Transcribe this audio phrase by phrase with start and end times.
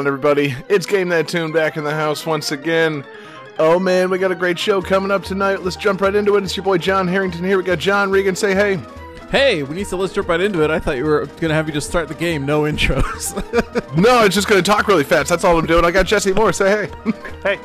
[0.00, 0.56] On, everybody?
[0.70, 3.04] It's Game That Tune back in the house once again.
[3.58, 5.62] Oh man, we got a great show coming up tonight.
[5.62, 6.42] Let's jump right into it.
[6.42, 7.58] It's your boy John Harrington here.
[7.58, 8.34] We got John Regan.
[8.34, 8.80] Say hey.
[9.30, 10.70] Hey, we need to let's jump right into it.
[10.70, 13.36] I thought you were gonna have you just start the game, no intros.
[13.96, 15.28] No, it's just gonna talk really fast.
[15.28, 15.84] That's all I'm doing.
[15.84, 16.52] I got Jesse Moore.
[16.52, 17.12] Say hey.
[17.42, 17.58] Hey,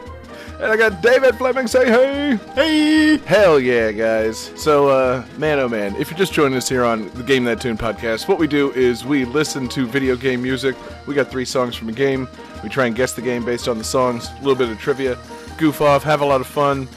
[0.65, 1.67] And I got David Fleming.
[1.67, 2.39] Say hey.
[2.55, 3.17] Hey.
[3.17, 4.51] Hell yeah, guys.
[4.55, 7.61] So, uh, man, oh man, if you're just joining us here on the Game That
[7.61, 10.75] Tune podcast, what we do is we listen to video game music.
[11.05, 12.27] We got three songs from a game.
[12.63, 14.27] We try and guess the game based on the songs.
[14.27, 15.19] A little bit of trivia,
[15.59, 16.87] goof off, have a lot of fun.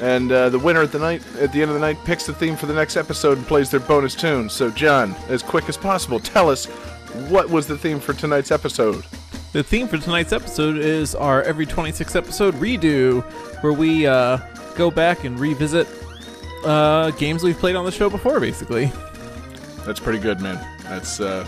[0.00, 2.32] And uh, the winner at the night, at the end of the night, picks the
[2.32, 4.48] theme for the next episode and plays their bonus tune.
[4.48, 6.64] So, John, as quick as possible, tell us
[7.28, 9.04] what was the theme for tonight's episode.
[9.58, 13.24] The theme for tonight's episode is our every 26 episode redo,
[13.60, 14.38] where we uh,
[14.76, 15.88] go back and revisit
[16.64, 18.92] uh, games we've played on the show before, basically.
[19.84, 20.64] That's pretty good, man.
[20.84, 21.44] That's uh,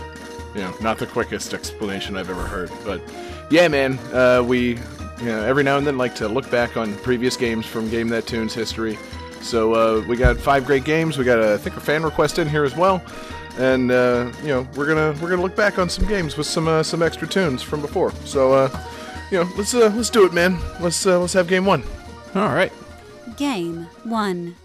[0.53, 3.01] you know not the quickest explanation I've ever heard, but
[3.49, 3.97] yeah, man.
[4.11, 4.71] Uh, we
[5.19, 8.09] you know every now and then like to look back on previous games from Game
[8.09, 8.99] That Tunes history.
[9.39, 11.17] So uh, we got five great games.
[11.17, 13.01] We got a, I think a fan request in here as well,
[13.57, 16.67] and uh, you know we're gonna we're gonna look back on some games with some
[16.67, 18.11] uh, some extra tunes from before.
[18.25, 18.79] So uh,
[19.31, 20.57] you know let's uh, let's do it, man.
[20.79, 21.83] Let's uh, let's have game one.
[22.35, 22.71] All right.
[23.35, 24.55] Game 1.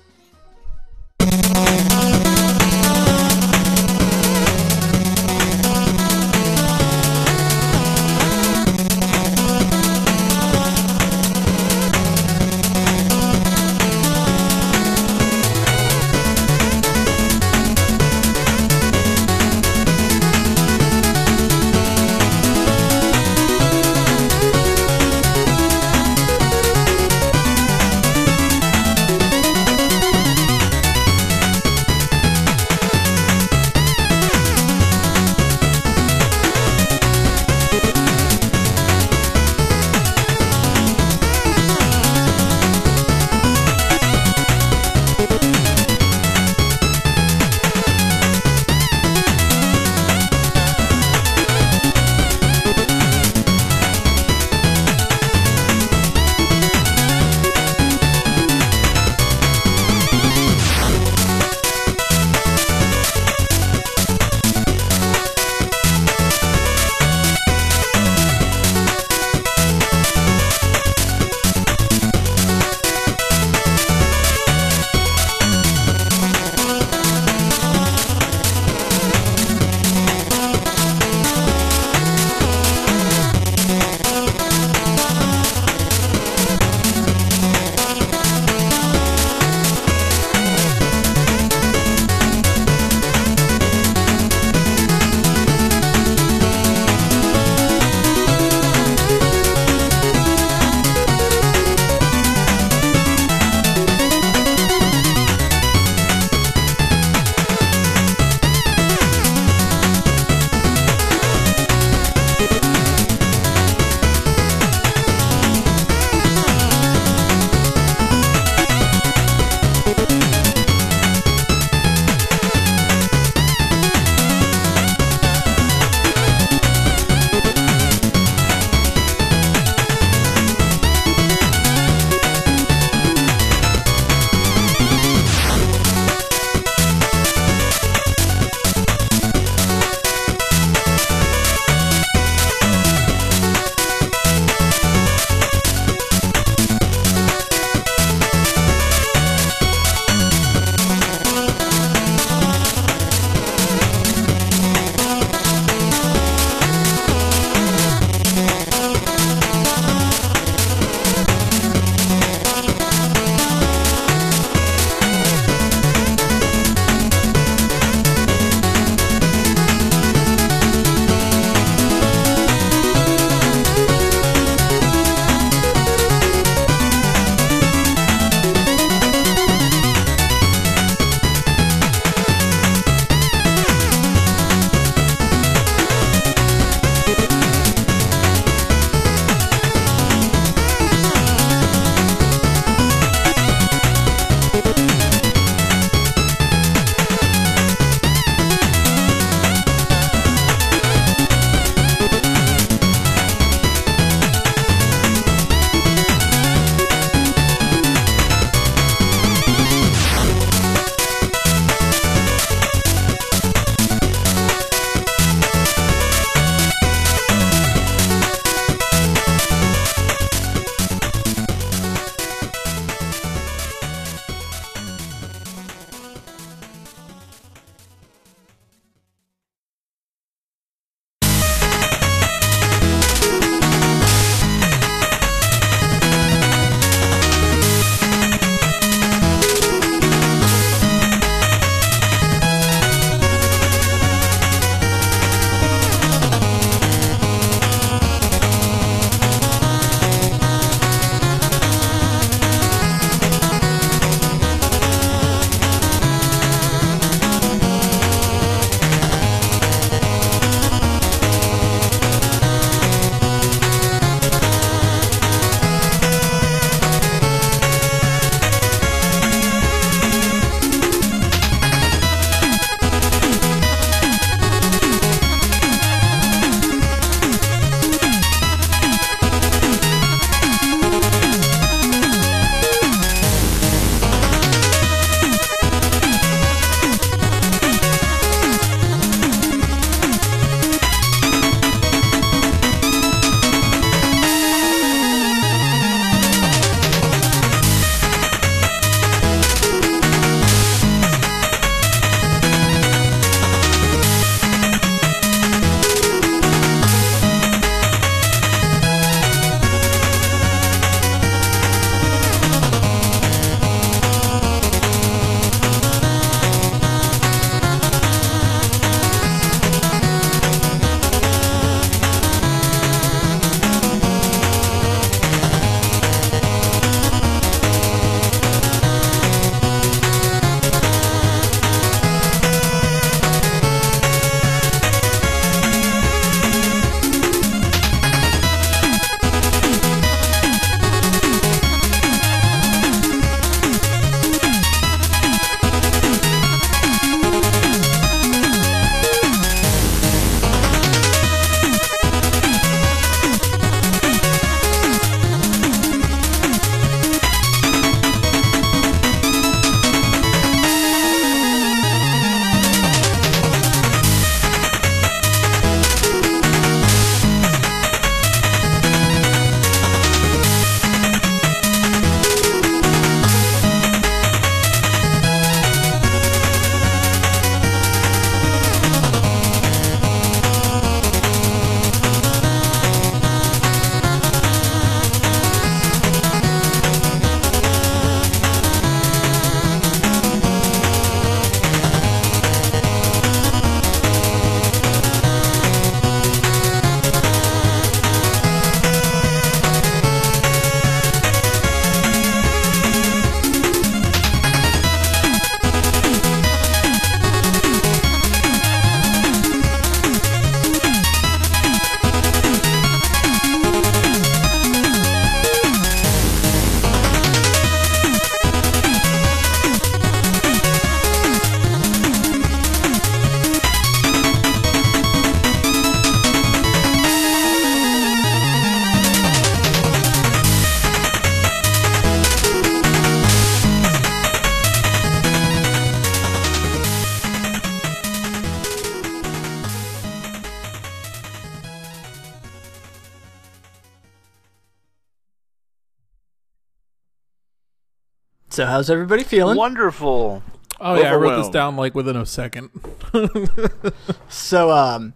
[448.57, 449.55] So how's everybody feeling?
[449.59, 450.43] Wonderful.
[450.81, 452.71] Oh yeah, I wrote this down like within a second.
[454.31, 455.13] So um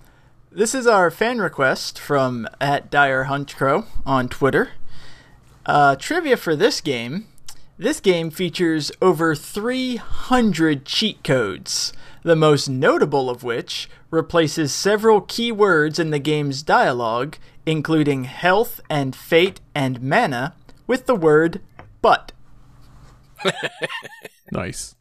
[0.53, 4.73] this is our fan request from at Dire Hunchcrow on Twitter.
[5.65, 7.29] Uh, trivia for this game.
[7.79, 15.51] This game features over 300 cheat codes, the most notable of which replaces several key
[15.51, 20.55] words in the game's dialogue, including health and fate and mana,
[20.87, 21.63] with the word
[22.03, 22.33] but.
[24.53, 24.95] Nice.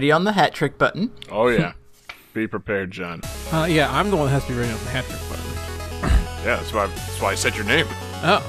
[0.00, 1.10] Ready on the hat trick button.
[1.30, 1.74] Oh yeah.
[2.32, 3.20] Be prepared, John.
[3.52, 6.16] Uh, yeah, I'm the one that has to be ready on the hat trick button.
[6.42, 7.84] Yeah, that's why that's why I said your name.
[8.22, 8.42] Oh,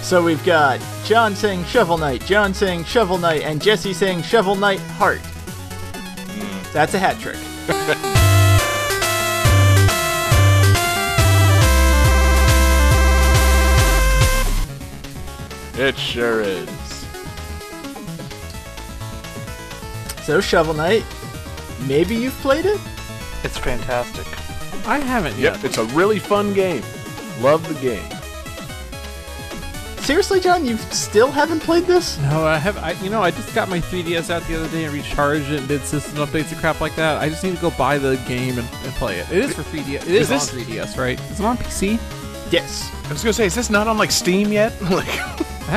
[0.00, 4.54] So we've got John saying Shovel Knight, John saying Shovel Knight, and Jesse saying Shovel
[4.54, 5.20] Knight Heart.
[6.72, 7.36] That's a hat trick.
[15.76, 16.83] It sure is.
[20.24, 21.04] So Shovel Knight,
[21.86, 22.80] maybe you've played it?
[23.42, 24.26] It's fantastic.
[24.86, 25.56] I haven't yet.
[25.56, 26.82] Yep, it's a really fun game.
[27.40, 28.02] Love the game.
[30.02, 32.18] Seriously, John, you still haven't played this?
[32.18, 32.76] No, I have.
[32.78, 35.60] I, you know, I just got my 3DS out the other day and recharged it
[35.60, 37.22] and did system updates and crap like that.
[37.22, 39.30] I just need to go buy the game and, and play it.
[39.32, 39.88] It is for 3DS.
[40.02, 41.18] It is, Is this- on 3DS, right?
[41.30, 41.98] Is it on PC?
[42.52, 42.90] Yes.
[43.06, 44.78] I was gonna say, is this not on like Steam yet?
[44.90, 45.06] like,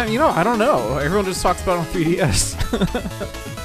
[0.10, 0.98] You know, I don't know.
[0.98, 3.54] Everyone just talks about it on 3DS.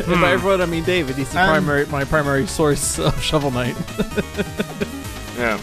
[0.00, 1.16] and by everyone, I mean David.
[1.16, 3.76] He's the Um, primary, my primary source of Shovel Knight.
[5.38, 5.58] yeah.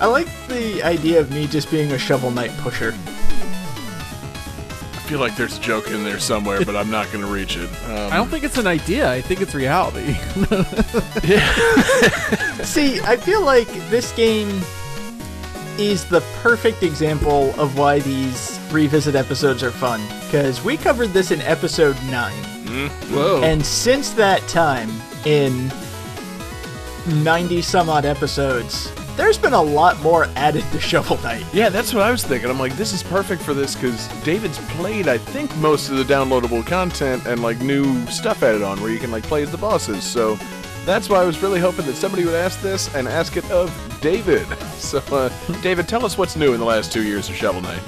[0.00, 2.94] I like the idea of me just being a Shovel Knight pusher.
[4.92, 7.70] I feel like there's a joke in there somewhere, but I'm not gonna reach it.
[7.88, 9.10] Um, I don't think it's an idea.
[9.10, 10.14] I think it's reality.
[12.64, 14.48] See, I feel like this game
[15.78, 20.00] is the perfect example of why these revisit episodes are fun.
[20.26, 22.32] Because we covered this in episode 9.
[23.10, 23.42] Whoa.
[23.42, 24.90] And since that time,
[25.24, 25.70] in
[27.22, 31.44] 90 some odd episodes, there's been a lot more added to Shovel Knight.
[31.52, 32.50] Yeah, that's what I was thinking.
[32.50, 36.04] I'm like, this is perfect for this because David's played, I think, most of the
[36.04, 39.58] downloadable content and like new stuff added on where you can like play as the
[39.58, 40.04] bosses.
[40.04, 40.36] So
[40.84, 43.70] that's why I was really hoping that somebody would ask this and ask it of
[44.00, 44.46] David.
[44.76, 45.30] So, uh,
[45.62, 47.82] David, tell us what's new in the last two years of Shovel Knight.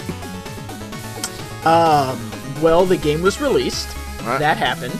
[1.68, 3.88] Um, well, the game was released.
[4.24, 4.38] Right.
[4.38, 4.94] That happened.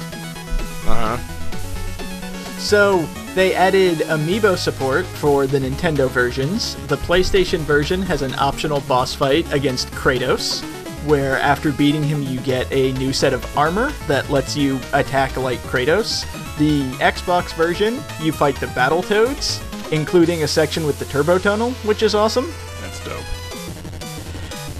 [0.86, 2.58] Uh huh.
[2.58, 3.02] So
[3.34, 6.74] they added amiibo support for the Nintendo versions.
[6.88, 10.62] The PlayStation version has an optional boss fight against Kratos,
[11.06, 15.36] where after beating him, you get a new set of armor that lets you attack
[15.36, 16.26] like Kratos.
[16.58, 22.02] The Xbox version, you fight the Battletoads, including a section with the Turbo Tunnel, which
[22.02, 22.52] is awesome.
[22.80, 23.37] That's dope.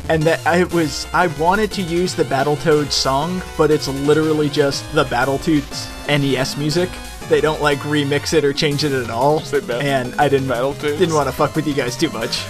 [0.09, 4.91] And that I was I wanted to use the Battletoads song, but it's literally just
[4.95, 6.89] the Battletoads NES music.
[7.29, 9.43] They don't like remix it or change it at all.
[9.53, 10.99] And I didn't Battletoads?
[10.99, 12.43] didn't want to fuck with you guys too much.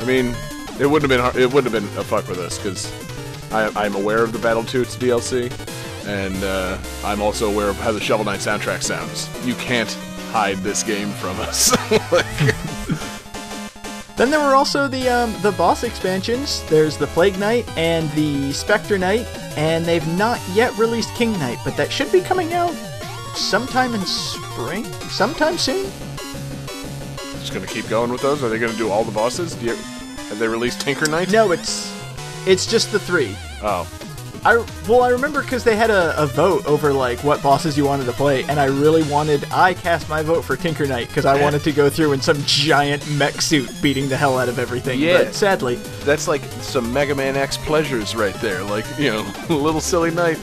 [0.00, 0.34] I mean,
[0.80, 2.90] it wouldn't have been hard, it wouldn't have been a fuck with us because
[3.52, 5.52] I'm aware of the Battletoads DLC,
[6.08, 9.28] and uh, I'm also aware of how the Shovel Knight soundtrack sounds.
[9.46, 9.92] You can't
[10.32, 11.70] hide this game from us.
[12.10, 13.13] Like-
[14.16, 16.62] Then there were also the um, the boss expansions.
[16.68, 21.58] There's the Plague Knight and the Spectre Knight, and they've not yet released King Knight,
[21.64, 22.72] but that should be coming out
[23.34, 25.90] sometime in spring, sometime soon.
[27.40, 28.42] just gonna keep going with those.
[28.44, 29.56] Are they gonna do all the bosses?
[29.56, 31.32] Do you, have they released Tinker Knight?
[31.32, 31.92] No, it's
[32.46, 33.36] it's just the three.
[33.62, 33.88] Oh,
[34.44, 37.86] I well, I remember because they had a, a vote over like what bosses you
[37.86, 39.50] wanted to play, and I really wanted.
[39.50, 42.36] I cast my vote for Tinker Knight because I wanted to go through in some
[42.44, 45.00] giant mech suit beating the hell out of everything.
[45.00, 45.24] Yeah.
[45.24, 48.62] But sadly, that's like some Mega Man X pleasures right there.
[48.62, 50.38] Like you know, a little silly knight,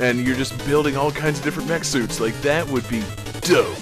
[0.00, 2.20] and you're just building all kinds of different mech suits.
[2.20, 3.04] Like that would be
[3.42, 3.76] dope.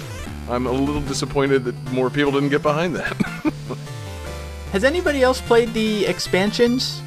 [0.48, 3.16] I'm a little disappointed that more people didn't get behind that.
[4.72, 7.02] has anybody else played the expansions?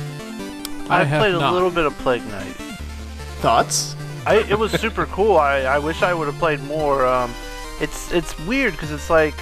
[0.90, 1.52] I I have played not.
[1.52, 2.56] a little bit of Plague Knight.
[3.42, 3.96] Thoughts?
[4.26, 5.38] I, it was super cool.
[5.38, 7.06] I, I wish I would have played more.
[7.06, 7.34] Um,
[7.82, 9.34] it's it's weird because it's like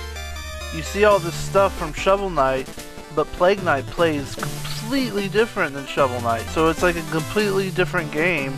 [0.76, 2.68] you see all this stuff from Shovel Knight,
[3.16, 6.42] but Plague Knight plays completely different than Shovel Knight.
[6.48, 8.56] So it's like a completely different game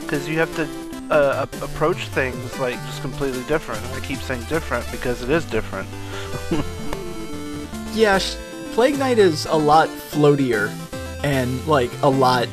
[0.00, 0.68] because you have to
[1.10, 3.84] uh, approach things like just completely different.
[3.94, 5.88] I keep saying different because it is different.
[7.96, 8.18] Yeah,
[8.74, 10.68] Plague Knight is a lot floatier
[11.22, 12.48] and like a lot.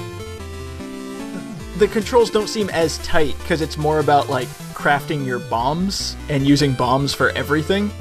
[1.78, 6.46] The controls don't seem as tight because it's more about like crafting your bombs and
[6.46, 7.92] using bombs for everything.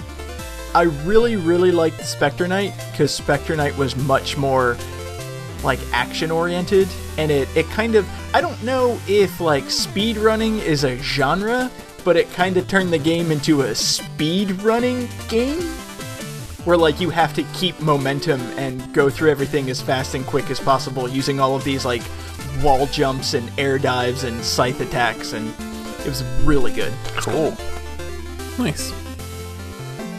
[0.75, 4.76] I really, really liked Spectre Knight because Spectre Knight was much more
[5.63, 10.58] like action oriented and it, it kind of I don't know if like speed running
[10.58, 11.71] is a genre,
[12.04, 15.60] but it kind of turned the game into a speed running game
[16.64, 20.50] where like you have to keep momentum and go through everything as fast and quick
[20.50, 22.02] as possible using all of these like
[22.62, 25.52] wall jumps and air dives and scythe attacks and
[26.00, 26.92] it was really good.
[27.16, 27.56] cool.
[28.58, 28.92] Nice.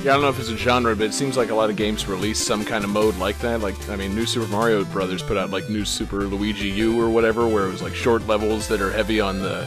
[0.04, 1.78] Yeah, I don't know if it's a genre, but it seems like a lot of
[1.78, 3.62] games release some kind of mode like that.
[3.62, 7.10] Like, I mean, New Super Mario Brothers put out like New Super Luigi U or
[7.10, 9.66] whatever, where it was like short levels that are heavy on the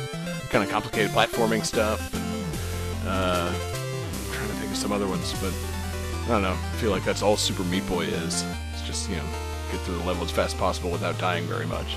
[0.51, 2.13] kind of complicated platforming stuff.
[2.13, 5.55] And, uh, I'm trying to think of some other ones, but
[6.27, 6.53] I don't know.
[6.53, 8.45] I feel like that's all Super Meat Boy is.
[8.73, 9.25] It's just you know
[9.71, 11.97] get through the level as fast as possible without dying very much.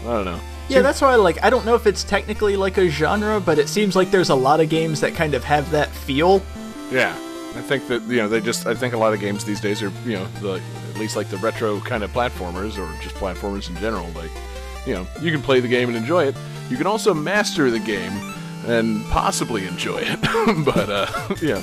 [0.00, 0.40] I don't know.
[0.68, 3.58] Yeah, that's why I like I don't know if it's technically like a genre, but
[3.58, 6.42] it seems like there's a lot of games that kind of have that feel.
[6.90, 7.14] Yeah,
[7.54, 8.66] I think that you know they just.
[8.66, 11.28] I think a lot of games these days are you know the at least like
[11.28, 14.08] the retro kind of platformers or just platformers in general.
[14.12, 14.30] Like
[14.86, 16.36] you know you can play the game and enjoy it.
[16.70, 18.12] You can also master the game
[18.66, 20.20] and possibly enjoy it.
[20.64, 21.62] but uh, yeah,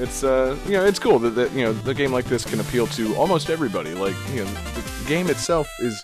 [0.00, 2.60] it's uh you know it's cool that, that you know the game like this can
[2.60, 3.94] appeal to almost everybody.
[3.94, 6.02] Like you know the game itself is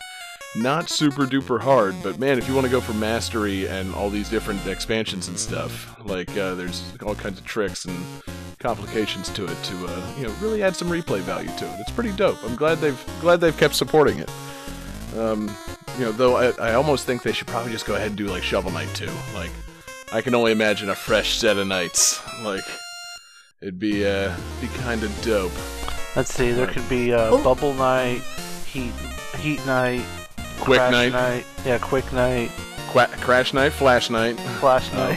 [0.57, 4.09] not super duper hard, but man, if you want to go for mastery and all
[4.09, 7.97] these different expansions and stuff, like uh, there's all kinds of tricks and
[8.59, 11.81] complications to it to uh, you know really add some replay value to it.
[11.81, 12.43] It's pretty dope.
[12.45, 14.31] I'm glad they've glad they've kept supporting it.
[15.17, 15.55] Um,
[15.99, 18.27] you know, though I, I almost think they should probably just go ahead and do
[18.27, 19.11] like Shovel Knight too.
[19.35, 19.51] Like,
[20.13, 22.21] I can only imagine a fresh set of knights.
[22.43, 22.65] Like,
[23.65, 25.53] it'd be uh be kind of dope.
[26.17, 26.53] Let's see.
[26.53, 27.43] There could be uh, Oh.
[27.43, 28.21] Bubble Knight,
[28.67, 28.93] Heat
[29.39, 30.05] Heat Knight,
[30.61, 32.51] Quick Crash Knight, Yeah, Quick Knight,
[32.91, 35.17] Qua- Crash Knight, Flash Knight, Flash uh,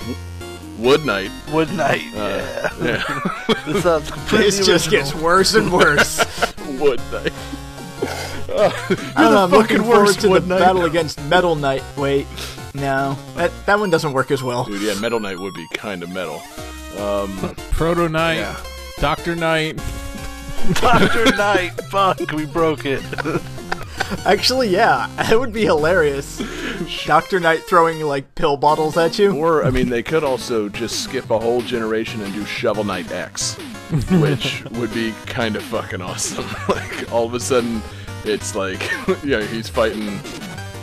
[0.80, 1.30] Wood Knight.
[1.52, 2.02] Wood Knight.
[2.16, 2.84] Uh, yeah.
[2.84, 3.64] yeah.
[3.68, 5.04] this sounds completely This just original.
[5.12, 6.18] gets worse and worse.
[6.80, 7.34] Wood Knight.
[8.50, 9.44] Oh, I don't know.
[9.44, 10.60] I'm looking forward worst, to the Wood Knight.
[10.60, 11.84] battle against Metal Knight.
[11.98, 12.26] Wait,
[12.78, 14.64] no, that that one doesn't work as well.
[14.66, 16.42] Dude, yeah, Metal Knight would be kind of metal.
[16.98, 17.38] Um,
[17.72, 18.58] Proto Knight, Yeah.
[19.00, 19.78] Doctor Knight.
[20.74, 21.72] Doctor Knight.
[21.90, 23.04] Fuck, we broke it.
[24.26, 26.42] Actually, yeah, it would be hilarious.
[27.06, 29.36] Doctor Knight throwing like pill bottles at you.
[29.36, 33.12] Or, I mean, they could also just skip a whole generation and do Shovel Knight
[33.12, 33.56] X,
[34.20, 36.46] which would be kind of fucking awesome.
[36.70, 37.82] like, all of a sudden,
[38.24, 38.82] it's like,
[39.24, 40.20] you know, he's fighting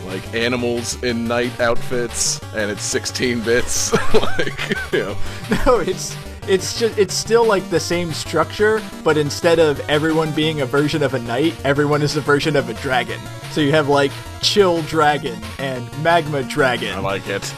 [0.05, 3.91] like animals in knight outfits, and it's 16 bits.
[4.13, 5.17] like, you know,
[5.65, 6.15] No, it's
[6.47, 11.01] it's just it's still like the same structure, but instead of everyone being a version
[11.01, 13.19] of a knight, everyone is a version of a dragon.
[13.51, 16.93] So you have like chill dragon and magma dragon.
[16.95, 17.53] I like it.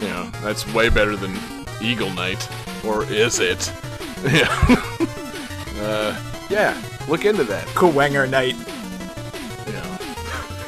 [0.00, 1.34] You know, that's way better than
[1.80, 2.46] Eagle Knight.
[2.84, 3.72] Or is it?
[4.26, 4.48] Yeah.
[5.78, 6.16] uh,
[6.50, 7.66] yeah, look into that.
[7.68, 8.56] Kuwanger knight.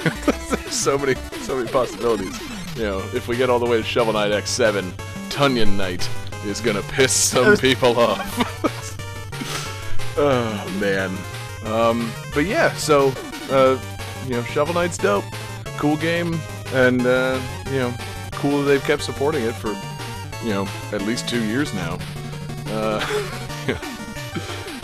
[0.02, 2.38] There's so many, so many possibilities.
[2.76, 4.92] You know, if we get all the way to Shovel Knight X7,
[5.30, 6.08] Tonion Knight
[6.44, 8.54] is gonna piss some people off.
[10.16, 11.16] oh man.
[11.64, 13.12] Um, but yeah, so
[13.50, 13.78] uh,
[14.24, 15.24] you know, Shovel Knight's dope,
[15.76, 17.94] cool game, and uh, you know,
[18.32, 19.70] cool that they've kept supporting it for
[20.44, 21.98] you know at least two years now.
[22.68, 23.84] Uh,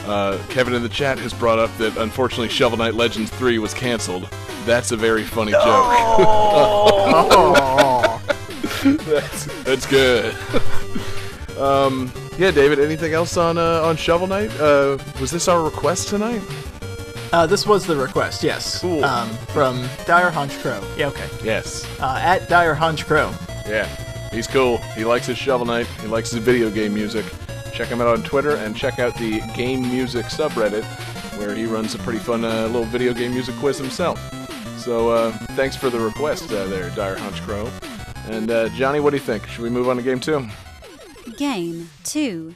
[0.07, 3.75] Uh, Kevin in the chat has brought up that unfortunately Shovel Knight Legends 3 was
[3.75, 4.29] canceled.
[4.65, 5.63] That's a very funny joke.
[5.65, 8.21] Oh,
[8.85, 10.35] that's, that's good.
[11.59, 14.51] um, yeah, David, anything else on uh, on Shovel Knight?
[14.61, 16.43] Uh, was this our request tonight?
[17.33, 18.43] uh, this was the request.
[18.43, 18.81] Yes.
[18.81, 19.05] Cool.
[19.05, 20.83] Um, from Dire Hunch Crow.
[20.97, 21.09] Yeah.
[21.09, 21.29] Okay.
[21.43, 21.85] Yes.
[22.01, 23.33] Uh, at Dire Hunch Crow.
[23.67, 23.87] Yeah.
[24.33, 24.79] He's cool.
[24.97, 25.87] He likes his Shovel Knight.
[26.01, 27.25] He likes his video game music.
[27.75, 30.85] Check him out on Twitter and check out the Game Music subreddit
[31.39, 34.19] where he runs a pretty fun uh, little video game music quiz himself.
[34.79, 37.71] So uh, thanks for the request uh, there, Dire Hunch Crow.
[38.29, 39.47] And uh, Johnny, what do you think?
[39.47, 40.47] Should we move on to game two?
[41.37, 42.55] Game 2.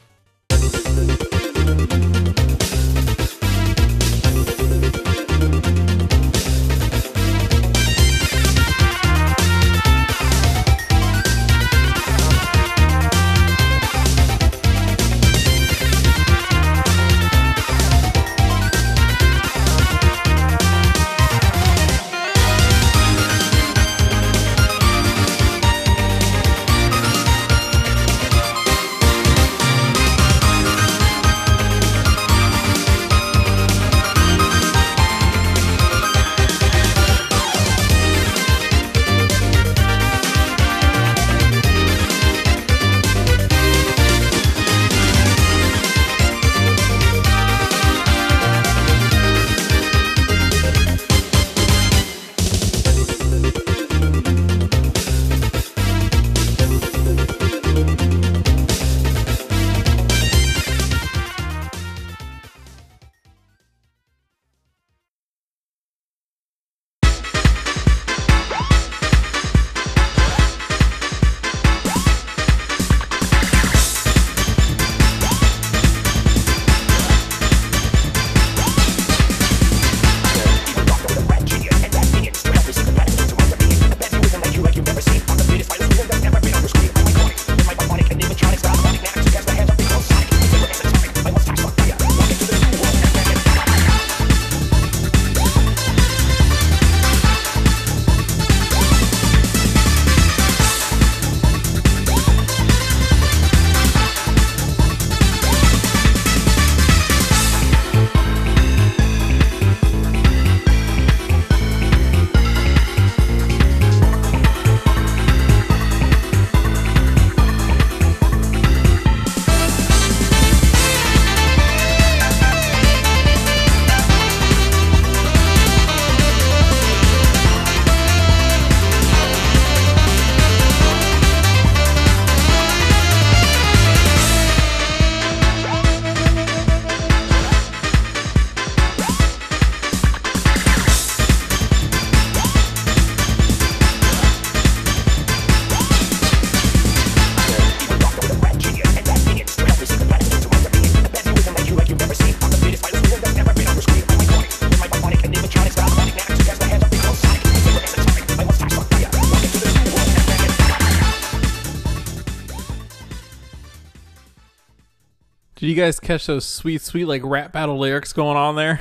[165.79, 168.81] Guys catch those sweet, sweet like rap battle lyrics going on there?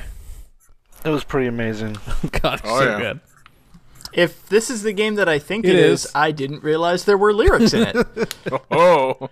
[1.06, 1.94] It was pretty amazing.
[2.42, 3.00] God, it's Oh, so yeah.
[3.00, 3.20] good.
[4.14, 6.12] If this is the game that I think It it is, is.
[6.16, 8.36] I didn't realize there were lyrics in it.
[8.72, 9.30] Oh,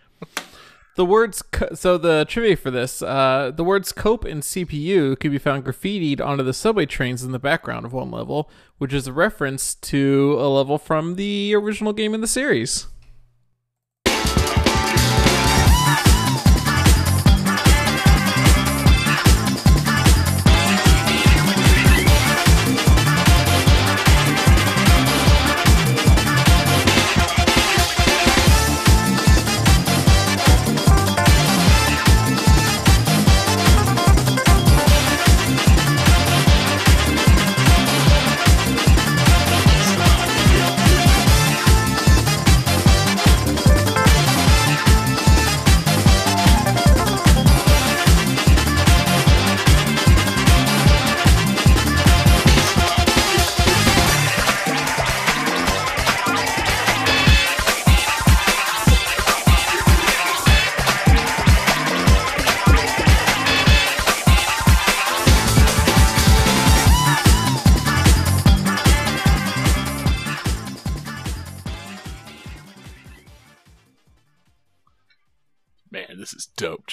[0.96, 5.32] The words co- so the trivia for this, uh, the words cope and CPU can
[5.32, 9.08] be found graffitied onto the subway trains in the background of one level, which is
[9.08, 12.88] a reference to a level from the original game in the series.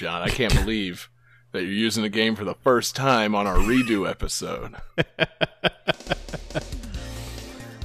[0.02, 0.20] John.
[0.20, 1.08] I can't believe
[1.52, 4.74] that you're using the game for the first time on our redo episode.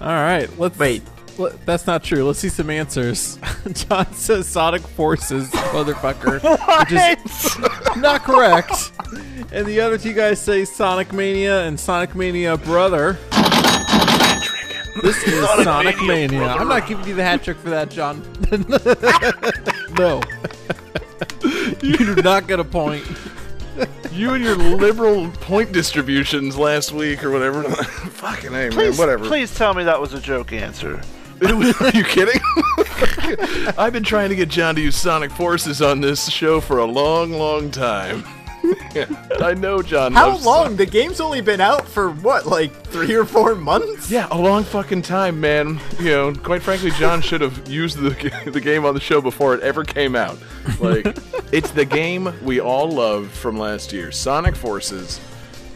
[0.01, 1.03] All right, let's Wait.
[1.38, 2.23] let- that's not true.
[2.25, 3.38] Let's see some answers.
[3.71, 6.41] John says Sonic Forces, motherfucker,
[6.80, 8.91] which is not correct.
[9.51, 13.19] And the other two guys say Sonic Mania and Sonic Mania Brother.
[15.03, 16.47] This is Sonic, Mania.
[16.47, 18.23] I'm not giving you the hat trick for that, John.
[19.99, 20.19] no.
[21.82, 23.06] You do not get a point.
[24.12, 27.63] You and your liberal point distributions last week or whatever.
[27.73, 29.28] Fucking hey, man, whatever.
[29.28, 31.02] please tell me that was a joke answer.
[31.43, 32.41] Are you kidding?
[33.78, 36.86] I've been trying to get John to use Sonic Forces on this show for a
[36.86, 38.23] long, long time.
[39.41, 40.13] I know John.
[40.13, 40.75] How long?
[40.75, 44.10] The game's only been out for what, like three or four months?
[44.10, 45.80] Yeah, a long fucking time, man.
[45.99, 48.10] You know, quite frankly, John should have used the
[48.51, 50.38] the game on the show before it ever came out.
[50.80, 51.06] Like,
[51.51, 55.19] it's the game we all loved from last year, Sonic Forces.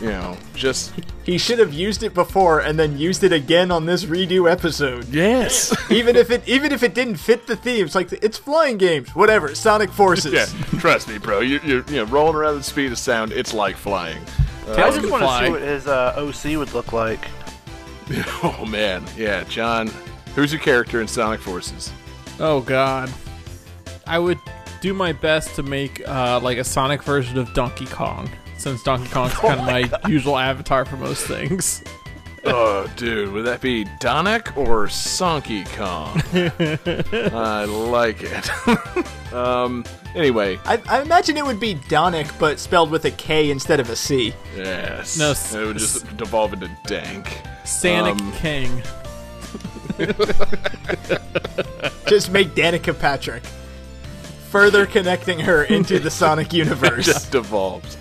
[0.01, 3.85] You know, just He should have used it before and then used it again on
[3.85, 5.07] this redo episode.
[5.09, 9.09] yes, even if it even if it didn't fit the themes, like it's flying games,
[9.15, 9.53] whatever.
[9.53, 10.33] Sonic Forces.
[10.33, 10.79] yeah.
[10.79, 11.41] Trust me, bro.
[11.41, 13.31] You, you're you know rolling around at the speed of sound.
[13.31, 14.21] It's like flying.
[14.67, 17.25] I just can want to see what his uh, OC would look like.
[18.43, 19.89] Oh man, yeah, John.
[20.35, 21.93] Who's your character in Sonic Forces?
[22.39, 23.09] Oh God,
[24.05, 24.37] I would
[24.81, 28.29] do my best to make uh, like a Sonic version of Donkey Kong,
[28.62, 31.84] since Donkey Kong's kind of my usual avatar for most things.
[32.43, 36.19] Oh, dude, would that be Donic or Sonky Kong?
[37.36, 39.32] I like it.
[39.34, 39.86] um.
[40.15, 43.91] Anyway, I, I imagine it would be Donic, but spelled with a K instead of
[43.91, 44.34] a C.
[44.58, 45.19] yes.
[45.19, 47.32] No, it would just devolve into Dank.
[47.63, 48.82] Sonic Um, King.
[52.08, 53.43] Just make Danica Patrick.
[54.50, 57.06] Further connecting her into the Sonic universe.
[57.06, 57.97] just devolves.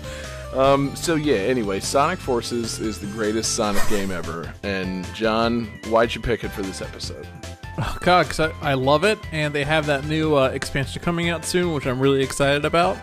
[0.53, 4.53] Um, so yeah, anyway, Sonic Forces is the greatest Sonic game ever.
[4.63, 7.27] And John, why'd you pick it for this episode?
[7.77, 11.29] Oh God, 'cause I, I love it, and they have that new uh, expansion coming
[11.29, 12.97] out soon, which I'm really excited about.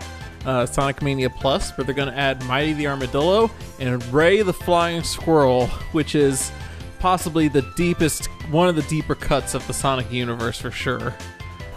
[0.45, 4.53] Uh, Sonic Mania Plus, where they're going to add Mighty the Armadillo and Ray the
[4.53, 6.51] Flying Squirrel, which is
[6.99, 11.13] possibly the deepest, one of the deeper cuts of the Sonic universe for sure.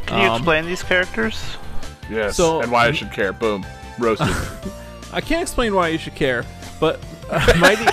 [0.06, 1.42] Can you Um, explain these characters?
[2.10, 3.32] Yes, So- and why I should care.
[3.32, 3.64] Boom,
[3.98, 4.28] roasted.
[5.12, 6.44] I can't explain why you should care,
[6.80, 7.84] but uh, Mighty,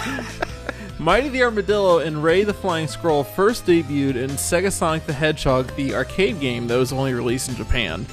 [0.99, 5.75] Mighty the Armadillo and Ray the Flying Squirrel first debuted in Sega Sonic the Hedgehog,
[5.75, 8.05] the arcade game that was only released in Japan.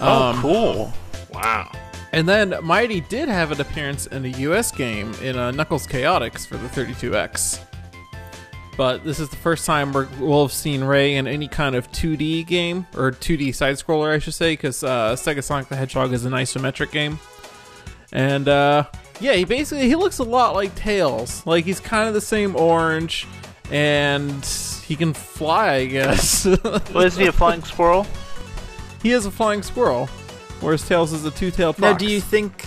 [0.00, 0.92] Um, oh, cool.
[1.32, 1.70] wow.
[2.12, 6.46] And then Mighty did have an appearance in a US game in uh, Knuckles Chaotix
[6.46, 7.60] for the 32X.
[8.76, 11.90] But this is the first time we're, we'll have seen Ray in any kind of
[11.92, 16.12] 2D game, or 2D side scroller, I should say, because uh, Sega Sonic the Hedgehog
[16.12, 17.18] is an isometric game.
[18.14, 18.84] And uh,
[19.20, 21.44] yeah, he basically he looks a lot like Tails.
[21.46, 23.26] Like he's kind of the same orange,
[23.70, 24.44] and
[24.86, 26.46] he can fly, I guess.
[26.94, 28.06] Well, is he a flying squirrel?
[29.02, 30.06] he is a flying squirrel,
[30.60, 31.82] whereas Tails is a two-tailed fox.
[31.82, 32.64] Now, do you think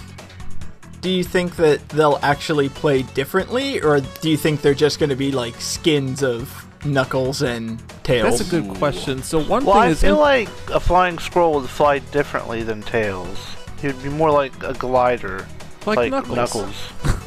[1.01, 5.09] do you think that they'll actually play differently, or do you think they're just going
[5.11, 8.37] to be like skins of Knuckles and Tails?
[8.39, 9.23] That's a good question.
[9.23, 11.99] So one Well, thing I is I feel in- like a flying squirrel would fly
[11.99, 13.55] differently than Tails.
[13.79, 15.47] He would be more like a glider,
[15.85, 16.73] like, like, Knuckles.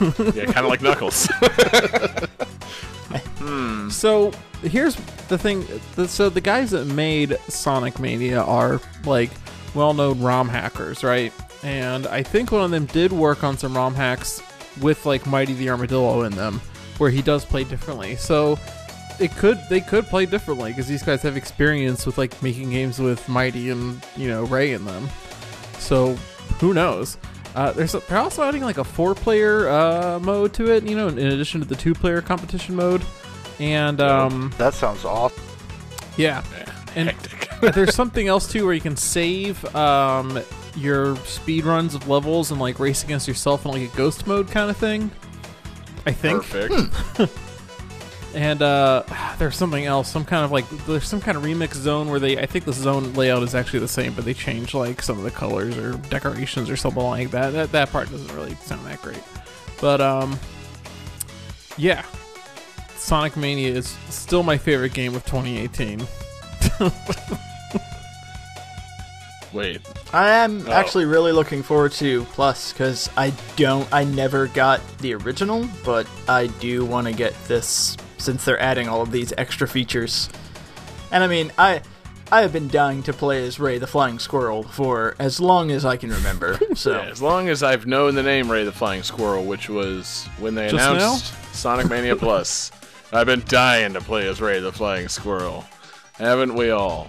[0.35, 1.29] Yeah, kind of like Knuckles.
[3.39, 3.89] Hmm.
[3.89, 4.33] So
[4.63, 4.97] here's
[5.29, 5.67] the thing.
[6.07, 9.31] So the guys that made Sonic Mania are like
[9.75, 11.33] well-known ROM hackers, right?
[11.63, 14.43] And I think one of them did work on some ROM hacks
[14.81, 16.61] with like Mighty the Armadillo in them,
[16.99, 18.17] where he does play differently.
[18.17, 18.59] So
[19.19, 22.99] it could they could play differently because these guys have experience with like making games
[22.99, 25.09] with Mighty and you know Ray in them.
[25.79, 26.17] So
[26.61, 27.17] who knows?
[27.55, 31.09] Uh, there's a, they're also adding like a four-player uh, mode to it, you know,
[31.09, 33.03] in addition to the two-player competition mode.
[33.59, 35.43] And um, That sounds awesome.
[36.17, 36.45] yeah,
[36.95, 37.13] and
[37.75, 40.41] there's something else too where you can save um,
[40.77, 44.49] your speed runs of levels and like race against yourself in like a ghost mode
[44.51, 45.11] kind of thing.
[46.07, 46.43] I think.
[46.43, 47.31] Perfect.
[48.35, 49.03] And uh,
[49.39, 52.39] there's something else, some kind of like there's some kind of remix zone where they
[52.39, 55.25] I think the zone layout is actually the same, but they change like some of
[55.25, 57.51] the colors or decorations or something like that.
[57.53, 59.23] That that part doesn't really sound that great.
[59.81, 60.39] But um
[61.77, 62.05] yeah.
[62.97, 66.07] Sonic Mania is still my favorite game of 2018.
[69.53, 69.81] Wait.
[70.13, 70.73] I am Oh.
[70.73, 76.07] actually really looking forward to Plus because I don't, I never got the original, but
[76.29, 80.29] I do want to get this since they're adding all of these extra features.
[81.11, 81.83] And I mean, I,
[82.31, 85.85] I have been dying to play as Ray the Flying Squirrel for as long as
[85.85, 86.59] I can remember.
[86.77, 90.27] So Yeah, as long as I've known the name Ray the Flying Squirrel, which was
[90.39, 92.71] when they Just announced Sonic Mania Plus,
[93.13, 95.65] I've been dying to play as Ray the Flying Squirrel.
[96.13, 97.09] Haven't we all?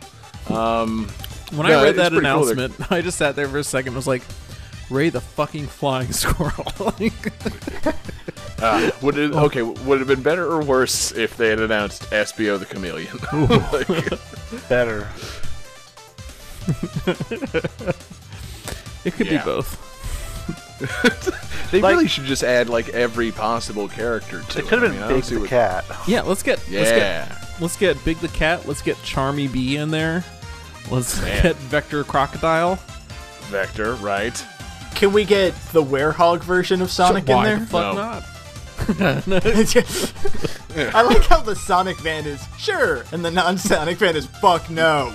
[0.49, 1.07] Um,
[1.53, 2.49] When No, I read that pretty cool.
[2.49, 4.23] announcement, I just sat there for a second and was like,
[4.91, 6.71] Ray the fucking flying squirrel.
[6.79, 7.13] Like,
[8.61, 9.45] ah, would it, Oh.
[9.45, 13.17] okay, would it have been better or worse if they had announced Espio the Chameleon?
[13.71, 15.07] Like, Better.
[19.05, 19.37] it could Yeah.
[19.39, 19.87] be both.
[21.71, 24.67] they Like- really should just add like every possible character to It it.
[24.67, 25.85] could I have mean, I been Big the what- Cat.
[26.07, 27.27] Yeah, let's get let's Yeah.
[27.29, 30.23] get let's get Big the Cat, let's get Charmy Bee in there.
[30.89, 31.43] Let's Man.
[31.43, 32.79] get Vector Crocodile.
[33.49, 34.43] Vector, right?
[35.01, 37.65] Can we get the Werehog version of Sonic Why in the there?
[37.65, 38.01] fuck No.
[38.03, 38.23] not?
[40.95, 45.11] I like how the Sonic fan is sure, and the non-Sonic fan is fuck no.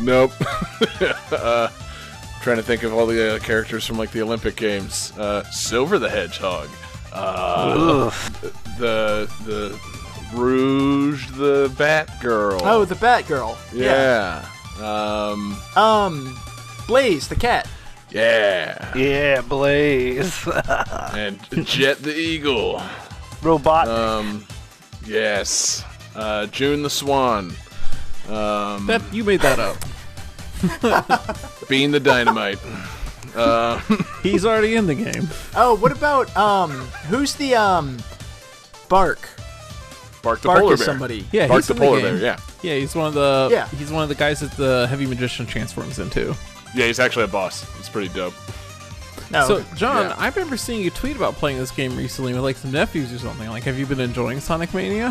[0.00, 0.30] Nope.
[1.32, 1.70] uh,
[2.40, 5.12] trying to think of all the uh, characters from like the Olympic Games.
[5.18, 6.68] Uh, Silver the Hedgehog.
[7.12, 8.10] Uh,
[8.78, 9.76] the the
[10.38, 12.60] Rouge the Batgirl.
[12.62, 13.58] Oh, the Batgirl.
[13.72, 14.48] yeah.
[14.80, 15.56] Um.
[15.74, 16.38] Um,
[16.86, 17.66] Blaze the cat.
[18.16, 18.96] Yeah.
[18.96, 20.46] Yeah, Blaze.
[21.12, 22.82] And Jet the Eagle.
[23.42, 23.88] Robot.
[23.88, 24.46] Um.
[25.04, 25.84] Yes.
[26.14, 27.52] Uh, June the Swan.
[28.28, 28.86] Um.
[28.86, 29.76] That you made that up.
[31.68, 32.58] Bean the Dynamite.
[33.34, 33.78] Uh,
[34.22, 35.28] He's already in the game.
[35.54, 36.70] Oh, what about um,
[37.10, 37.98] who's the um,
[38.88, 39.28] Bark?
[40.22, 40.86] Bark the Bark Polar is Bear.
[40.86, 41.26] somebody.
[41.32, 42.02] Yeah, Bark he's the in the game.
[42.02, 42.16] Bear.
[42.16, 42.40] Yeah.
[42.62, 43.68] Yeah, he's one of the Yeah.
[43.68, 46.34] he's one of the guys that the heavy magician transforms into.
[46.76, 46.86] Yeah.
[46.86, 47.62] He's actually a boss.
[47.78, 48.34] It's pretty dope.
[49.30, 50.14] No, So, John, Yeah.
[50.18, 53.18] I remember seeing you tweet about playing this game recently with like some nephews or
[53.18, 53.48] something.
[53.48, 55.10] Like, have you been enjoying Sonic Mania?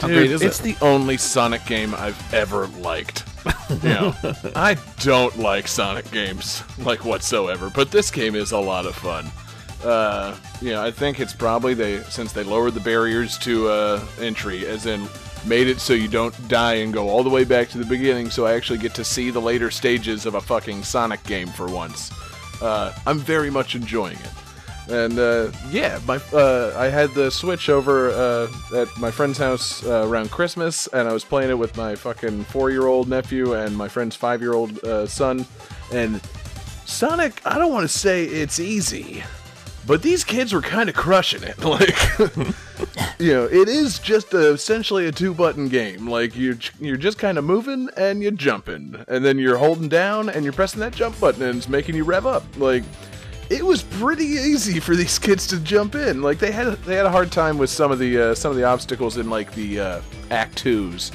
[0.00, 0.62] How Dude, great is it's it?
[0.62, 3.24] the only Sonic game I've ever liked.
[3.82, 4.14] You know,
[4.54, 9.26] I don't like Sonic games like whatsoever, but this game is a lot of fun.
[9.82, 14.04] Uh, you know, I think it's probably they since they lowered the barriers to uh,
[14.20, 15.08] entry, as in
[15.46, 18.30] made it so you don't die and go all the way back to the beginning.
[18.30, 21.66] So I actually get to see the later stages of a fucking Sonic game for
[21.68, 22.10] once.
[22.62, 24.30] Uh, I'm very much enjoying it.
[24.88, 29.84] And uh, yeah, my uh, I had the Switch over uh, at my friend's house
[29.84, 33.88] uh, around Christmas, and I was playing it with my fucking four-year-old nephew and my
[33.88, 35.46] friend's five-year-old uh, son.
[35.90, 36.20] And
[36.84, 39.24] Sonic, I don't want to say it's easy,
[39.86, 41.56] but these kids were kind of crushing it.
[41.64, 41.96] Like,
[43.18, 46.08] you know, it is just a, essentially a two-button game.
[46.08, 50.28] Like you're you're just kind of moving and you're jumping, and then you're holding down
[50.28, 52.44] and you're pressing that jump button, and it's making you rev up.
[52.56, 52.82] Like
[53.50, 56.22] it was pretty easy for these kids to jump in.
[56.22, 58.56] Like they had they had a hard time with some of the uh, some of
[58.56, 61.12] the obstacles in like the uh, Act Twos,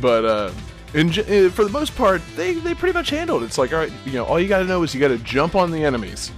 [0.00, 0.52] but uh,
[0.94, 3.46] in, uh, for the most part they they pretty much handled it.
[3.46, 5.18] It's like all right, you know, all you got to know is you got to
[5.18, 6.32] jump on the enemies,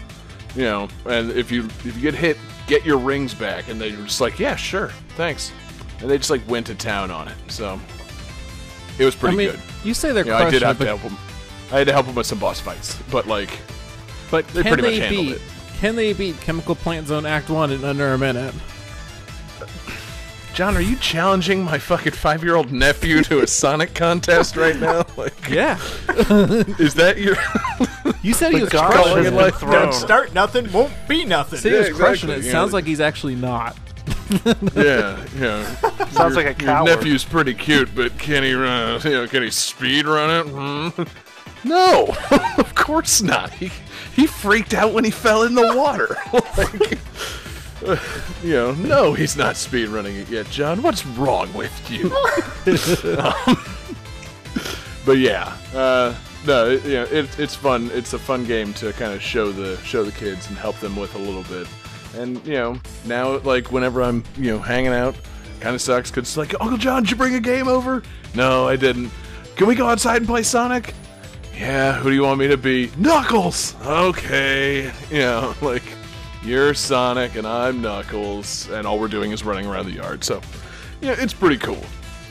[0.55, 3.93] you know, and if you if you get hit, get your rings back, and they
[3.97, 5.53] were just like, yeah, sure, thanks,
[6.01, 7.37] and they just like went to town on it.
[7.49, 7.81] So
[8.99, 9.61] it was pretty I mean, good.
[9.85, 11.17] you say they're You know, I did have to help them.
[11.71, 13.59] I had to help them with some boss fights, but like.
[14.31, 15.37] but they pretty much handled beat?
[15.37, 15.43] it.
[15.79, 18.55] Can they beat Chemical Plant Zone Act One in under a minute?
[20.55, 24.77] John, are you challenging my fucking five year old nephew to a Sonic contest right
[24.79, 25.05] now?
[25.17, 25.77] Like, Yeah,
[26.79, 27.37] is that your.
[28.23, 29.33] you said he was crushing it.
[29.33, 29.73] like, thrown.
[29.73, 31.59] don't start nothing, won't be nothing.
[31.59, 32.45] Said he was Yeah, crushing exactly, it.
[32.47, 33.77] you Sounds like he's actually not.
[34.75, 35.65] yeah, yeah.
[36.11, 36.89] Sounds Your- like a coward.
[36.89, 39.01] Your nephew's pretty cute, but can he run?
[39.05, 40.51] You know, can he speed run it?
[40.51, 41.03] Hmm?
[41.65, 42.09] No,
[42.59, 43.51] of course not.
[43.53, 43.71] He
[44.17, 46.17] he freaked out when he fell in the water.
[46.59, 46.99] like,
[47.85, 47.97] uh,
[48.43, 50.83] you know, no, he's not speedrunning it yet, John.
[50.83, 52.11] What's wrong with you?
[53.19, 53.59] Um,
[55.05, 56.15] but yeah, uh,
[56.47, 57.91] no, it, you know, it, it's fun.
[57.93, 60.95] It's a fun game to kind of show the show the kids and help them
[60.95, 61.67] with a little bit.
[62.17, 65.17] And you know, now like whenever I'm you know hanging out,
[65.61, 68.03] kind of sucks because it's like Uncle John, did you bring a game over?
[68.35, 69.11] No, I didn't.
[69.57, 70.95] Can we go outside and play Sonic?
[71.55, 72.91] Yeah, who do you want me to be?
[72.97, 73.75] Knuckles!
[73.85, 74.93] Okay.
[75.11, 75.83] You know, like,
[76.45, 80.25] you're Sonic and I'm Knuckles, and all we're doing is running around the yard.
[80.25, 80.41] So,
[81.01, 81.83] yeah, it's pretty cool.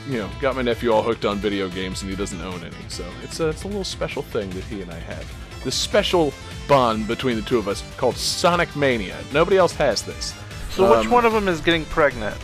[0.09, 2.75] You know, got my nephew all hooked on video games and he doesn't own any.
[2.89, 5.63] So, it's a, it's a little special thing that he and I have.
[5.63, 6.33] This special
[6.67, 9.17] bond between the two of us called Sonic Mania.
[9.31, 10.33] Nobody else has this.
[10.71, 12.35] So which Um, one of them is getting pregnant?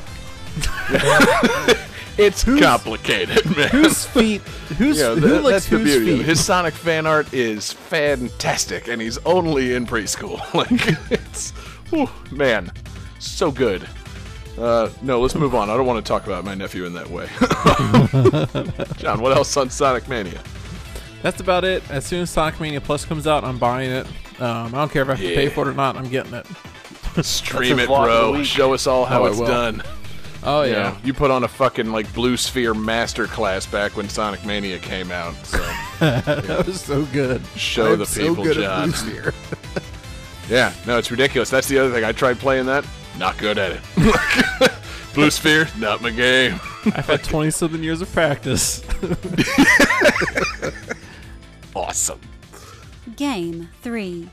[2.18, 3.70] It's complicated, man.
[3.70, 4.42] Whose feet?
[4.78, 6.12] Who's Yeah, who that- likes that's the whose beauty.
[6.14, 6.26] of feet?
[6.26, 10.42] His Sonic fan art is fantastic, and he's only in preschool.
[10.54, 10.68] like
[11.12, 11.52] it's,
[11.92, 12.72] whew, man,
[13.20, 13.88] so good.
[14.58, 15.70] Uh, no, let's move on.
[15.70, 17.28] I don't want to talk about my nephew in that way.
[18.98, 20.42] John, what else on Sonic Mania?
[21.22, 21.84] That's about it.
[21.92, 24.08] As soon as Sonic Mania Plus comes out, I'm buying it.
[24.42, 25.96] Um, I don't care if I have to pay for it or not.
[25.96, 26.46] I'm getting it.
[27.24, 28.44] Stream it, vlog of the bro.
[28.44, 29.82] Show us all how Oh, it's done.
[30.50, 30.84] Oh You yeah.
[30.92, 35.12] know, you put on a fucking like Blue Sphere Masterclass back when Sonic Mania came
[35.12, 35.36] out.
[35.46, 35.58] So
[36.00, 37.42] that was so good.
[37.58, 38.90] Show I'm the so people, good at John.
[38.90, 39.34] Blue Sphere.
[40.50, 41.50] Yeah, no, it's ridiculous.
[41.50, 42.06] That's the other thing.
[42.06, 42.86] I tried playing that,
[43.18, 44.72] not good at it.
[45.14, 46.54] Blue Sphere, not my game.
[46.86, 48.82] I've had 20 something years of practice.
[51.76, 52.22] Awesome.
[53.18, 54.30] Game 3.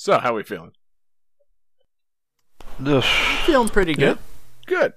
[0.00, 0.70] So, how we feeling?
[2.86, 3.02] Ugh.
[3.44, 4.18] Feeling pretty good.
[4.64, 4.92] Good.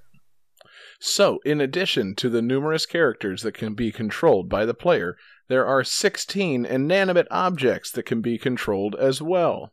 [1.00, 5.16] So, in addition to the numerous characters that can be controlled by the player,
[5.48, 9.72] there are 16 inanimate objects that can be controlled as well.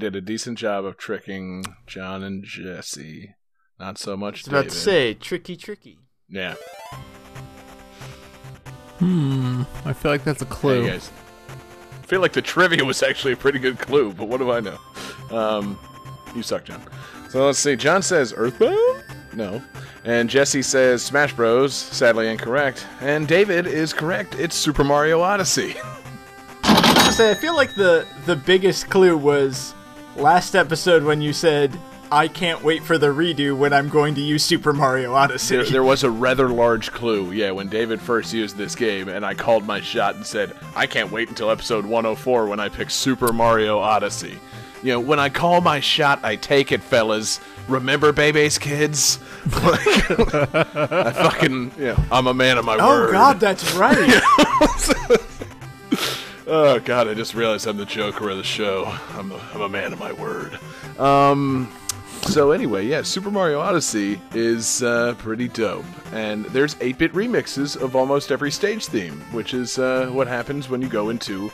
[0.00, 3.34] Did a decent job of tricking John and Jesse.
[3.78, 4.70] Not so much I was about David.
[4.70, 5.98] to say, tricky, tricky.
[6.28, 6.54] Yeah.
[8.98, 9.62] Hmm.
[9.84, 10.82] I feel like that's a clue.
[10.82, 11.10] Hey guys.
[12.02, 14.60] I feel like the trivia was actually a pretty good clue, but what do I
[14.60, 14.78] know?
[15.30, 15.78] Um,
[16.34, 16.82] you suck, John.
[17.30, 17.76] So let's see.
[17.76, 19.04] John says Earthbound?
[19.32, 19.62] No.
[20.04, 21.72] And Jesse says Smash Bros.
[21.72, 22.86] Sadly incorrect.
[23.00, 24.34] And David is correct.
[24.34, 25.76] It's Super Mario Odyssey.
[26.64, 29.74] I say, I feel like the the biggest clue was
[30.16, 31.76] last episode when you said,
[32.12, 35.64] "I can't wait for the redo when I'm going to use Super Mario Odyssey." There,
[35.64, 39.34] there was a rather large clue, yeah, when David first used this game, and I
[39.34, 43.32] called my shot and said, I can't wait until episode 104 when I pick Super
[43.32, 44.38] Mario Odyssey.
[44.82, 47.38] You know, when I call my shot, I take it, fellas.
[47.68, 49.18] Remember Bebe's kids?
[49.50, 49.86] Like,
[50.76, 53.08] I fucking, know, I'm a man of my oh word.
[53.08, 53.96] Oh, God, that's right.
[56.52, 58.84] Oh god, I just realized I'm the Joker of the show.
[59.10, 60.58] I'm a, I'm a man of my word.
[60.98, 61.72] Um,
[62.22, 67.94] so anyway, yeah, Super Mario Odyssey is uh, pretty dope, and there's 8-bit remixes of
[67.94, 71.50] almost every stage theme, which is uh, what happens when you go into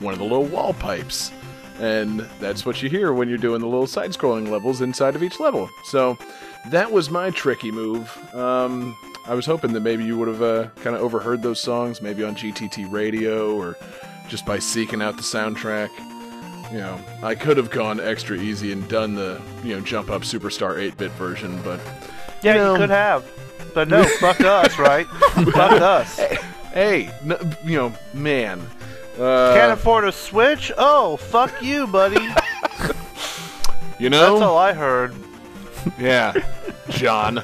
[0.00, 1.30] one of the little wall pipes,
[1.78, 5.38] and that's what you hear when you're doing the little side-scrolling levels inside of each
[5.38, 5.68] level.
[5.84, 6.16] So
[6.70, 8.16] that was my tricky move.
[8.34, 8.96] Um,
[9.26, 12.24] I was hoping that maybe you would have uh, kind of overheard those songs, maybe
[12.24, 13.76] on GTT radio or
[14.28, 15.90] just by seeking out the soundtrack.
[16.70, 20.22] You know, I could have gone extra easy and done the, you know, jump up
[20.22, 21.80] superstar 8-bit version, but
[22.42, 22.72] Yeah, No.
[22.72, 23.24] you could have.
[23.74, 25.06] But no, fuck us, right?
[25.06, 26.18] fuck us.
[26.72, 28.60] hey, n- you know, man.
[29.18, 30.70] Uh, Can't afford a Switch?
[30.76, 32.20] Oh, fuck you, buddy.
[33.98, 34.32] you know?
[34.34, 34.58] That's all?
[34.58, 35.14] I heard.
[35.98, 36.34] Yeah.
[36.90, 37.42] John.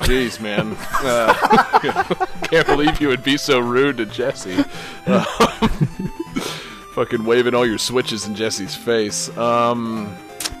[0.00, 0.76] Jeez, man.
[1.02, 1.34] Uh,
[2.48, 4.64] can't believe you would be so rude to Jesse.
[5.06, 5.24] Uh,
[6.94, 9.34] fucking waving all your switches in Jesse's face.
[9.36, 10.14] Um,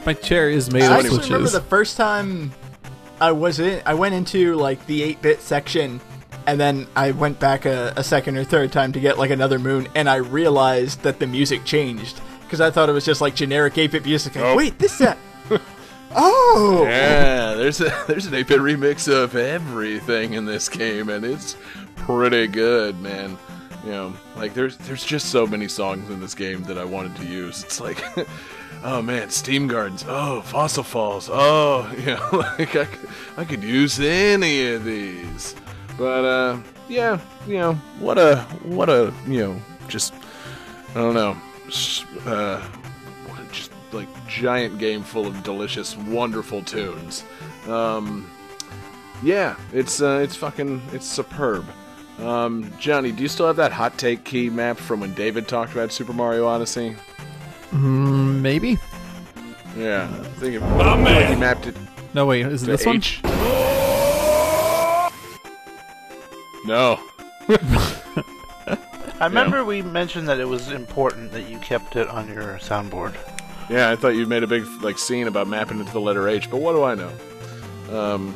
[0.06, 2.52] My chair is made I of actually remember the first time
[3.20, 6.00] I was in, I went into like the 8-bit section,
[6.46, 9.58] and then I went back a, a second or third time to get like another
[9.58, 13.34] moon, and I realized that the music changed because I thought it was just like
[13.34, 14.34] generic 8-bit music.
[14.36, 14.56] Like, Oh.
[14.56, 15.18] Wait, this that.
[16.16, 21.56] oh, yeah, there's a there's an 8-bit remix of everything in this game, and it's
[21.96, 23.36] pretty good, man.
[23.84, 27.16] You know, like there's there's just so many songs in this game that I wanted
[27.16, 27.64] to use.
[27.64, 28.02] It's like,
[28.84, 33.98] oh man, Steam Gardens, oh Fossil Falls, oh know, like I could, I could use
[33.98, 35.54] any of these.
[35.96, 36.58] But uh,
[36.88, 40.12] yeah, you know, what a what a you know, just
[40.90, 41.36] I don't know,
[42.26, 42.68] uh,
[43.52, 47.24] just like giant game full of delicious, wonderful tunes.
[47.66, 48.30] Um,
[49.22, 51.64] yeah, it's uh, it's fucking it's superb.
[52.20, 55.72] Um, Johnny, do you still have that hot take key map from when David talked
[55.72, 56.94] about Super Mario Odyssey?
[57.70, 58.78] Mm, maybe.
[59.76, 61.76] Yeah, I think it, like he mapped it
[62.12, 62.44] No, wait.
[62.44, 63.00] Is it to this one?
[66.66, 67.00] No.
[69.20, 73.14] I remember we mentioned that it was important that you kept it on your soundboard.
[73.68, 76.28] Yeah, I thought you made a big like scene about mapping it to the letter
[76.28, 77.12] H, but what do I know?
[77.90, 78.34] Um.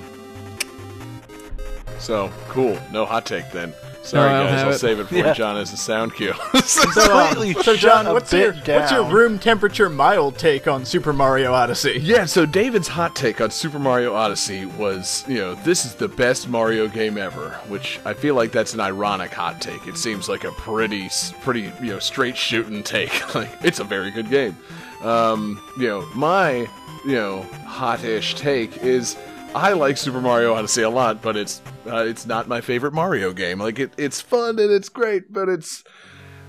[2.05, 2.79] So cool.
[2.93, 3.73] No hot take then.
[4.03, 4.79] Sorry No, I don't guys, have I'll it.
[4.79, 5.25] save it for Yeah.
[5.25, 6.35] when John has a sound cue.
[6.65, 11.55] So, Slightly so John, what's your what's your room temperature mild take on Super Mario
[11.55, 11.99] Odyssey?
[12.03, 16.09] Yeah, so David's hot take on Super Mario Odyssey was, you know, this is the
[16.09, 19.87] best Mario game ever, which I feel like that's an ironic hot take.
[19.87, 21.09] It seems like a pretty,
[21.41, 23.35] pretty, you know, straight shooting take.
[23.35, 24.55] like, it's a very good game.
[25.03, 26.69] Um, you know, my,
[27.07, 29.17] you know, hot-ish take is
[29.55, 33.33] I like Super Mario Odyssey a lot, but it's uh, it's not my favorite Mario
[33.33, 33.61] game.
[33.61, 35.85] Like, it, it's fun and it's great, but it's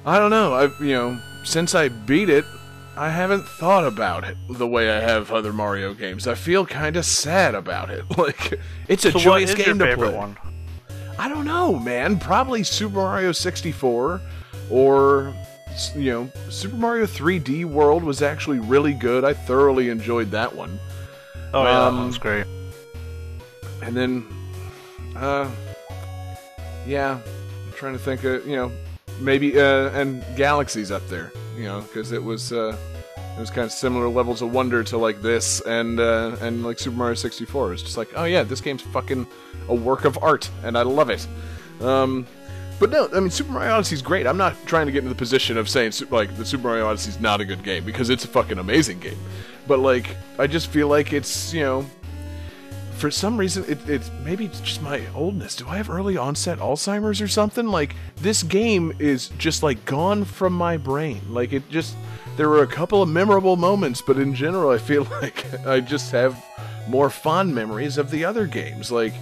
[0.06, 0.54] I don't know.
[0.56, 2.46] I've you know since I beat it,
[2.98, 6.28] I haven't thought about it the way I have other Mario games.
[6.28, 8.04] I feel kind of sad about it.
[8.18, 10.18] Like it's a So what joyous game to favorite play.
[10.18, 10.38] one?
[11.20, 12.18] I don't know, man.
[12.20, 14.20] Probably Super Mario 64
[14.72, 15.34] or
[15.96, 19.24] you know Super Mario 3D World was actually really good.
[19.24, 20.80] I thoroughly enjoyed that one.
[21.54, 22.48] Oh yeah, Um, that one's great.
[23.86, 24.26] And then,
[25.16, 25.50] uh,
[26.88, 27.20] yeah,
[27.66, 28.72] I'm trying to think of, you know,
[29.20, 32.76] maybe, uh, and galaxies up there, you know, because it was, uh,
[33.38, 36.80] it was kind of similar levels of wonder to like this and, uh, and like
[36.80, 37.74] Super Mario 64.
[37.74, 39.28] It's just like, oh yeah, this game's fucking
[39.70, 41.28] a work of art, and I love it.
[41.82, 42.26] Um,
[42.80, 44.28] but no, I mean, Super Mario Odyssey is great.
[44.28, 47.12] I'm not trying to get into the position of saying, like, the Super Mario Odyssey
[47.12, 49.18] is not a good game, because it's a fucking amazing game.
[49.66, 51.86] But, like, I just feel like it's, you know,
[52.96, 55.56] for some reason it, it's maybe just my oldness.
[55.56, 57.68] Do i have early onset alzheimer's or something?
[57.68, 61.22] Like this game is just like gone from my brain.
[61.30, 61.96] Like it just
[62.38, 66.12] there were a couple of memorable moments but in general i feel like i just
[66.12, 66.44] have
[66.90, 68.92] more fond memories of the other games.
[68.92, 69.14] Like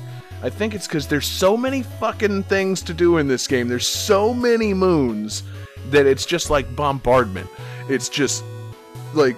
[0.41, 3.67] i think it's because there's so many fucking things to do in this game.
[3.67, 5.43] There's so many moons
[5.89, 7.49] that it's just like bombardment.
[7.89, 8.43] It's just
[9.13, 9.37] like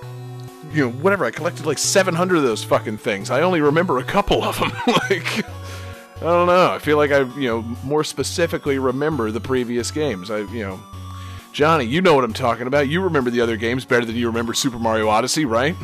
[0.75, 1.25] you know, whatever.
[1.25, 3.29] I collected like 700 of those fucking things.
[3.29, 4.71] I only remember a couple of them.
[4.87, 5.45] like,
[6.17, 6.71] I don't know.
[6.71, 10.29] I feel like I, you know, more specifically remember the previous games.
[10.29, 10.79] I, you know,
[11.53, 12.89] Johnny, you know what I'm talking about.
[12.89, 15.75] You remember the other games better than you remember Super Mario Odyssey, right?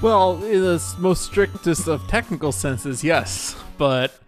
[0.00, 3.54] Well, in the most strictest of technical senses, yes.
[3.76, 4.18] But,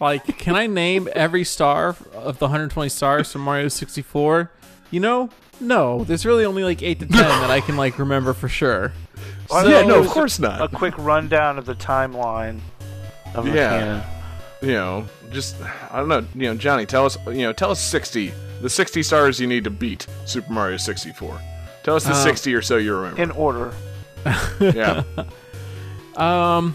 [0.00, 4.50] like, can I name every star of the 120 stars from Mario 64?
[4.90, 5.28] You know,
[5.60, 6.04] no.
[6.04, 8.92] There's really only like 8 to 10 that I can, like, remember for sure.
[9.50, 10.60] Well, yeah, no, of course not.
[10.62, 12.60] A quick rundown of the timeline
[13.34, 13.70] of the Yeah.
[13.78, 14.02] canon.
[14.62, 15.56] You know, just
[15.90, 16.24] I don't know.
[16.34, 17.18] You know, Johnny, tell us.
[17.26, 18.32] You know, tell us 60.
[18.62, 21.38] The 60 stars you need to beat Super Mario 64.
[21.82, 23.20] Tell us the Uh, 60 or so you remember.
[23.22, 23.74] In order.
[24.60, 25.02] yeah.
[26.16, 26.74] Um,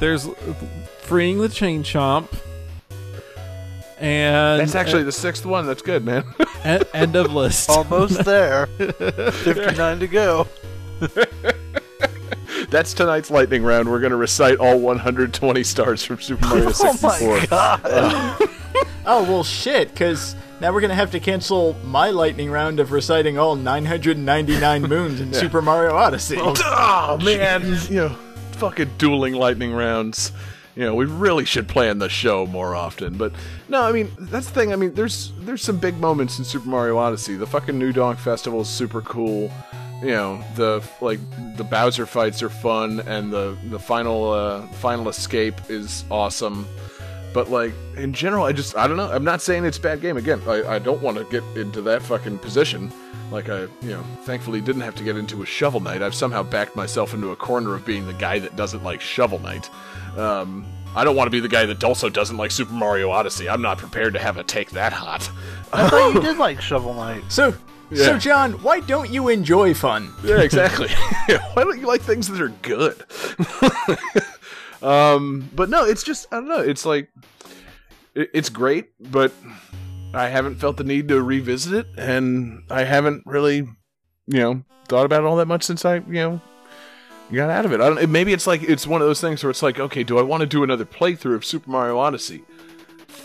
[0.00, 0.28] there's
[1.02, 2.28] freeing the chain chomp.
[3.98, 5.66] And That's actually the sixth one.
[5.66, 6.24] That's good, man.
[6.64, 7.68] end of list.
[7.70, 8.66] Almost there.
[8.78, 10.46] 59 to go.
[12.70, 13.88] That's tonight's lightning round.
[13.88, 17.18] We're going to recite all 120 stars from Super Mario 64.
[17.20, 18.48] Oh my god.
[19.08, 19.90] Oh well, shit.
[19.90, 25.20] Because now we're gonna have to cancel my lightning round of reciting all 999 moons
[25.20, 26.36] in Super Mario Odyssey.
[26.40, 28.08] Oh, oh man, you know,
[28.52, 30.32] fucking dueling lightning rounds.
[30.74, 33.16] You know, we really should plan the show more often.
[33.16, 33.32] But
[33.68, 34.72] no, I mean that's the thing.
[34.72, 37.36] I mean, there's there's some big moments in Super Mario Odyssey.
[37.36, 39.52] The fucking New Donk Festival is super cool.
[40.02, 41.20] You know, the like
[41.56, 46.66] the Bowser fights are fun, and the the final uh, final escape is awesome.
[47.32, 49.10] But like in general, I just I don't know.
[49.10, 50.16] I'm not saying it's a bad game.
[50.16, 52.90] Again, I, I don't want to get into that fucking position.
[53.30, 56.02] Like I, you know, thankfully didn't have to get into a Shovel Knight.
[56.02, 59.38] I've somehow backed myself into a corner of being the guy that doesn't like Shovel
[59.38, 59.68] Knight.
[60.16, 63.48] Um, I don't want to be the guy that also doesn't like Super Mario Odyssey.
[63.48, 65.28] I'm not prepared to have a take that hot.
[65.72, 67.24] I thought you did like Shovel Knight.
[67.28, 67.54] So,
[67.94, 70.12] so John, why don't you enjoy fun?
[70.24, 70.88] Yeah, exactly.
[71.54, 73.04] Why don't you like things that are good?
[74.82, 76.60] Um, but no, it's just I don't know.
[76.60, 77.08] It's like
[78.14, 79.32] it, it's great, but
[80.14, 83.56] I haven't felt the need to revisit it, and I haven't really,
[84.26, 86.40] you know, thought about it all that much since I, you know,
[87.32, 87.80] got out of it.
[87.80, 88.10] I don't.
[88.10, 90.42] Maybe it's like it's one of those things where it's like, okay, do I want
[90.42, 92.44] to do another playthrough of Super Mario Odyssey?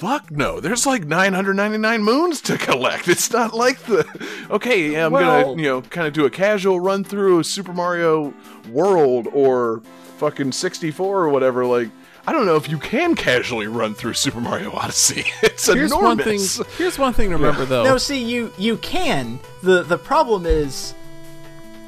[0.02, 0.60] Fuck no.
[0.60, 3.08] There's like 999 moons to collect.
[3.08, 4.04] It's not like the
[4.50, 4.92] okay.
[4.94, 7.72] Yeah, I'm Well- gonna you know kind of do a casual run through of Super
[7.72, 8.34] Mario
[8.70, 9.84] World or
[10.18, 11.66] fucking 64 or whatever.
[11.68, 11.90] Like
[12.26, 15.26] I don't know if you can casually run through Super Mario Odyssey.
[15.44, 16.58] It's Here's one enormous.
[16.58, 16.66] thing.
[16.80, 17.84] Here's one thing to remember though.
[17.84, 19.40] No, see, you you can.
[19.62, 20.96] the The problem is,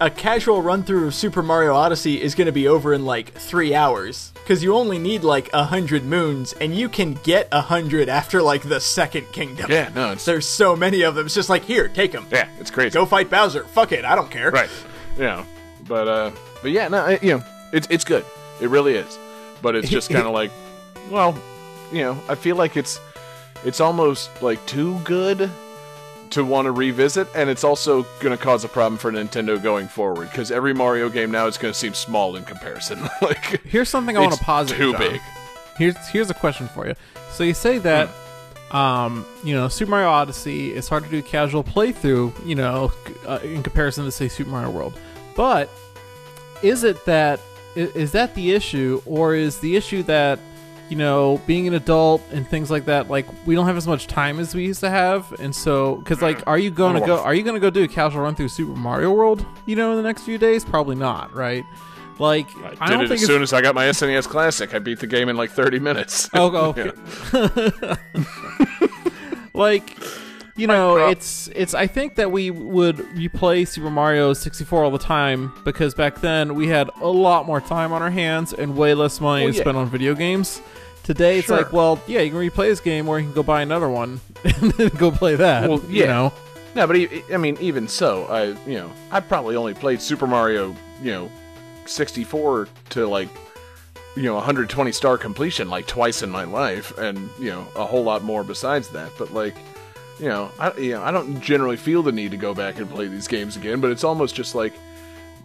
[0.04, 3.32] a casual run through of Super Mario Odyssey is going to be over in like
[3.34, 7.62] three hours because you only need like a hundred moons, and you can get a
[7.62, 9.72] hundred after like the second kingdom.
[9.72, 11.26] Yeah, no, it's There's so many of them.
[11.26, 12.28] It's just like here, take them.
[12.30, 12.94] yeah, it's crazy.
[12.94, 13.64] Go fight Bowser.
[13.64, 14.52] Fuck it, I don't care.
[14.52, 14.70] right
[15.18, 15.46] yeah
[15.88, 16.32] but uh
[16.64, 18.26] but yeah no you know it's it's good
[18.60, 19.20] it really is
[19.62, 20.50] but it's just kind of like
[21.12, 21.38] well
[21.92, 23.00] you know i feel like it's
[23.64, 25.52] it's almost like too good
[26.34, 29.88] to want to revisit and it's also going to cause a problem for nintendo going
[29.88, 33.90] forward because every mario game now is going to seem small in comparison like Here's
[33.90, 34.78] something I want to posit.
[34.78, 35.00] too John.
[35.02, 35.22] big
[35.78, 36.94] Here's here's a question for you.
[37.32, 38.08] So you say that,
[38.70, 42.92] um, you know, Super Mario Odyssey is hard to do casual playthrough, you know,
[43.26, 44.94] uh, in comparison to say Super Mario World.
[45.36, 45.70] But
[46.62, 47.40] is it that
[47.76, 50.38] is that the issue, or is the issue that
[50.90, 54.08] you know being an adult and things like that, like we don't have as much
[54.08, 57.20] time as we used to have, and so because like, are you going to go?
[57.20, 59.46] Are you going to go do a casual run through Super Mario World?
[59.66, 61.66] You know, in the next few days, probably not, right?
[62.20, 64.74] Like, I, I don't did it think as soon as I got my SNES Classic.
[64.76, 66.30] I beat the game in like 30 minutes.
[66.34, 66.76] Oh, oh.
[67.34, 67.98] okay.
[69.54, 69.98] Like
[70.56, 75.00] you know it's it's i think that we would replay super mario 64 all the
[75.00, 78.94] time because back then we had a lot more time on our hands and way
[78.94, 79.64] less money Well, to yeah.
[79.64, 80.62] spend on video games
[81.04, 81.58] today it's Sure.
[81.58, 84.22] like well yeah you can replay this game or you can go buy another one
[84.44, 86.32] and then go play that Well, you know
[86.76, 90.76] No, but I mean, even so, I you know, I probably only played Super Mario,
[91.04, 91.32] you know,
[91.86, 93.30] 64 to like,
[94.16, 98.04] you know, 120 star completion like twice in my life, and you know, a whole
[98.04, 99.12] lot more besides that.
[99.20, 99.56] But like,
[100.24, 102.90] you know, I you know, I don't generally feel the need to go back and
[102.90, 103.82] play these games again.
[103.82, 104.74] But it's almost just like.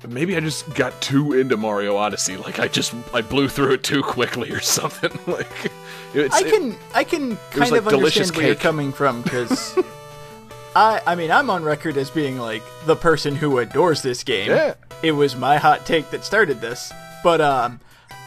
[0.07, 2.37] Maybe I just got too into Mario Odyssey.
[2.37, 5.11] Like I just I blew through it too quickly or something.
[5.27, 5.73] like
[6.15, 9.77] it's, I can I can kind like of understand where you're coming from because
[10.77, 14.51] I I mean I'm on record as being like the person who adores this game.
[14.51, 14.75] Yeah.
[15.03, 16.93] It was my hot take that started this,
[17.25, 17.81] but um,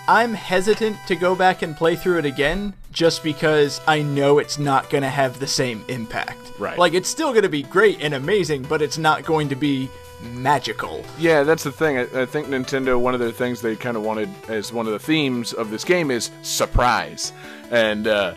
[0.07, 4.59] I'm hesitant to go back and play through it again just because I know it's
[4.59, 6.51] not gonna have the same impact.
[6.59, 6.77] Right.
[6.77, 9.89] Like it's still gonna be great and amazing, but it's not going to be
[10.33, 11.03] magical.
[11.17, 11.97] Yeah, that's the thing.
[11.97, 14.93] I, I think Nintendo, one of the things they kind of wanted as one of
[14.93, 17.33] the themes of this game is surprise.
[17.71, 18.35] And uh,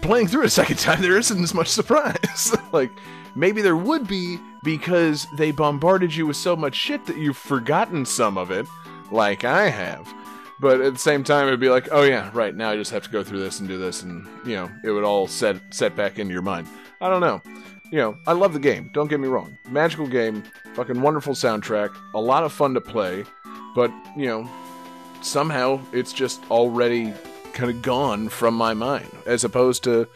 [0.00, 2.56] playing through it a second time, there isn't as much surprise.
[2.72, 2.90] like,
[3.34, 8.04] maybe there would be because they bombarded you with so much shit that you've forgotten
[8.04, 8.66] some of it,
[9.10, 10.12] like I have.
[10.62, 13.02] But at the same time, it'd be like, oh yeah, right now I just have
[13.02, 15.94] to go through this and do this, and you know, it would all set set
[15.94, 16.66] back into your mind.
[17.00, 17.42] I don't know
[17.92, 18.90] you know, I love the game.
[18.94, 19.56] Don't get me wrong.
[19.70, 20.42] Magical game,
[20.74, 23.24] fucking wonderful soundtrack, a lot of fun to play,
[23.74, 24.48] but, you know,
[25.20, 27.12] somehow it's just already
[27.52, 29.06] kind of gone from my mind.
[29.26, 30.08] As opposed to,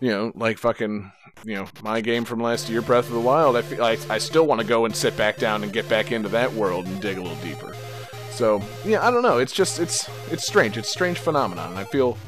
[0.00, 1.12] you know, like fucking,
[1.44, 3.56] you know, my game from last year, Breath of the Wild.
[3.56, 6.10] I feel like I still want to go and sit back down and get back
[6.10, 7.72] into that world and dig a little deeper.
[8.42, 9.38] So, yeah, I don't know.
[9.38, 10.76] It's just, it's, it's strange.
[10.76, 11.74] It's a strange phenomenon.
[11.76, 12.18] I feel,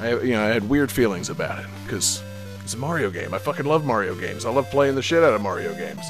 [0.00, 2.22] I, you know, I had weird feelings about it because
[2.62, 3.34] it's a Mario game.
[3.34, 4.46] I fucking love Mario games.
[4.46, 6.06] I love playing the shit out of Mario games.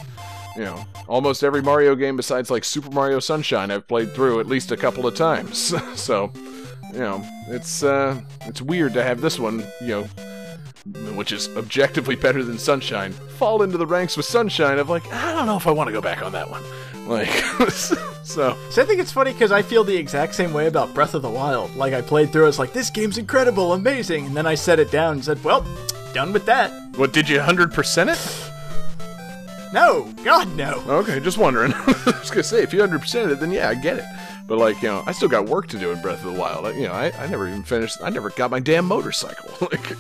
[0.54, 4.46] You know, almost every Mario game besides like Super Mario Sunshine, I've played through at
[4.46, 5.74] least a couple of times.
[6.00, 6.30] so,
[6.92, 10.02] you know, it's uh, it's weird to have this one, you know,
[11.16, 14.78] which is objectively better than Sunshine, fall into the ranks with Sunshine.
[14.78, 16.62] Of like, I don't know if I want to go back on that one.
[17.08, 17.28] Like,
[17.70, 21.14] so So I think it's funny because I feel the exact same way about Breath
[21.14, 21.74] of the Wild.
[21.74, 24.78] Like I played through, it, it's like this game's incredible, amazing, and then I set
[24.78, 25.64] it down and said, "Well,
[26.12, 28.50] done with that." what did you hundred percent it?
[29.72, 30.82] No, God no.
[30.86, 31.72] Okay, just wondering.
[31.76, 34.04] I was gonna say if you hundred percent it, then yeah, I get it.
[34.46, 36.66] But like, you know, I still got work to do in Breath of the Wild.
[36.66, 37.98] I, you know, I, I never even finished.
[38.02, 39.50] I never got my damn motorcycle.
[39.72, 39.90] like,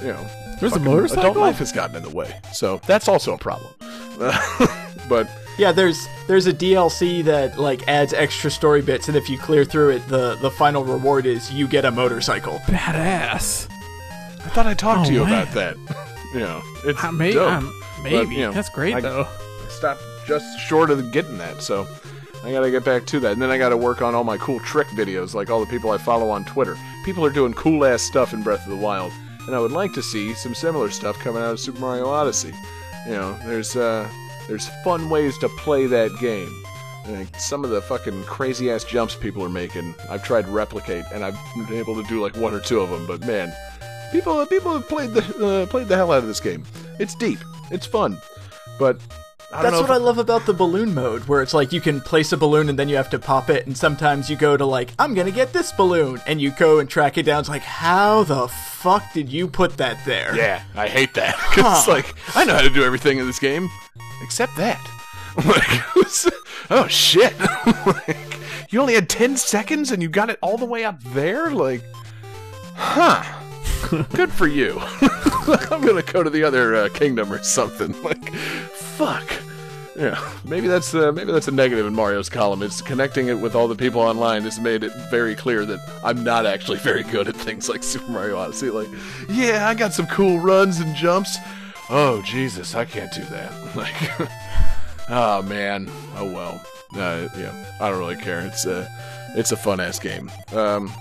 [0.00, 0.26] you know,
[0.58, 1.22] There's a motorcycle?
[1.22, 3.72] Adult life has gotten in the way, so that's also a problem.
[5.08, 5.28] but
[5.60, 9.64] Yeah, there's there's a DLC that like adds extra story bits, and if you clear
[9.64, 12.58] through it, the the final reward is you get a motorcycle.
[12.60, 13.68] badass
[14.42, 15.42] I thought I talked to Oh, you man.
[15.42, 15.76] about that.
[16.32, 17.52] you know, it's maybe dope.
[17.52, 19.28] um, maybe you know, that's great I- though
[19.68, 21.60] Stopped just short of getting that.
[21.62, 21.86] So,
[22.42, 23.32] I gotta get back to that.
[23.32, 25.90] And then I gotta work on all my cool trick videos, like all the people
[25.90, 26.76] I follow on Twitter.
[27.04, 29.12] People are doing cool ass stuff in Breath of the Wild,
[29.46, 32.52] and I would like to see some similar stuff coming out of Super Mario Odyssey.
[33.06, 34.08] You know, there's uh,
[34.50, 36.52] there's fun ways to play that game.
[37.08, 41.04] Like some of the fucking crazy ass jumps people are making, I've tried to replicate,
[41.14, 41.38] and I've
[41.68, 43.06] been able to do like one or two of them.
[43.06, 43.54] But man,
[44.10, 46.64] people people have played the uh, played the hell out of this game.
[46.98, 47.38] It's deep,
[47.70, 48.18] it's fun,
[48.78, 49.00] but
[49.52, 52.36] That's what I love about the balloon mode, where it's like you can place a
[52.36, 55.12] balloon and then you have to pop it, and sometimes you go to like, I'm
[55.14, 57.40] gonna get this balloon, and you go and track it down.
[57.40, 60.36] It's like, how the fuck did you put that there?
[60.36, 61.34] Yeah, I hate that.
[61.52, 63.68] 'Cause it's like I know how to do everything in this game,
[64.22, 64.80] except that.
[65.46, 65.80] Like,
[66.70, 67.32] oh shit!
[67.86, 68.16] like,
[68.70, 71.50] you only had ten seconds and you got it all the way up there.
[71.52, 71.82] Like,
[72.74, 73.22] huh?
[74.12, 74.76] Good for you.
[74.80, 77.94] I'm gonna go to the other uh, kingdom or something.
[78.02, 78.32] Like,
[79.00, 79.32] fuck.
[79.96, 82.62] Yeah, maybe that's uh, maybe that's a negative in Mario's column.
[82.62, 86.22] It's connecting it with all the people online has made it very clear that I'm
[86.22, 88.68] not actually very good at things like Super Mario Odyssey.
[88.68, 88.88] Like,
[89.28, 91.38] yeah, I got some cool runs and jumps.
[91.88, 93.52] Oh Jesus, I can't do that.
[93.76, 93.94] Like,
[95.08, 96.60] oh man, oh well.
[96.92, 98.40] Uh, yeah, I don't really care.
[98.40, 98.86] It's a
[99.36, 100.30] it's a fun ass game.
[100.52, 100.92] Um,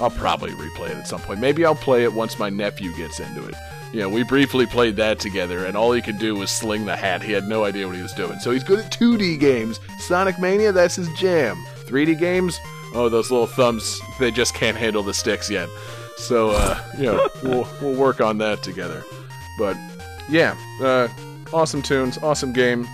[0.00, 1.38] I'll probably replay it at some point.
[1.38, 3.54] Maybe I'll play it once my nephew gets into it.
[3.94, 6.96] You know, we briefly played that together, and all he could do was sling the
[6.96, 7.22] hat.
[7.22, 8.40] He had no idea what he was doing.
[8.40, 9.78] So he's good at 2D games.
[10.00, 11.56] Sonic Mania, that's his jam.
[11.86, 12.58] 3D games,
[12.92, 15.68] oh, those little thumbs, they just can't handle the sticks yet.
[16.16, 19.04] So, uh, you know, we'll, we'll work on that together.
[19.60, 19.76] But,
[20.28, 21.06] yeah, uh,
[21.52, 22.88] awesome tunes, awesome game.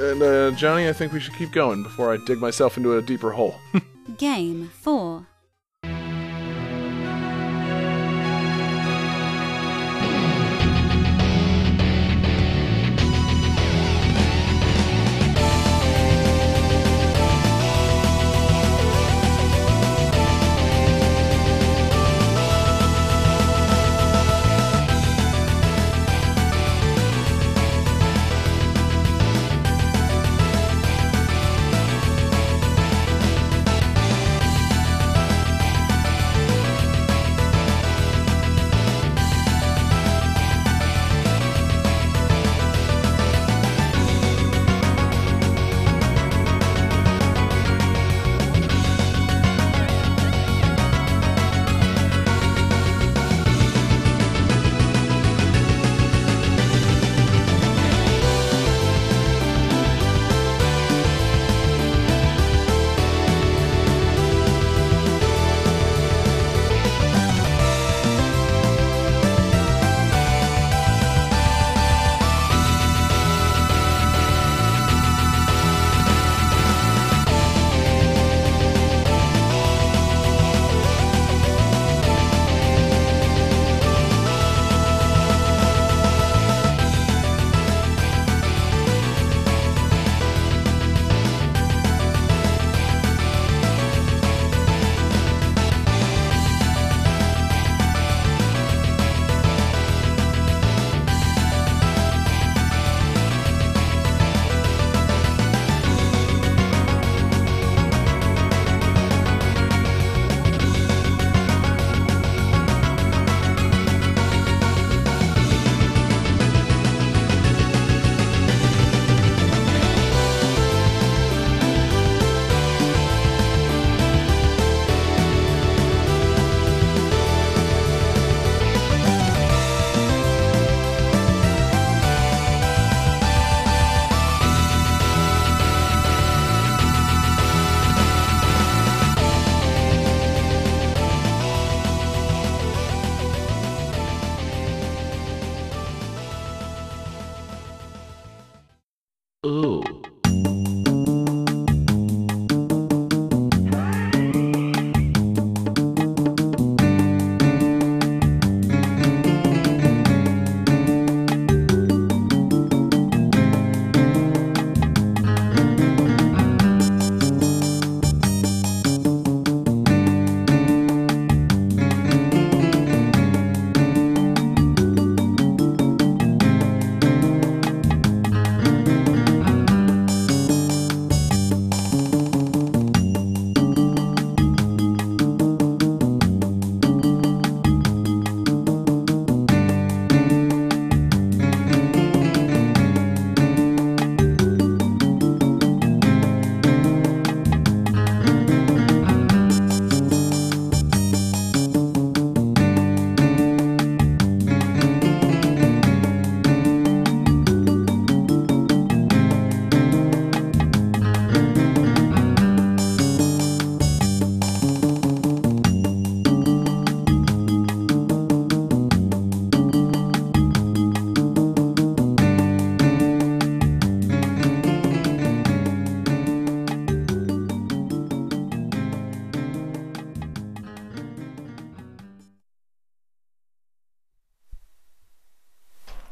[0.00, 3.02] And, uh, Johnny, I think we should keep going before I dig myself into a
[3.02, 3.56] deeper hole.
[4.18, 5.26] Game 4.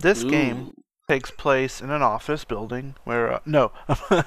[0.05, 0.29] This Ooh.
[0.29, 0.75] game
[1.09, 3.73] takes place in an office building where uh, no.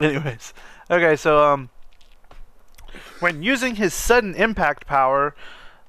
[0.00, 0.54] Anyways,
[0.88, 1.70] okay, so um,
[3.18, 5.34] when using his sudden impact power,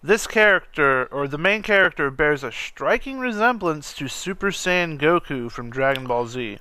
[0.02, 5.70] this character or the main character bears a striking resemblance to Super Saiyan Goku from
[5.70, 6.58] Dragon Ball Z.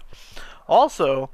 [0.68, 1.30] Also,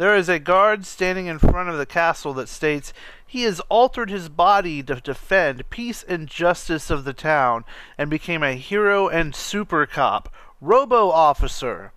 [0.00, 2.90] there is a guard standing in front of the castle that states
[3.26, 7.66] he has altered his body to defend peace and justice of the town
[7.98, 11.92] and became a hero and super cop, Robo Officer.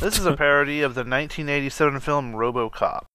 [0.00, 3.06] This is a parody of the 1987 film RoboCop.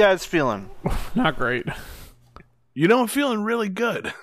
[0.00, 0.70] Guys feeling?
[1.14, 1.66] Not great.
[2.72, 4.14] You know, I'm feeling really good.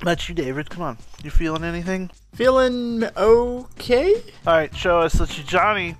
[0.00, 0.70] That's you, David.
[0.70, 0.98] Come on.
[1.24, 2.10] You feeling anything?
[2.34, 4.14] Feeling okay?
[4.46, 5.18] All right, show us.
[5.18, 5.96] Let's see, Johnny.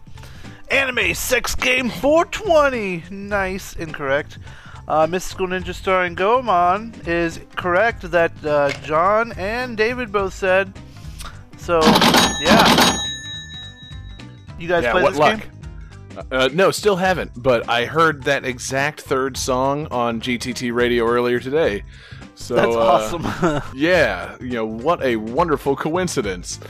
[0.70, 3.04] Anime Sex Game 420.
[3.10, 3.74] Nice.
[3.74, 4.38] Incorrect.
[4.86, 10.72] Uh, Mystical Ninja starring Goemon is correct that uh, John and David both said.
[11.56, 11.80] So,
[12.40, 12.98] yeah.
[14.60, 15.40] You guys yeah, play what this luck?
[15.40, 15.53] game?
[16.30, 17.30] Uh, no, still haven't.
[17.36, 21.84] But I heard that exact third song on GTT radio earlier today.
[22.34, 23.62] So That's uh, awesome.
[23.76, 26.60] yeah, you know what a wonderful coincidence.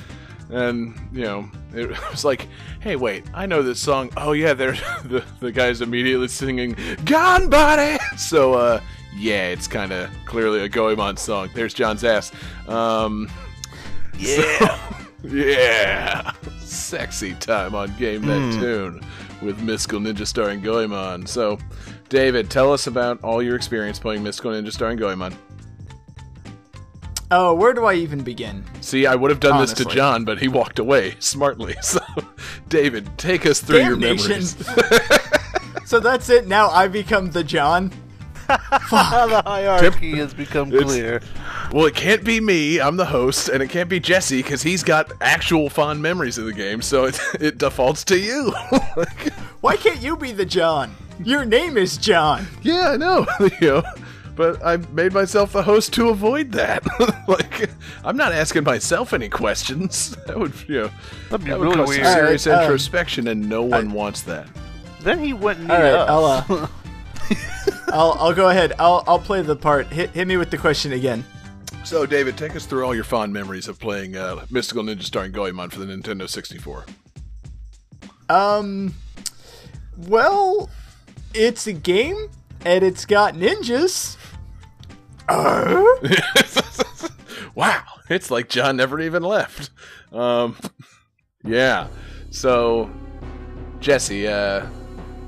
[0.51, 2.49] And you know, it was like,
[2.81, 4.11] hey, wait, I know this song.
[4.17, 6.75] Oh yeah, there's the the guy's immediately singing
[7.05, 8.81] "Ganbare." So uh,
[9.17, 11.51] yeah, it's kind of clearly a Goemon song.
[11.55, 12.31] There's John's ass.
[12.69, 13.31] Um,
[14.19, 14.79] yeah.
[15.25, 19.01] yeah, sexy time on Game That Tune
[19.45, 21.27] with Mystical Ninja starring Goemon.
[21.27, 21.59] So,
[22.09, 25.37] David, tell us about all your experience playing Mystical Ninja starring Goemon.
[27.31, 28.65] Oh, where do I even begin?
[28.81, 31.75] See, I would have done this to John, but he walked away smartly.
[31.83, 32.01] So,
[32.69, 34.29] David, take us through your Damnation.
[34.31, 34.57] memories.
[35.87, 36.47] so that's it.
[36.47, 37.93] Now I become the John.
[38.47, 41.21] the hierarchy has become It's- clear.
[41.75, 42.81] Well, it can't be me.
[42.81, 46.45] I'm the host, and it can't be Jesse because he's got actual fond memories of
[46.45, 46.81] the game.
[46.81, 48.53] So it, it defaults to you.
[48.97, 50.95] Like, Why can't you be the John?
[51.25, 52.47] Your name is John.
[52.63, 53.27] yeah, I know.
[53.61, 53.83] you know,
[54.37, 56.85] but I made myself the host to avoid that.
[57.27, 57.71] like,
[58.05, 60.15] I'm not asking myself any questions.
[60.27, 60.91] That would, you know,
[61.29, 62.05] That'd be that would really cause weird.
[62.05, 64.47] some serious Alright, um, introspection, and no one wants that.
[65.01, 66.09] Then he went and All need right, us.
[66.09, 66.67] I'll uh,
[67.89, 68.75] I'll I'll go ahead.
[68.79, 69.89] I'll I'll play the part.
[69.89, 71.25] Hit hit me with the question again.
[71.85, 75.33] So, David, take us through all your fond memories of playing uh, Mystical Ninja starring
[75.33, 76.87] Goemon for the Nintendo 64.
[78.31, 78.95] Um,
[80.09, 80.71] well,
[81.35, 82.31] it's a game
[82.65, 84.17] and it's got ninjas.
[87.55, 89.69] wow, it's like John never even left.
[90.11, 90.57] Um,
[91.45, 91.89] yeah.
[92.31, 92.91] So,
[93.81, 94.67] Jesse, uh,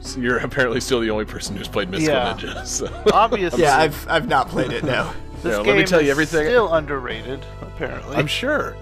[0.01, 2.35] so you're apparently still the only person who's played Mystical Yeah.
[2.35, 2.67] Ninja.
[2.67, 5.13] So, Obviously, Yeah, I've I've not played it now.
[5.43, 8.17] This Yeah, let game me tell you everything- Still underrated, apparently.
[8.17, 8.77] I'm sure.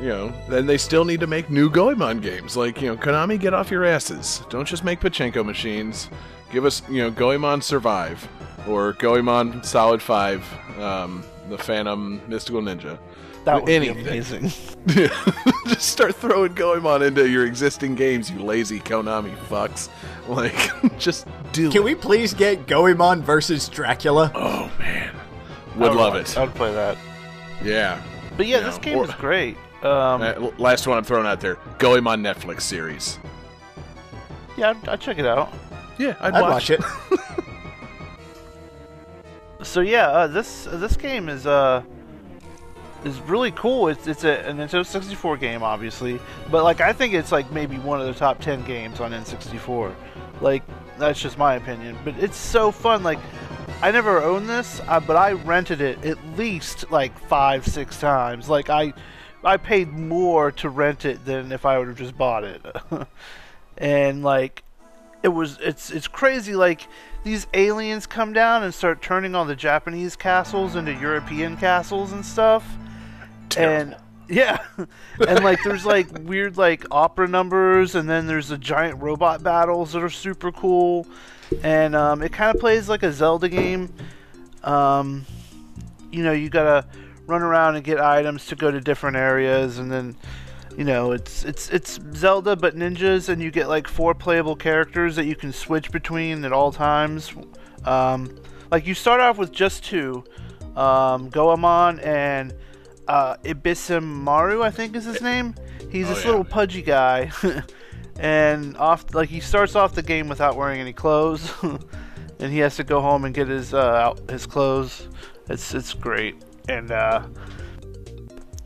[0.00, 2.56] You know, then they still need to make new Goemon games.
[2.56, 4.42] Like, you know, Konami, get off your asses.
[4.50, 6.08] Don't just make pachinko machines.
[6.50, 8.26] Give us, you know, Goemon Survive
[8.66, 12.98] or Goemon Solid 5, um, the Phantom Mystical Ninja.
[13.44, 14.02] that would anything.
[14.02, 14.50] be amazing.
[15.66, 19.88] just start throwing Goemon into your existing games, you lazy Konami fucks.
[20.28, 21.84] Like, just do Can it.
[21.84, 24.32] we please get Goemon versus Dracula?
[24.34, 25.14] Oh, man.
[25.76, 26.36] Would I love it.
[26.36, 26.96] I would play that.
[27.62, 28.02] Yeah.
[28.36, 29.56] But yeah, You this know, game or- is great.
[29.82, 33.18] Um, Uh, last one I'm throwing out there Goemon Netflix series.
[34.56, 35.52] yeah, I'd, I'd check it out.
[35.98, 36.80] Yeah, I'd, I'd watch it.
[39.62, 41.82] So yeah, uh, this this game is uh
[43.04, 43.88] is really cool.
[43.88, 46.18] It's it's a, a Nintendo 64 game, obviously,
[46.50, 49.94] but like I think it's like maybe one of the top 10 games on N64.
[50.40, 50.64] Like
[50.98, 53.04] that's just my opinion, but it's so fun.
[53.04, 53.20] Like
[53.82, 58.48] I never owned this, uh, but I rented it at least like five, six times.
[58.48, 58.92] Like I,
[59.42, 62.64] I paid more to rent it than if I would have just bought it.
[63.76, 64.62] and like,
[65.24, 66.54] it was it's it's crazy.
[66.54, 66.86] Like
[67.24, 72.24] these aliens come down and start turning all the Japanese castles into European castles and
[72.24, 72.64] stuff.
[73.56, 73.96] And
[74.28, 74.58] yeah,
[75.28, 79.92] and like there's like weird like opera numbers, and then there's the giant robot battles
[79.92, 81.06] that are super cool,
[81.62, 83.92] and um, it kind of plays like a Zelda game.
[84.62, 85.26] Um,
[86.10, 86.86] you know, you gotta
[87.26, 90.16] run around and get items to go to different areas, and then
[90.76, 95.16] you know it's it's it's Zelda but ninjas, and you get like four playable characters
[95.16, 97.32] that you can switch between at all times.
[97.84, 98.38] Um,
[98.70, 100.24] like you start off with just two,
[100.76, 102.54] um, Goemon and
[103.08, 103.36] uh,
[104.00, 105.54] Maru, I think is his name.
[105.90, 106.30] He's this yeah.
[106.30, 107.30] little pudgy guy,
[108.18, 112.76] and off like he starts off the game without wearing any clothes, and he has
[112.76, 115.08] to go home and get his uh, out, his clothes.
[115.48, 116.36] It's it's great,
[116.68, 117.26] and uh,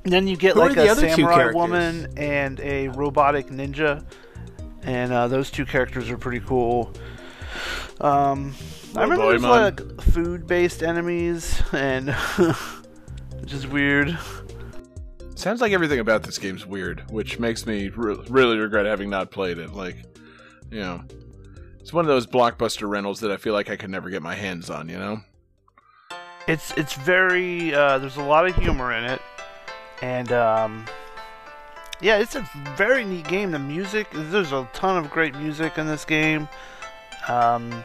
[0.05, 4.05] then you get Who like a samurai woman and a robotic ninja,
[4.83, 6.93] and uh, those two characters are pretty cool.
[8.01, 8.55] Um,
[8.95, 9.51] I remember boy, there's man.
[9.51, 12.15] like food-based enemies, and
[13.47, 14.19] which is weird.
[15.37, 19.31] Sounds like everything about this game's weird, which makes me re- really regret having not
[19.31, 19.73] played it.
[19.73, 19.99] Like,
[20.69, 21.05] you know,
[21.79, 24.35] it's one of those blockbuster rentals that I feel like I could never get my
[24.35, 24.89] hands on.
[24.89, 25.21] You know?
[26.49, 29.23] It's it's very uh, there's a lot of humor in it,
[30.03, 30.85] and um,
[32.01, 33.53] yeah, it's a very neat game.
[33.53, 36.49] The music there's a ton of great music in this game.
[37.29, 37.85] Um,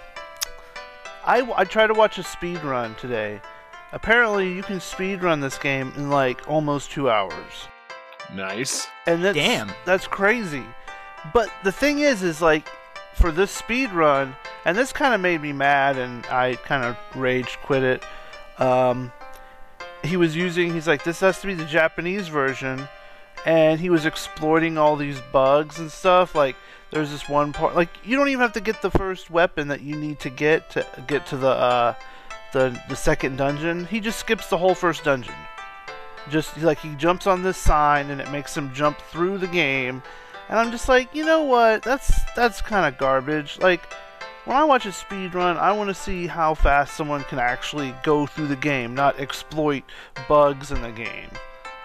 [1.23, 3.39] I I tried to watch a speed run today.
[3.93, 7.67] Apparently, you can speed run this game in like almost two hours.
[8.33, 8.87] Nice.
[9.05, 9.71] and that's Damn.
[9.85, 10.63] that's crazy.
[11.33, 12.67] But the thing is, is like
[13.15, 14.35] for this speed run,
[14.65, 18.03] and this kind of made me mad, and I kind of rage quit it.
[18.59, 19.11] Um,
[20.03, 22.87] he was using, he's like, this has to be the Japanese version,
[23.45, 26.33] and he was exploiting all these bugs and stuff.
[26.33, 26.55] Like,
[26.91, 29.81] there's this one part, like, you don't even have to get the first weapon that
[29.81, 31.93] you need to get to get to the uh,
[32.53, 33.85] the the second dungeon.
[33.85, 35.35] He just skips the whole first dungeon.
[36.29, 40.03] Just like he jumps on this sign and it makes him jump through the game.
[40.49, 41.81] And i'm just like you know what?
[41.83, 43.57] That's that's kind of garbage.
[43.59, 43.81] Like
[44.45, 47.93] when i watch a speed run i want to see how fast someone can actually
[48.03, 49.83] go through the game not exploit
[50.27, 51.29] bugs in the game.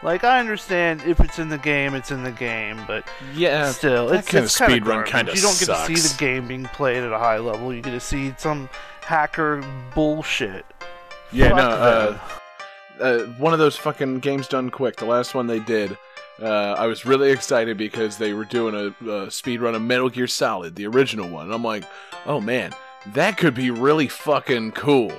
[0.02, 3.70] Like i understand if it's in the game it's in the game but Yeah.
[3.72, 6.48] still it's, kind it's of kinda speedrun kinda you don't get to see the game
[6.48, 7.72] being played at a high level.
[7.74, 8.68] You get to see some
[9.06, 9.62] hacker
[9.94, 10.66] bullshit
[11.30, 11.68] Yeah, Fuck no.
[11.68, 12.18] Uh,
[13.00, 14.96] uh, one of those fucking games done quick.
[14.96, 15.96] The last one they did,
[16.42, 20.08] uh, I was really excited because they were doing a, a speed run of Metal
[20.08, 21.46] Gear Solid, the original one.
[21.46, 21.84] And I'm like,
[22.26, 22.74] oh man,
[23.14, 25.12] that could be really fucking cool.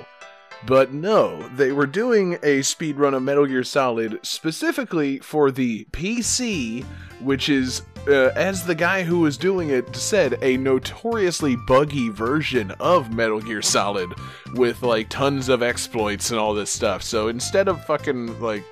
[0.66, 6.84] But no, they were doing a speedrun of Metal Gear Solid specifically for the PC,
[7.20, 12.72] which is, uh, as the guy who was doing it said, a notoriously buggy version
[12.80, 14.12] of Metal Gear Solid
[14.54, 17.02] with like tons of exploits and all this stuff.
[17.02, 18.64] So instead of fucking like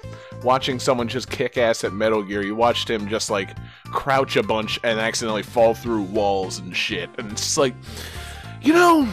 [0.42, 4.42] watching someone just kick ass at Metal Gear, you watched him just like crouch a
[4.42, 7.10] bunch and accidentally fall through walls and shit.
[7.18, 7.74] And it's like,
[8.60, 9.08] you know,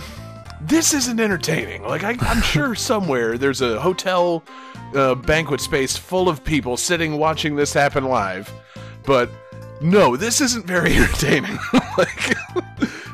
[0.68, 1.84] this isn't entertaining.
[1.84, 4.44] Like, I, I'm sure somewhere there's a hotel
[4.96, 8.52] uh, banquet space full of people sitting watching this happen live,
[9.06, 9.30] but
[9.82, 11.58] no, this isn't very entertaining.
[11.98, 12.36] like,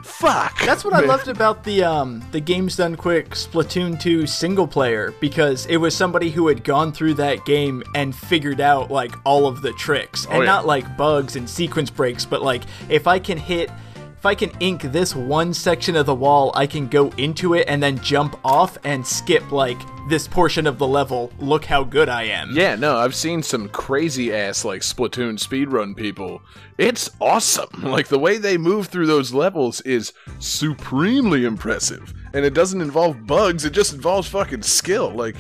[0.04, 0.60] fuck.
[0.66, 5.14] That's what I loved about the um the games done quick Splatoon 2 single player
[5.22, 9.48] because it was somebody who had gone through that game and figured out like all
[9.48, 10.46] of the tricks and Oh, yeah.
[10.46, 13.72] not like bugs and sequence breaks but like if I can hit
[14.20, 17.64] if I can ink this one section of the wall, I can go into it
[17.70, 19.80] and then jump off and skip like
[20.10, 21.32] this portion of the level.
[21.40, 22.50] Look how good I am.
[22.52, 26.42] Yeah, no, I've seen some crazy ass like Splatoon speedrun people.
[26.78, 27.70] It's awesome.
[27.90, 32.14] Like the way they move through those levels is supremely impressive.
[32.34, 35.12] And it doesn't involve bugs, it just involves fucking skill.
[35.12, 35.38] Like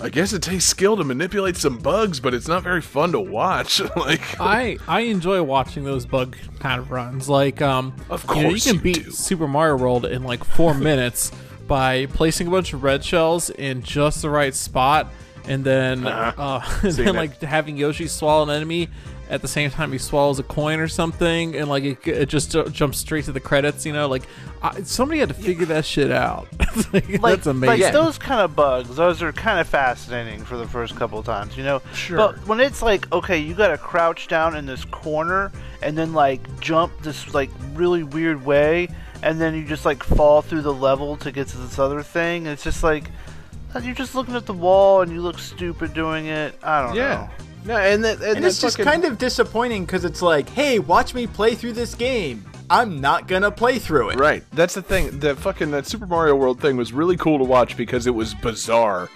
[0.00, 3.20] I guess it takes skill to manipulate some bugs, but it's not very fun to
[3.20, 3.80] watch.
[3.96, 7.28] like I I enjoy watching those bug kind of runs.
[7.28, 9.10] Like um, Of you, know, you can you beat do.
[9.10, 11.30] Super Mario World in like four minutes
[11.66, 15.10] by placing a bunch of red shells in just the right spot,
[15.46, 18.88] and then uh, and then like having Yoshi swallow an enemy,
[19.30, 22.52] at the same time he swallows a coin or something, and like it, it just
[22.52, 23.84] ju- jumps straight to the credits.
[23.86, 24.24] You know, like
[24.62, 26.48] I, somebody had to figure that shit out.
[26.92, 27.84] Like, like, that's amazing.
[27.84, 31.24] Like those kind of bugs, those are kind of fascinating for the first couple of
[31.24, 31.80] times, you know.
[31.94, 32.16] Sure.
[32.16, 35.52] But when it's like, okay, you got to crouch down in this corner
[35.82, 38.88] and then like jump this like really weird way,
[39.22, 42.46] and then you just like fall through the level to get to this other thing.
[42.46, 43.04] It's just like
[43.82, 46.58] you're just looking at the wall and you look stupid doing it.
[46.62, 47.14] I don't Yeah.
[47.14, 47.30] know.
[47.64, 50.48] No, and that and, And that it's just fucking- kind of disappointing because it's like,
[50.50, 52.44] hey, watch me play through this game.
[52.70, 54.18] I'm not gonna play through it.
[54.18, 54.42] Right.
[54.52, 55.18] That's the thing.
[55.20, 58.34] The fucking that Super Mario World thing was really cool to watch because it was
[58.34, 59.08] bizarre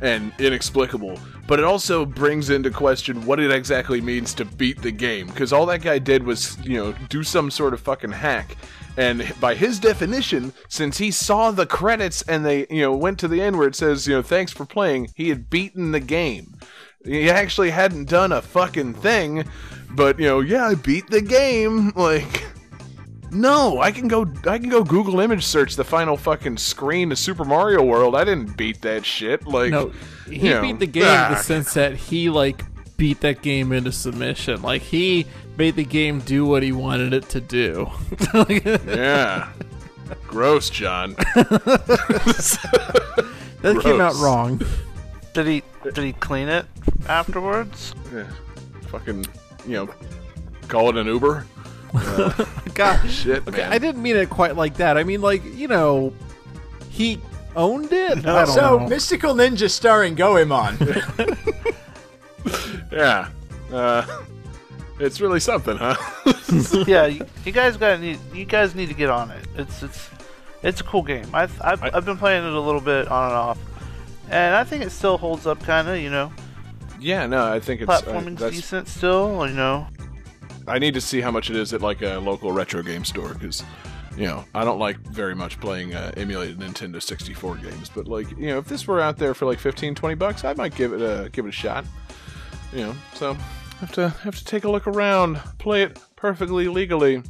[0.00, 1.18] and inexplicable.
[1.46, 5.52] But it also brings into question what it exactly means to beat the game because
[5.52, 8.56] all that guy did was, you know, do some sort of fucking hack.
[8.96, 13.28] And by his definition, since he saw the credits and they, you know, went to
[13.28, 16.54] the end where it says, you know, thanks for playing, he had beaten the game.
[17.04, 19.44] He actually hadn't done a fucking thing,
[19.90, 21.92] but you know, yeah, I beat the game.
[21.96, 22.44] Like,
[23.30, 24.26] no, I can go.
[24.46, 28.14] I can go Google image search the final fucking screen of Super Mario World.
[28.14, 29.46] I didn't beat that shit.
[29.46, 29.92] Like, no,
[30.26, 31.42] he you know, beat the game in the ah.
[31.42, 32.62] sense that he like
[32.96, 34.62] beat that game into submission.
[34.62, 35.26] Like he
[35.56, 37.90] made the game do what he wanted it to do.
[38.86, 39.48] Yeah.
[40.26, 41.16] Gross, John.
[43.62, 44.60] That came out wrong.
[45.34, 46.66] Did he did he clean it
[47.08, 47.94] afterwards?
[48.12, 48.24] Yeah.
[48.88, 49.24] Fucking,
[49.66, 49.88] you know,
[50.68, 51.46] call it an Uber.
[52.74, 53.72] God, Shit, okay, man.
[53.72, 54.96] I didn't mean it quite like that.
[54.96, 56.12] I mean, like you know,
[56.90, 57.18] he
[57.56, 58.18] owned it.
[58.18, 58.88] I don't So, know.
[58.88, 60.76] Mystical Ninja starring Goemon.
[62.92, 63.28] yeah.
[63.72, 64.06] Uh,
[65.00, 65.96] it's really something, huh?
[66.86, 69.44] yeah, you, you guys got need you guys need to get on it.
[69.56, 70.08] It's it's
[70.62, 71.26] it's a cool game.
[71.32, 73.58] I've I've, I- I've been playing it a little bit on and off,
[74.32, 75.98] and I think it still holds up, kind of.
[75.98, 76.32] You know,
[76.98, 77.26] yeah.
[77.26, 77.90] No, I think it's.
[77.90, 79.46] Uh, platforming's decent still.
[79.46, 79.86] You know,
[80.66, 83.34] I need to see how much it is at like a local retro game store
[83.34, 83.62] because,
[84.16, 87.88] you know, I don't like very much playing uh, emulated Nintendo 64 games.
[87.88, 90.54] But like, you know, if this were out there for like 15, 20 bucks, I
[90.54, 91.84] might give it a give it a shot.
[92.72, 93.36] You know, so
[93.80, 97.22] have to have to take a look around, play it perfectly legally.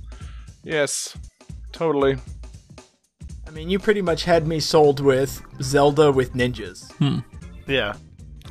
[0.63, 1.17] Yes,
[1.73, 2.17] totally.
[3.53, 6.91] I mean, you pretty much had me sold with Zelda with ninjas.
[7.67, 7.93] yeah.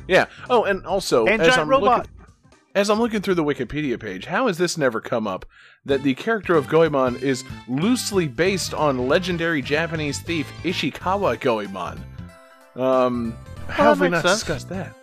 [0.06, 0.26] Yeah.
[0.48, 1.98] Oh, and also And as giant I'm robot.
[1.98, 2.10] looking
[2.74, 5.44] as I'm looking through the Wikipedia page, how has this never come up?
[5.84, 12.02] That the character of Goemon is loosely based on legendary Japanese thief Ishikawa Goemon.
[12.76, 13.36] Um,
[13.68, 14.34] how that have we not sense.
[14.38, 14.94] discussed that?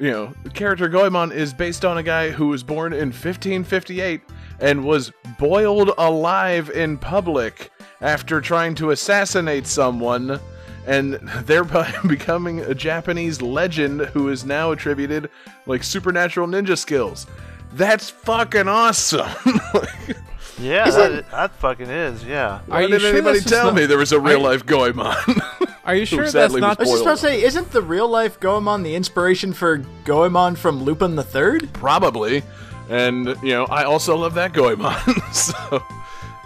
[0.00, 4.22] You know, the character Goemon is based on a guy who was born in 1558
[4.60, 7.70] and was boiled alive in public
[8.00, 10.40] after trying to assassinate someone
[10.86, 11.14] and
[11.44, 15.30] thereby becoming a Japanese legend who is now attributed
[15.66, 17.26] like supernatural ninja skills.
[17.74, 19.28] That's fucking awesome.
[19.74, 20.16] Like,
[20.58, 22.22] Yeah, that, that fucking is.
[22.24, 22.60] Yeah.
[22.66, 25.16] Why didn't sure anybody tell not- me there was a real you- life Goemon?
[25.86, 26.78] Are you sure that's not?
[26.78, 30.56] I was just about to say, isn't the real life Goemon the inspiration for Goemon
[30.56, 31.72] from Lupin the Third?
[31.72, 32.42] Probably.
[32.90, 35.00] And, you know, I also love that Goemon.
[35.32, 35.82] so,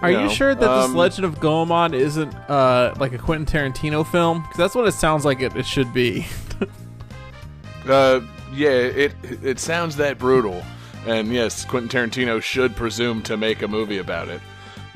[0.05, 3.47] Are you know, sure that um, this Legend of Goemon isn't uh, like a Quentin
[3.47, 4.43] Tarantino film?
[4.43, 6.27] Because that's what it sounds like it, it should be.
[7.89, 8.21] Uh,
[8.55, 9.13] yeah, it
[9.43, 10.65] it sounds that brutal,
[11.07, 14.41] and yes, Quentin Tarantino should presume to make a movie about it,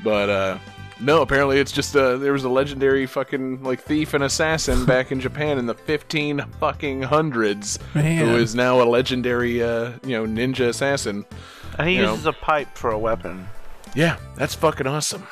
[0.03, 0.57] but uh,
[0.99, 5.11] no, apparently it's just uh, there was a legendary fucking like thief and assassin back
[5.11, 8.25] in Japan in the fifteen fucking hundreds, Man.
[8.27, 11.25] who is now a legendary uh, you know ninja assassin.
[11.77, 12.11] And he You know.
[12.13, 13.47] uses a pipe for a weapon.
[13.95, 15.25] Yeah, that's fucking awesome.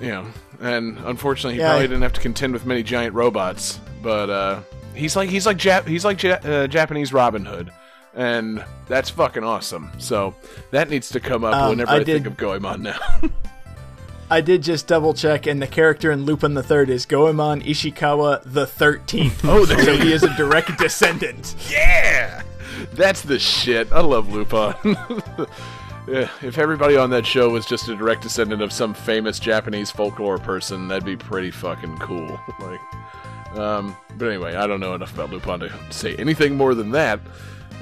[0.00, 0.26] You know,
[0.60, 3.80] and unfortunately, he Yeah, probably I- didn't have to contend with many giant robots.
[4.02, 4.60] But uh,
[4.94, 7.70] he's like he's like Jap- he's like ja- uh, Japanese Robin Hood,
[8.14, 9.90] and that's fucking awesome.
[9.98, 10.34] So
[10.72, 12.98] that needs to come up Um, whenever I I, think of Goemon now.
[14.30, 18.42] I did just double check, and the character in Lupin the Third is Goemon Ishikawa
[18.44, 19.44] the Thirteenth.
[19.44, 21.54] Oh, there so he is a direct descendant.
[21.70, 22.42] yeah,
[22.94, 23.90] that's the shit.
[23.92, 24.74] I love Lupin.
[26.06, 29.90] Yeah, if everybody on that show was just a direct descendant of some famous Japanese
[29.90, 32.40] folklore person, that'd be pretty fucking cool.
[32.60, 32.80] Like,
[33.58, 37.20] um, but anyway, I don't know enough about Lupin to say anything more than that.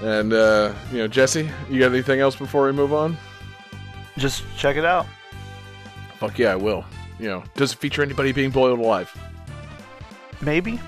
[0.02, 3.16] And uh, you know, Jesse, you got anything else before we move on?
[4.18, 5.06] Just check it out.
[6.18, 6.84] Fuck yeah, I will.
[7.18, 9.10] You know, does it feature anybody being boiled alive?
[10.40, 10.78] Maybe.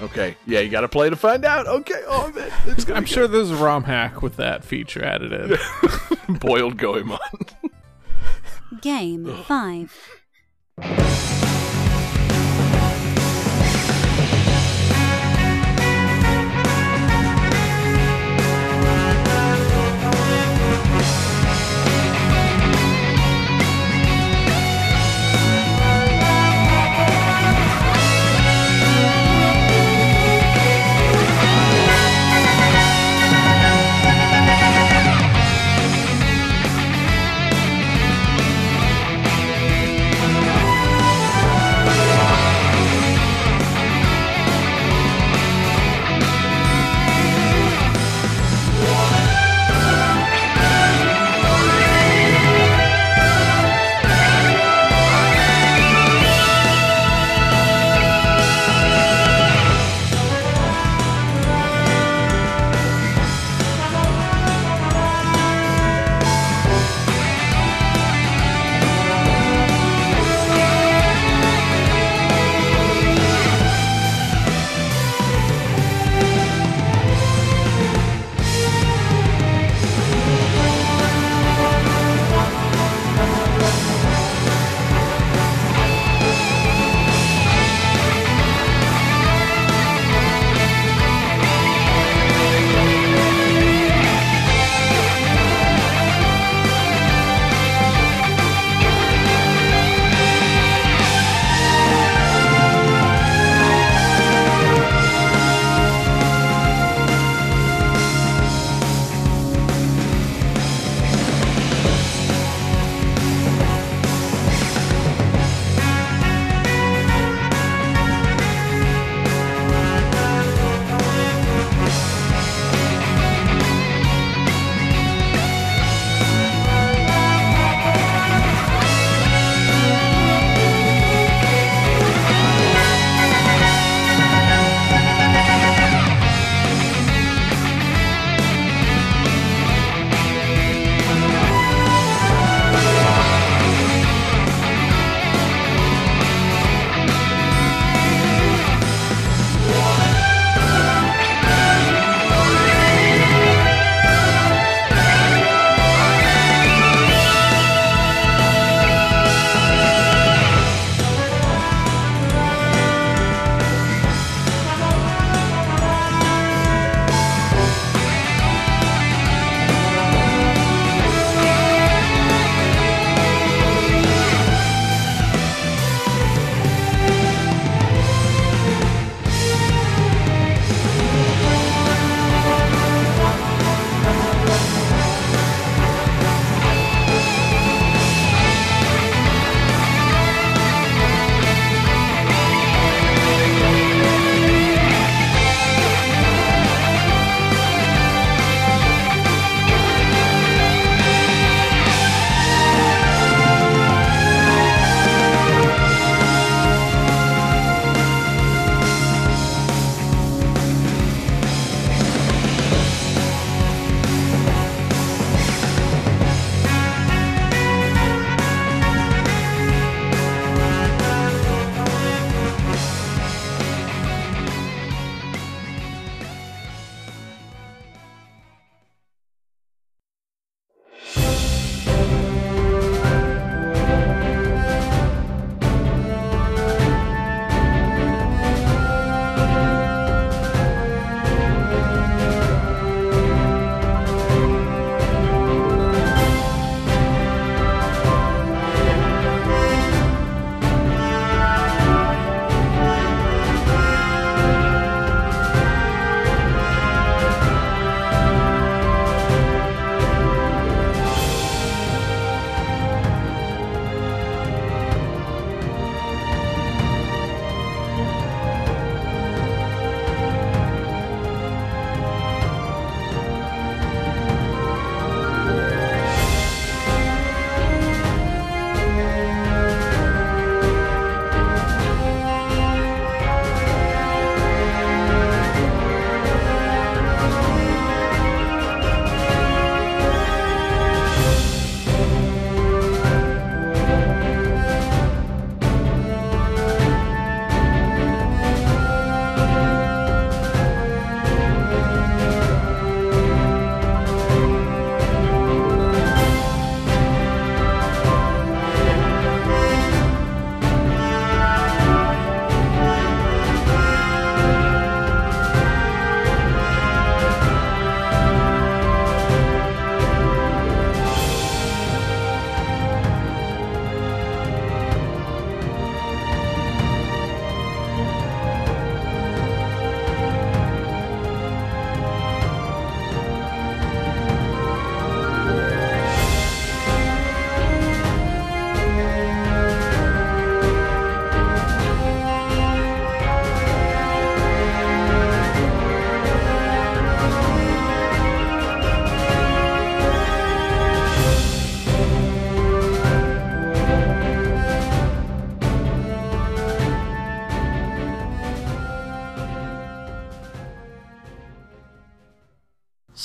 [0.00, 1.66] Okay, yeah, you got to play to find out.
[1.66, 5.32] Okay, oh man, it's I'm get sure there's a ROM hack with that feature added
[5.32, 5.58] in.
[6.38, 7.18] boiled Goemon.
[8.80, 11.34] Game 5.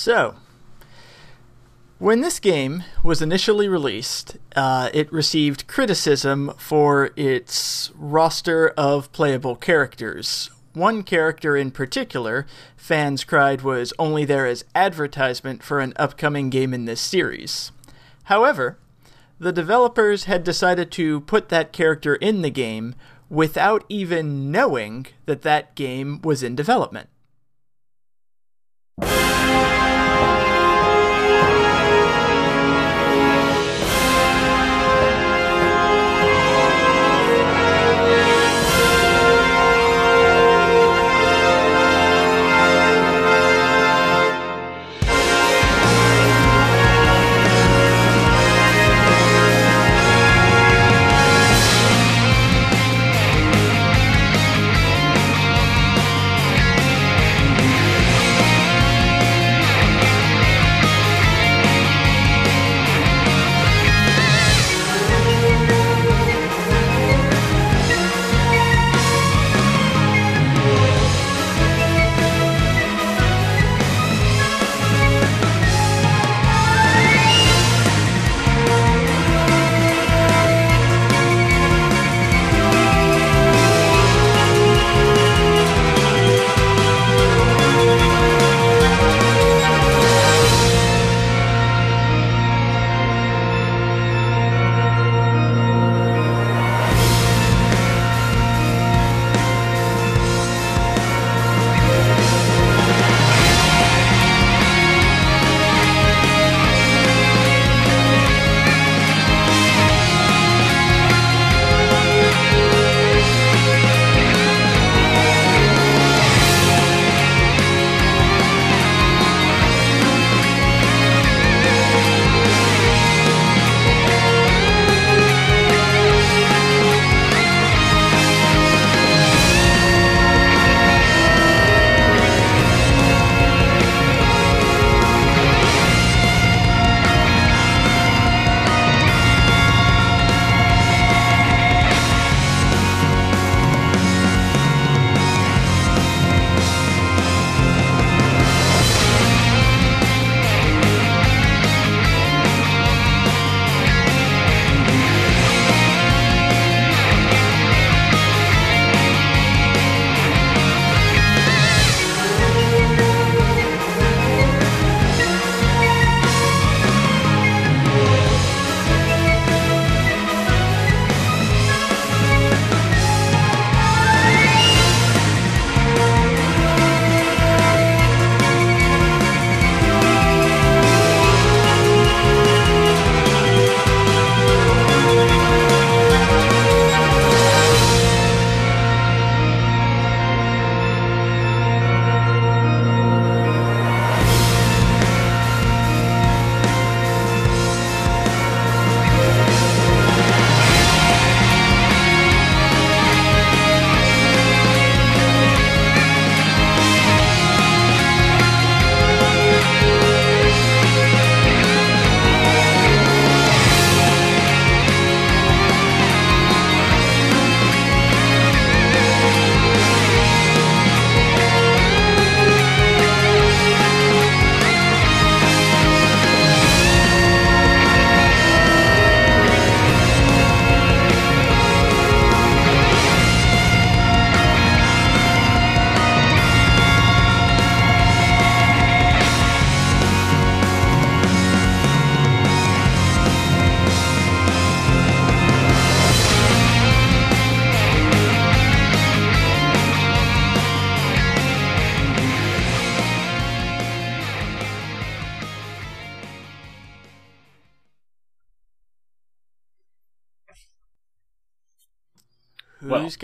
[0.03, 0.35] So,
[1.97, 9.55] when this game was initially released, uh, it received criticism for its roster of playable
[9.55, 10.49] characters.
[10.73, 16.73] One character in particular, fans cried was only there as advertisement for an upcoming game
[16.73, 17.71] in this series.
[18.23, 18.77] However,
[19.39, 22.93] the developers had decided to put that character in the game
[23.29, 27.07] without even knowing that that game was in development.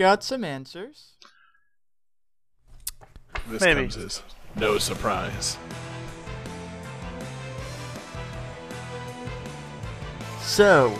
[0.00, 1.12] Got some answers?
[3.48, 3.82] This Maybe.
[3.82, 4.22] comes as
[4.56, 5.58] no surprise.
[10.40, 10.98] So,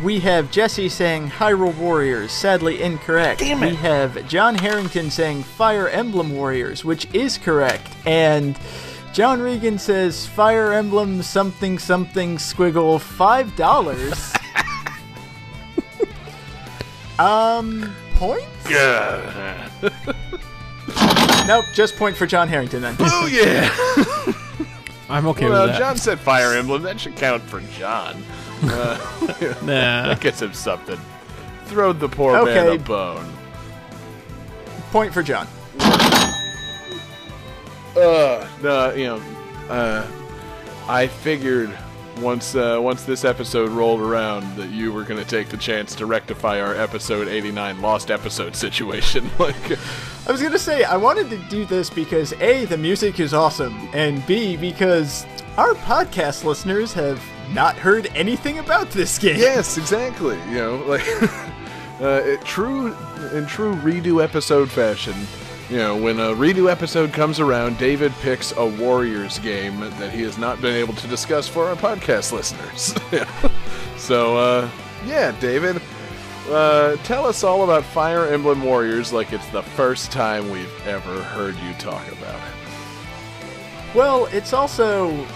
[0.00, 3.40] we have Jesse saying Hyrule Warriors, sadly incorrect.
[3.40, 3.70] Damn it.
[3.70, 7.90] We have John Harrington saying Fire Emblem Warriors, which is correct.
[8.06, 8.56] And
[9.12, 14.38] John Regan says Fire Emblem something something squiggle $5.
[17.18, 18.46] um, points?
[18.70, 19.68] Yeah.
[21.46, 22.96] Nope, just point for John Harrington then.
[23.00, 23.70] oh yeah.
[25.08, 25.78] I'm okay well, with that.
[25.80, 26.82] Well John said Fire Emblem.
[26.82, 28.22] That should count for John.
[28.62, 28.96] Uh,
[29.62, 30.06] Nah.
[30.08, 30.98] that gets him something.
[31.66, 33.30] Throw the poor man a bone.
[34.90, 35.46] Point for John.
[37.94, 39.22] Uh, the you know,
[39.68, 40.06] uh,
[40.88, 41.68] I figured
[42.18, 45.94] once uh, once this episode rolled around that you were going to take the chance
[45.96, 49.30] to rectify our episode 89 lost episode situation.
[49.38, 49.72] like,
[50.28, 53.88] I was gonna say I wanted to do this because a the music is awesome,
[53.92, 55.26] and b because
[55.56, 57.22] our podcast listeners have
[57.52, 59.36] not heard anything about this game.
[59.38, 60.36] yes, exactly.
[60.48, 61.06] You know, like
[62.00, 62.94] uh, it, true
[63.32, 65.14] in true redo episode fashion.
[65.68, 70.22] You know, when a redo episode comes around, David picks a Warriors game that he
[70.22, 72.94] has not been able to discuss for our podcast listeners.
[74.06, 74.70] So, uh,
[75.04, 75.82] yeah, David,
[76.48, 81.22] uh, tell us all about Fire Emblem Warriors like it's the first time we've ever
[81.24, 83.96] heard you talk about it.
[83.96, 85.26] Well, it's also.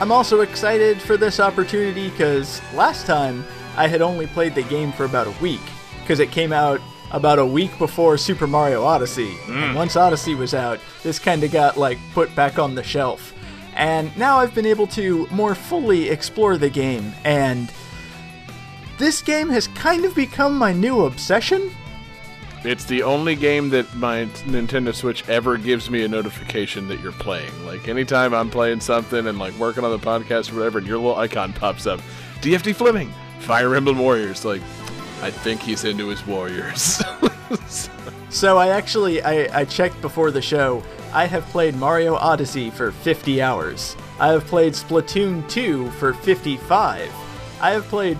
[0.00, 3.44] I'm also excited for this opportunity because last time
[3.76, 5.60] I had only played the game for about a week
[6.00, 6.80] because it came out
[7.10, 9.36] about a week before Super Mario Odyssey.
[9.46, 9.74] And mm.
[9.74, 13.34] once Odyssey was out, this kind of got like put back on the shelf.
[13.74, 17.72] And now I've been able to more fully explore the game and
[18.98, 21.70] this game has kind of become my new obsession.
[22.64, 27.12] It's the only game that my Nintendo Switch ever gives me a notification that you're
[27.12, 27.52] playing.
[27.64, 30.98] Like anytime I'm playing something and like working on the podcast or whatever, and your
[30.98, 32.00] little icon pops up,
[32.40, 34.44] DFD Fleming, Fire Emblem Warriors.
[34.44, 34.62] Like,
[35.22, 37.02] I think he's into his Warriors.
[38.30, 40.82] So I actually I, I checked before the show.
[41.12, 43.96] I have played Mario Odyssey for 50 hours.
[44.20, 47.10] I have played Splatoon 2 for 55.
[47.60, 48.18] I have played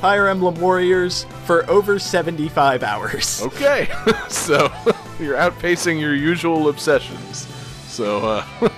[0.00, 3.42] Fire Emblem Warriors for over 75 hours.
[3.44, 3.90] okay,
[4.28, 4.72] so
[5.18, 7.46] you're outpacing your usual obsessions.
[7.86, 8.70] So, uh,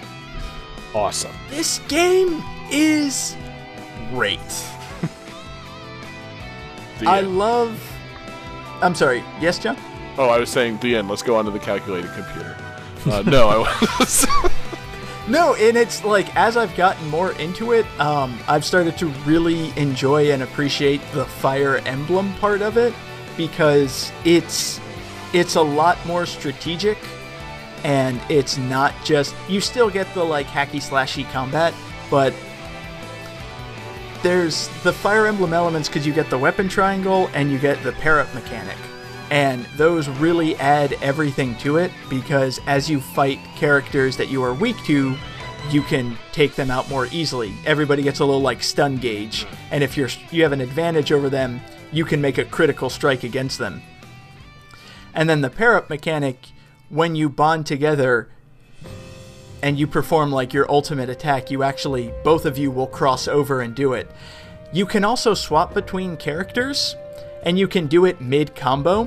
[0.94, 1.32] awesome.
[1.48, 2.42] This game
[2.72, 3.36] is
[4.10, 4.40] great.
[6.98, 7.38] The I end.
[7.38, 7.80] love
[8.82, 9.22] I'm sorry.
[9.40, 9.76] Yes, John?
[10.18, 11.08] oh, I was saying the end.
[11.08, 12.56] Let's go on to the calculated computer.
[13.06, 13.58] Uh, no, I
[14.00, 14.26] was.
[15.28, 19.72] No, and it's like as I've gotten more into it, um, I've started to really
[19.78, 22.92] enjoy and appreciate the Fire Emblem part of it
[23.36, 24.80] because it's
[25.32, 26.98] it's a lot more strategic
[27.84, 31.72] and it's not just you still get the like hacky slashy combat,
[32.10, 32.34] but
[34.22, 37.92] there's the Fire Emblem elements because you get the weapon triangle and you get the
[37.92, 38.76] pair up mechanic.
[39.30, 44.52] And those really add everything to it because as you fight characters that you are
[44.52, 45.16] weak to,
[45.70, 47.54] you can take them out more easily.
[47.64, 51.30] Everybody gets a little like stun gauge, and if you're you have an advantage over
[51.30, 51.60] them,
[51.92, 53.82] you can make a critical strike against them.
[55.14, 56.48] And then the pair up mechanic,
[56.88, 58.28] when you bond together,
[59.62, 63.62] and you perform like your ultimate attack, you actually, both of you will cross over
[63.62, 64.10] and do it.
[64.72, 66.96] You can also swap between characters,
[67.44, 69.04] and you can do it mid combo,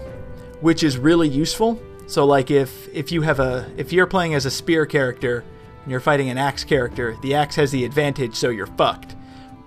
[0.61, 1.81] which is really useful.
[2.07, 5.43] So like if if you have a if you're playing as a spear character
[5.83, 9.15] and you're fighting an axe character, the axe has the advantage, so you're fucked.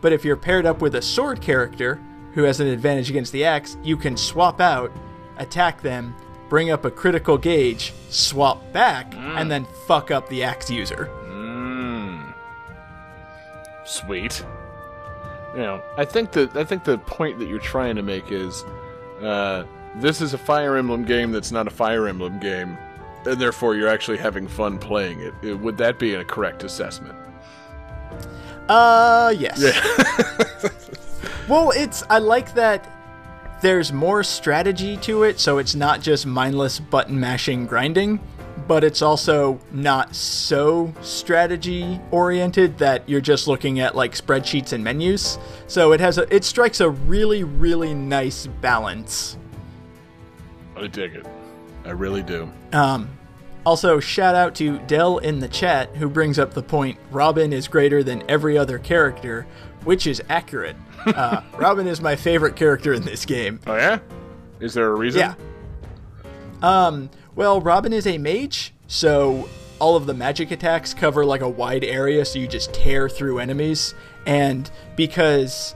[0.01, 2.01] But if you're paired up with a sword character
[2.35, 4.93] who has an advantage against the axe, you can swap out,
[5.39, 6.15] attack them,
[6.49, 11.11] bring up a critical gauge, swap back, and then fuck up the axe user.
[11.27, 12.35] Mm.
[13.85, 14.45] Sweet.
[15.55, 18.65] You know, I think that I think the point that you're trying to make is,
[19.23, 19.65] uh,
[19.97, 22.77] this is a Fire Emblem game that's not a Fire Emblem game,
[23.25, 25.35] and therefore you're actually having fun playing it.
[25.45, 27.17] Uh, Would that be a correct assessment?
[28.69, 29.59] Uh, yes.
[29.59, 30.69] Yeah.
[31.49, 32.98] well, it's I like that
[33.61, 38.21] there's more strategy to it, so it's not just mindless button mashing grinding,
[38.67, 44.85] but it's also not so strategy oriented that you're just looking at like spreadsheets and
[44.85, 45.39] menus.
[45.67, 49.37] So it has a it strikes a really really nice balance.
[50.77, 51.27] I dig it.
[51.85, 52.51] I really do.
[52.73, 53.11] Um,
[53.67, 57.69] also, shout out to Dell in the chat who brings up the point Robin is
[57.69, 59.47] greater than every other character,
[59.85, 60.77] which is accurate.
[61.07, 63.61] Uh, Robin is my favorite character in this game.
[63.67, 63.99] Oh yeah?
[64.61, 65.21] Is there a reason?
[65.21, 65.35] Yeah.
[66.63, 69.49] Um, well, Robin is a mage, so
[69.79, 73.39] all of the magic attacks cover like a wide area, so you just tear through
[73.39, 73.95] enemies.
[74.27, 75.75] And because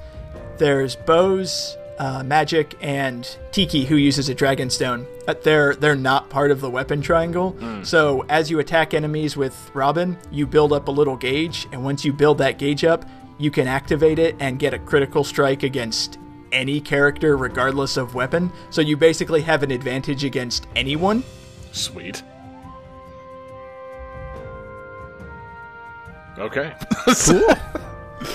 [0.59, 6.31] there's bows, uh, magic, and Tiki, who uses a dragon stone, uh, they're they're not
[6.31, 7.57] part of the weapon triangle.
[7.85, 12.05] So as you attack enemies with Robin, you build up a little gauge, and once
[12.05, 13.05] you build that gauge up,
[13.39, 16.19] you can activate it and get a critical strike against
[16.53, 18.53] any character regardless of weapon.
[18.71, 21.25] So you basically have an advantage against anyone.
[21.73, 22.23] Sweet.
[26.39, 26.75] Okay.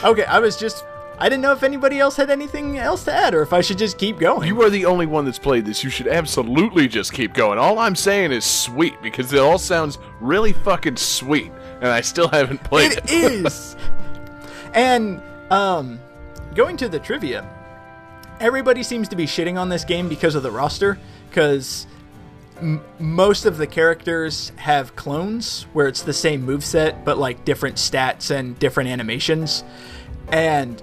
[0.03, 0.83] Okay, I was just.
[1.19, 3.79] I didn't know if anybody else had anything else to add or if I should
[3.79, 4.47] just keep going.
[4.47, 5.83] You are the only one that's played this.
[5.83, 7.57] You should absolutely just keep going.
[7.57, 11.51] All I'm saying is sweet because it all sounds really fucking sweet,
[11.81, 13.05] and I still haven't played it.
[13.05, 13.75] It is.
[14.73, 15.99] and um,
[16.55, 17.47] going to the trivia,
[18.39, 20.97] everybody seems to be shitting on this game because of the roster.
[21.29, 21.87] Because
[22.59, 27.75] m- most of the characters have clones where it's the same moveset but like different
[27.77, 29.63] stats and different animations.
[30.29, 30.81] And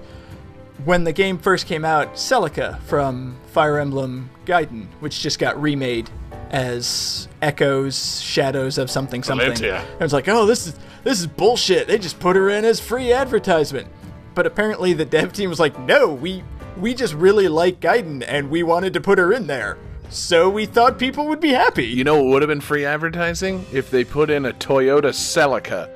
[0.83, 6.09] when the game first came out, Celica from Fire Emblem Gaiden, which just got remade
[6.49, 9.51] as Echoes, Shadows of something something.
[9.51, 9.79] Valentia.
[9.93, 11.87] And it's like, oh, this is this is bullshit.
[11.87, 13.87] They just put her in as free advertisement.
[14.33, 16.43] But apparently the dev team was like, no, we
[16.77, 19.77] we just really like Gaiden and we wanted to put her in there.
[20.09, 21.85] So we thought people would be happy.
[21.85, 25.89] You know what would have been free advertising if they put in a Toyota Celica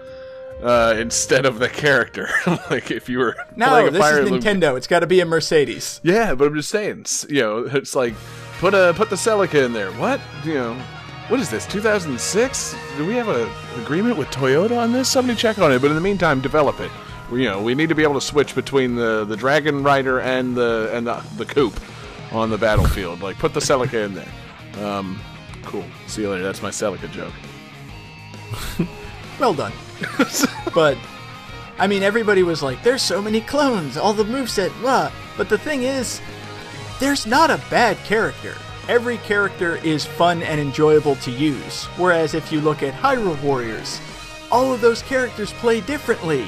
[0.64, 2.30] uh, instead of the character.
[2.70, 4.78] like if you were no, playing a this Fire is Emblem- Nintendo.
[4.78, 6.00] It's got to be a Mercedes.
[6.04, 8.14] Yeah, but I'm just saying, s- you know, it's like
[8.60, 9.92] put a put the Celica in there.
[9.94, 10.22] What?
[10.44, 10.82] You know,
[11.30, 11.66] what is this?
[11.68, 12.76] 2006?
[12.98, 13.50] Do we have an
[13.82, 15.10] agreement with Toyota on this?
[15.10, 15.80] Somebody check on it.
[15.82, 16.92] But in the meantime, develop it.
[17.32, 20.20] We, you know, we need to be able to switch between the the Dragon Rider
[20.20, 21.80] and the and the the coupe
[22.32, 23.22] on the battlefield.
[23.22, 24.86] Like put the Celica in there.
[24.86, 25.20] Um,
[25.64, 25.86] cool.
[26.08, 26.44] See you later.
[26.44, 27.34] That's my Celica joke.
[29.40, 29.72] Well done.
[30.74, 30.98] but
[31.78, 35.58] I mean, everybody was like, "There's so many clones, all the moveset, blah." But the
[35.58, 36.20] thing is,
[37.00, 38.54] there's not a bad character.
[38.90, 41.86] Every character is fun and enjoyable to use.
[41.96, 44.02] Whereas if you look at Hyrule Warriors,
[44.52, 46.44] all of those characters play differently,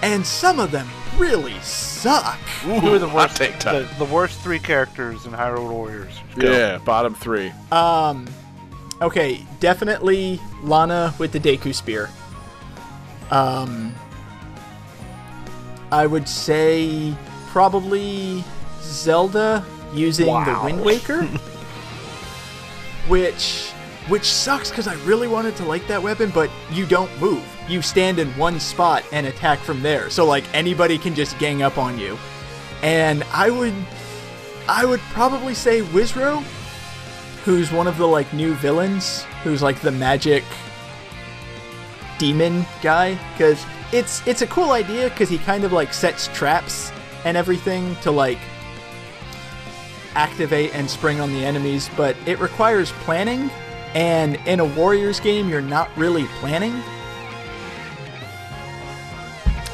[0.00, 0.86] and some of them
[1.18, 2.38] really suck.
[2.62, 3.36] Who are the worst?
[3.36, 3.88] take The, time.
[3.98, 6.14] the worst three characters in Hyrule Warriors.
[6.36, 6.52] Go.
[6.52, 7.52] Yeah, bottom three.
[7.72, 8.26] Um,
[9.00, 12.08] okay, definitely Lana with the Deku Spear.
[13.32, 13.92] Um,
[15.90, 17.12] I would say
[17.48, 18.44] probably
[18.82, 21.28] Zelda using the Wind Waker,
[23.08, 23.70] which
[24.08, 27.44] which sucks because I really wanted to like that weapon, but you don't move.
[27.68, 31.62] You stand in one spot and attack from there, so like anybody can just gang
[31.62, 32.18] up on you.
[32.82, 33.74] And I would,
[34.68, 36.42] I would probably say Wizzro,
[37.44, 40.42] who's one of the like new villains, who's like the magic
[42.18, 46.92] demon guy because it's it's a cool idea because he kind of like sets traps
[47.24, 48.38] and everything to like
[50.14, 53.50] activate and spring on the enemies but it requires planning
[53.94, 56.74] and in a warriors game you're not really planning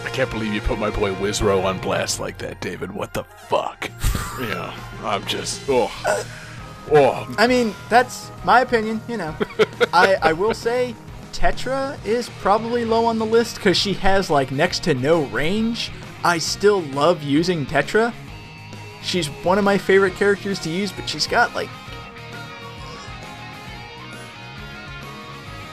[0.05, 2.91] I can't believe you put my boy Wizzro on blast like that, David.
[2.91, 3.89] What the fuck?
[4.41, 4.75] yeah,
[5.05, 6.27] I'm just uh, oh,
[6.93, 7.35] oh.
[7.39, 9.35] i mean that's my opinion you know
[9.93, 10.95] i i will say
[11.33, 15.91] tetra is probably low on the list because she has like next to no range
[16.25, 18.13] i still love using tetra
[19.03, 21.69] she's one of my favorite characters to use but she's got like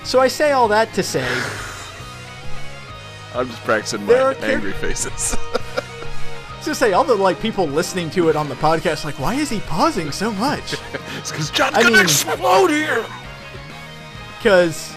[0.03, 1.25] so i say all that to say
[3.33, 5.35] I'm just practicing my char- angry faces.
[6.63, 9.49] to say all the like people listening to it on the podcast like why is
[9.49, 10.73] he pausing so much
[11.17, 13.05] it's because John's I gonna mean- explode here.
[14.37, 14.93] because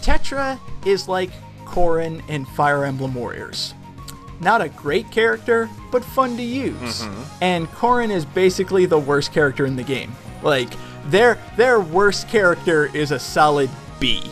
[0.00, 1.30] Tetra is like
[1.66, 3.74] Corrin in Fire Emblem Warriors.
[4.40, 7.04] Not a great character, but fun to use.
[7.40, 10.12] And Corrin is basically the worst character in the game.
[10.42, 10.70] Like
[11.06, 14.22] their their worst character is a solid B.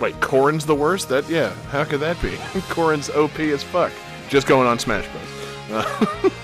[0.00, 1.08] Wait, Corrin's the worst?
[1.10, 1.52] That yeah.
[1.70, 2.30] How could that be?
[2.70, 3.92] Corrin's OP as fuck.
[4.28, 5.84] Just going on Smash Bros.
[5.84, 6.30] Uh,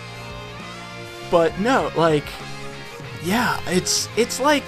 [1.31, 2.25] But no, like
[3.23, 4.65] yeah, it's it's like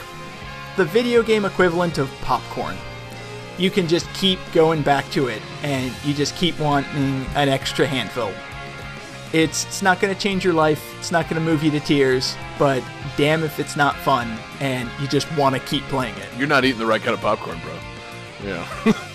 [0.76, 2.76] the video game equivalent of popcorn.
[3.58, 7.86] You can just keep going back to it and you just keep wanting an extra
[7.86, 8.32] handful.
[9.32, 10.94] It's it's not going to change your life.
[10.98, 12.82] It's not going to move you to tears, but
[13.16, 16.28] damn if it's not fun and you just want to keep playing it.
[16.36, 17.78] you're not eating the right kind of popcorn, bro.
[18.44, 18.92] Yeah.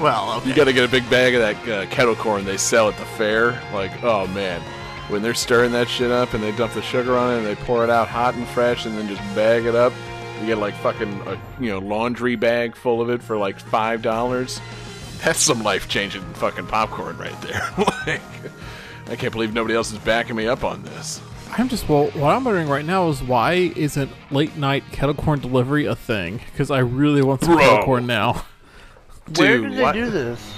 [0.00, 0.48] Well, okay.
[0.48, 2.96] you got to get a big bag of that uh, kettle corn they sell at
[2.96, 3.62] the fair.
[3.72, 4.60] Like, oh man,
[5.08, 7.54] when they're stirring that shit up and they dump the sugar on it and they
[7.54, 9.92] pour it out hot and fresh and then just bag it up,
[10.42, 14.02] you get like fucking a you know laundry bag full of it for like five
[14.02, 14.60] dollars.
[15.24, 17.62] That's some life changing fucking popcorn right there.
[18.06, 18.20] like,
[19.08, 21.20] I can't believe nobody else is backing me up on this.
[21.56, 22.06] I'm just well.
[22.10, 26.40] What I'm wondering right now is why isn't late night kettle corn delivery a thing?
[26.50, 27.64] Because I really want some Bro.
[27.64, 28.32] kettle corn now.
[29.36, 30.54] Where Dude, did they what- do this?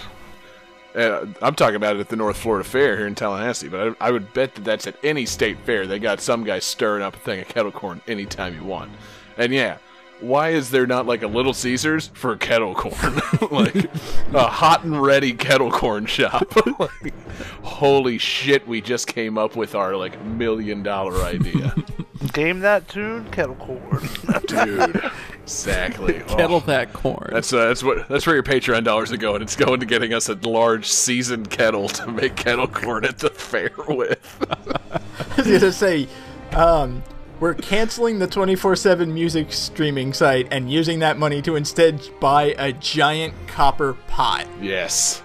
[0.95, 4.09] Uh, I'm talking about it at the North Florida Fair here in Tallahassee, but I,
[4.09, 5.89] I would bet that that's at any state fair.
[5.89, 8.93] They got some guy stirring up a thing of kettle corn anytime you want.
[9.37, 9.79] And yeah,
[10.21, 13.21] why is there not like a Little Caesars for kettle corn?
[13.51, 13.91] like
[14.33, 16.55] a hot and ready kettle corn shop.
[16.79, 17.15] like,
[17.63, 21.75] holy shit, we just came up with our like million dollar idea.
[22.33, 24.09] Game that tune, kettle corn.
[24.47, 25.11] Dude.
[25.43, 26.23] Exactly.
[26.23, 27.29] Oh, Kettle that corn.
[27.31, 29.43] that's uh, that's what that's where your Patreon dollars are going.
[29.43, 33.29] It's going to getting us a large seasoned kettle to make kettle corn at the
[33.29, 34.47] fair with.
[34.51, 36.09] I was gonna say,
[36.53, 37.03] um,
[37.41, 42.73] we're canceling the 24/7 music streaming site and using that money to instead buy a
[42.73, 44.47] giant copper pot.
[44.61, 45.21] yes.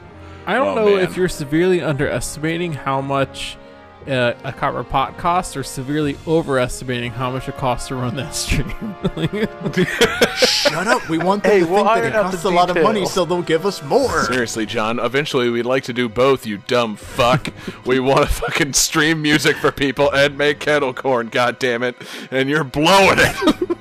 [0.48, 1.04] I don't Oh, know man.
[1.04, 3.56] if you're severely underestimating how much
[4.10, 8.34] uh, a copper pot costs, or severely overestimating how much it costs to run that
[8.36, 8.70] stream.
[10.36, 11.08] Shut up!
[11.10, 13.26] We want them Hey, to we'll think that it costs a lot of money, so
[13.26, 14.24] they'll give us more.
[14.26, 15.00] Seriously, John.
[15.00, 16.46] Eventually, we'd like to do both.
[16.46, 17.50] You dumb fuck.
[17.86, 21.28] we want to fucking stream music for people and make kettle corn.
[21.28, 21.96] God damn it!
[22.32, 23.78] And you're blowing it.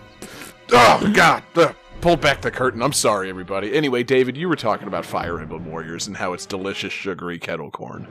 [0.73, 1.43] oh God.
[1.57, 1.75] Ugh.
[2.01, 2.81] Pull back the curtain.
[2.81, 3.75] I'm sorry, everybody.
[3.75, 7.73] Anyway, David, you were talking about Fire Emblem Warriors and how it's delicious, sugary kettle
[7.73, 8.07] corn.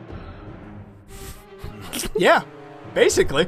[2.15, 2.43] Yeah,
[2.93, 3.47] basically.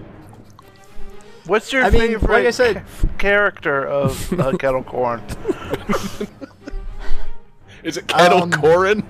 [1.45, 2.84] What's your I mean, favorite like I said-
[3.18, 5.22] character of uh, kettle corn?
[7.84, 9.03] Is it kettle Um, corn?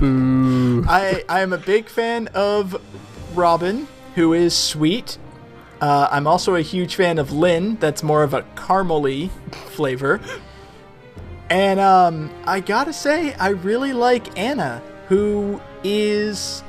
[0.88, 2.80] I I am a big fan of
[3.34, 5.18] Robin, who is sweet.
[5.80, 7.76] Uh, I'm also a huge fan of Lyn.
[7.76, 9.30] That's more of a caramely
[9.72, 10.20] flavor.
[11.50, 16.62] And um, I gotta say, I really like Anna, who is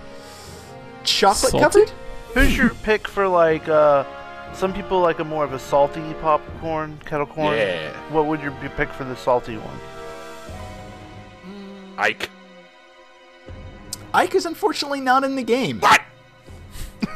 [1.05, 1.63] chocolate Salty?
[1.85, 1.91] covered.
[2.33, 3.67] Who's your pick for like?
[3.69, 4.03] uh
[4.53, 7.55] Some people like a more of a salty popcorn, kettle corn.
[7.57, 7.91] Yeah.
[8.11, 9.79] What would your pick for the salty one?
[11.97, 12.29] Ike.
[14.13, 15.79] Ike is unfortunately not in the game.
[15.79, 16.01] What?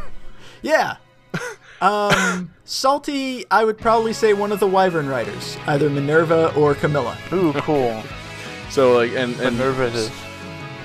[0.61, 0.97] Yeah.
[1.81, 7.17] Um, salty, I would probably say one of the Wyvern Riders, either Minerva or Camilla.
[7.31, 8.03] Ooh, cool.
[8.69, 10.09] So like, and and Minerva it is.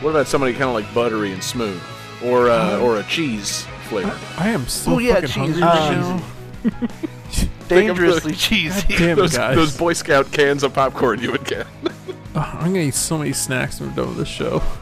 [0.01, 1.82] what about somebody kind of like buttery and smooth,
[2.23, 4.19] or uh, or a cheese flavor?
[4.39, 6.89] I am so Oh, yeah, fucking cheese hungry is right now.
[7.69, 8.97] Dangerously cheesy.
[8.97, 9.57] Damn those, guys.
[9.57, 11.66] those Boy Scout cans of popcorn you would get.
[11.85, 11.97] Ugh,
[12.35, 14.62] I'm gonna eat so many snacks when we're done with this show.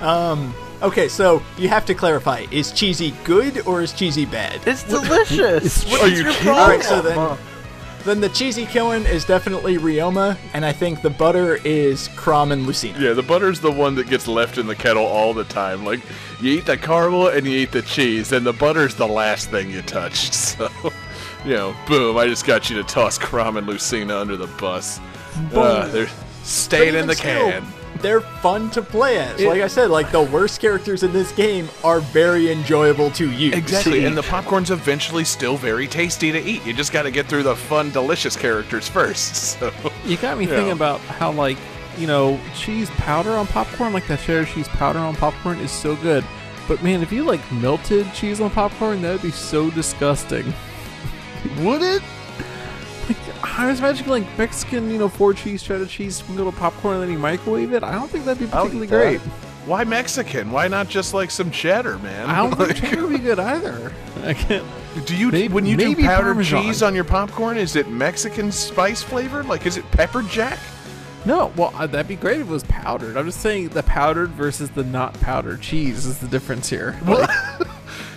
[0.00, 4.60] Um, okay, so you have to clarify: is cheesy good or is cheesy bad?
[4.66, 5.84] It's delicious.
[5.90, 6.52] What Are is you your kidding?
[6.52, 6.62] problem?
[6.64, 7.38] All right, so then,
[8.06, 12.66] then the cheesy killing is definitely Ryoma, and I think the butter is Chrom and
[12.66, 12.98] Lucina.
[12.98, 15.84] Yeah, the butter's the one that gets left in the kettle all the time.
[15.84, 16.00] Like
[16.40, 19.70] you eat the caramel and you eat the cheese, and the butter's the last thing
[19.70, 20.34] you touched.
[20.56, 20.70] So,
[21.44, 22.16] you know, boom!
[22.16, 25.00] I just got you to toss Chrom and Lucina under the bus.
[25.52, 26.08] Uh, they're
[26.42, 27.66] staying in the still, can.
[28.02, 29.40] They're fun to play as.
[29.42, 33.54] like I said, like the worst characters in this game are very enjoyable to use.
[33.54, 36.64] Exactly, and the popcorn's eventually still very tasty to eat.
[36.66, 39.56] You just got to get through the fun, delicious characters first.
[39.58, 39.72] So,
[40.04, 40.50] You got me Yeah.
[40.56, 41.56] thinking about how like
[41.98, 45.96] you know cheese powder on popcorn, like that cheddar cheese powder on popcorn, is so
[45.96, 46.24] good.
[46.68, 50.52] But man, if you like melted cheese on popcorn, that would be so disgusting.
[51.60, 52.02] would it?
[53.58, 57.02] I was imagining like Mexican, you know, four cheese cheddar cheese sprinkled on popcorn and
[57.04, 57.82] then you microwave it.
[57.82, 59.20] I don't think that'd be particularly great.
[59.22, 59.28] that.
[59.66, 60.52] Why Mexican?
[60.52, 62.28] Why not just like some cheddar, man?
[62.28, 63.92] I don't think Like- cheddar would be good either.
[64.24, 64.64] I can't.
[65.06, 66.62] Do you Maybe- when you do powdered Parmesan.
[66.64, 67.56] cheese on your popcorn?
[67.56, 69.46] Is it Mexican spice flavored?
[69.46, 70.58] Like, is it pepper jack?
[71.24, 73.16] No, well, uh, that'd be great if it was powdered.
[73.16, 76.96] I'm just saying the powdered versus the not powdered cheese is the difference here.
[77.04, 77.28] Like,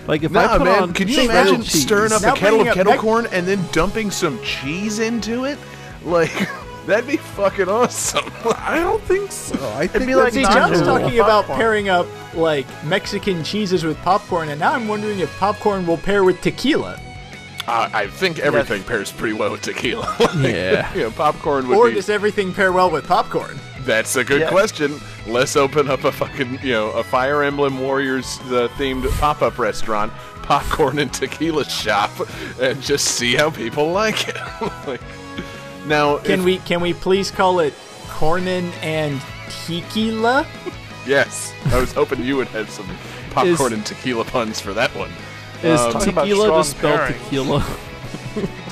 [0.10, 0.84] like if I put man.
[0.84, 3.27] on Can you imagine cheese, stirring up Now a kettle of up kettle Mex- corn
[3.31, 5.57] and then dumping some cheese into it?
[6.03, 6.31] Like,
[6.86, 8.26] that'd be fucking awesome.
[8.57, 9.57] I don't think so.
[9.76, 11.19] I think be like See, John's just talking popcorn.
[11.19, 15.98] about pairing up like Mexican cheeses with popcorn, and now I'm wondering if popcorn will
[15.98, 16.99] pair with tequila,
[17.68, 20.15] Uh, I think everything pairs pretty well with tequila.
[20.19, 20.94] Like, Yeah.
[20.94, 21.95] you know, popcorn would or be.
[21.95, 23.60] does everything pair well with popcorn?
[23.90, 24.49] That's a good Yeah.
[24.49, 25.02] question.
[25.26, 29.57] Let's open up a fucking, you know, a Fire Emblem Warriors uh, themed pop up
[29.57, 30.14] restaurant,
[30.44, 32.11] popcorn and tequila shop,
[32.61, 34.36] and just see how people like it.
[34.88, 35.02] like,
[35.88, 37.74] now, Can if- we can we please call it
[38.10, 39.20] cornin and
[39.66, 40.45] tequila?
[41.07, 42.86] Yes, I was hoping you would have some
[43.32, 45.10] popcorn Is- and tequila puns for that one.
[45.64, 47.66] Is Um, tequila just spelled tequila?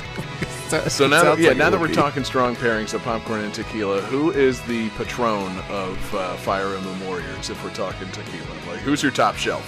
[0.68, 1.94] So now, yeah, like now that we're be.
[1.94, 7.04] talking strong pairings of popcorn and tequila, who is the patron of uh, Fire Emblem
[7.06, 7.48] Warriors?
[7.50, 9.64] If we're talking tequila, like who's your top shelf?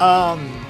[0.00, 0.64] Um,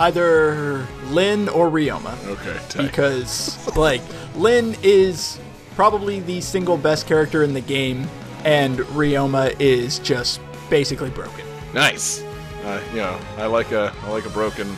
[0.00, 2.82] either Lyn or Ryoma, Okay, tight.
[2.86, 4.00] because like
[4.36, 5.38] Lyn is
[5.76, 8.06] probably the single best character in the game,
[8.44, 10.40] and Ryoma is just
[10.70, 11.44] basically broken.
[11.72, 12.22] nice.
[12.64, 14.74] Uh, you know, I like a I like a broken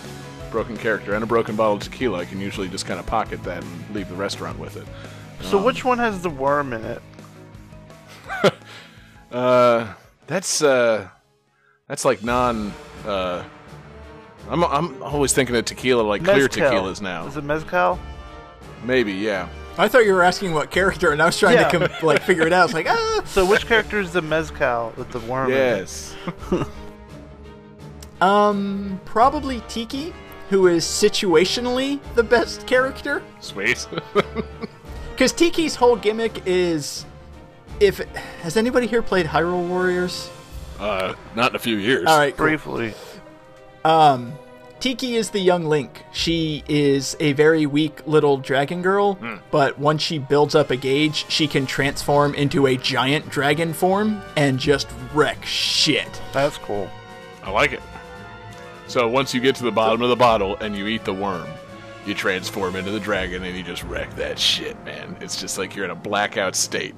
[0.57, 2.21] broken character and a broken bottle of tequila.
[2.21, 4.87] I can usually just kind of pocket that and leave the restaurant with it.
[5.43, 7.03] So which one has the worm in it?
[9.33, 9.93] Uh,
[10.29, 11.09] that's uh,
[11.89, 12.73] that's like non.
[13.05, 13.43] Uh,
[14.49, 17.27] I'm I'm always thinking of tequila like clear tequilas now.
[17.27, 17.99] Is it mezcal?
[18.85, 19.49] Maybe, yeah.
[19.77, 21.69] I thought you were asking what character, and I was trying Yeah.
[21.69, 22.67] to com- like figure it out.
[22.67, 23.23] It's like, ah.
[23.27, 25.51] So which character is the mezcal with the worm?
[25.51, 25.61] in it?
[25.61, 26.15] Yes.
[28.21, 30.15] Um, probably Tiki,
[30.51, 33.23] who is situationally the best character.
[33.41, 33.87] Sweet.
[35.17, 37.07] Because Tiki's whole gimmick is,
[37.81, 38.01] if
[38.43, 40.29] has anybody here played Hyrule Warriors?
[40.79, 42.05] uh, not in a few years.
[42.07, 42.45] All right, cool.
[42.45, 42.93] Briefly.
[43.83, 44.35] Um,
[44.79, 46.05] Tiki is the young Link.
[46.13, 49.19] She is a very weak little dragon girl,
[49.51, 54.21] but once she builds up a gauge, she can transform into a giant dragon form
[54.37, 56.21] and just wreck shit.
[56.35, 56.91] That's cool.
[57.43, 57.81] I like it.
[58.89, 61.49] So once you get to the bottom of the bottle and you eat the worm,
[62.07, 65.17] you transform into the dragon and you just wreck that shit, man.
[65.21, 66.95] It's just like you're in a blackout state.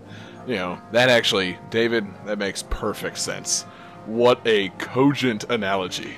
[0.46, 3.62] You know, that actually, David, that makes perfect sense.
[4.06, 6.14] What a cogent analogy.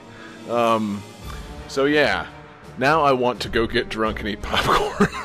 [0.48, 1.02] Um,
[1.68, 2.26] so yeah,
[2.81, 5.09] now I want to go get drunk and eat popcorn.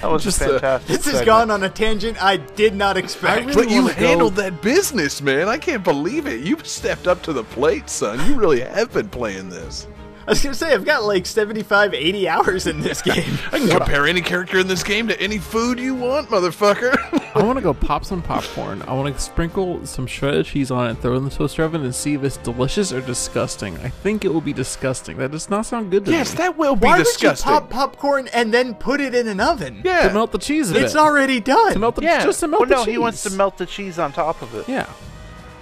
[0.00, 0.88] That was Just, a uh, fantastic.
[0.88, 3.54] This has gone on a tangent I did not expect.
[3.54, 5.48] but you wanna go- handled that business, man.
[5.48, 6.40] I can't believe it.
[6.40, 8.24] You stepped up to the plate, son.
[8.28, 9.86] You really have been playing this.
[10.26, 13.38] I was gonna say I've got like 75, 80 hours in this game.
[13.52, 16.96] I can compare any character in this game to any food you want, motherfucker.
[17.36, 18.82] I want to go pop some popcorn.
[18.82, 21.62] I want to sprinkle some shredded cheese on it, and throw it in the toaster
[21.62, 23.76] oven, and see if it's delicious or disgusting.
[23.78, 25.16] I think it will be disgusting.
[25.18, 26.16] That does not sound good to me.
[26.16, 26.38] yes, me.
[26.38, 27.52] that will be Why disgusting.
[27.52, 29.82] would you pop popcorn and then put it in an oven?
[29.84, 30.08] yeah.
[30.08, 30.82] to melt the cheese a bit.
[30.82, 31.72] It's already done.
[31.74, 32.24] to melt the Yeah.
[32.24, 32.92] just to melt Well, the no, cheese.
[32.94, 34.68] he wants to melt the cheese on top of it.
[34.68, 34.86] Yeah.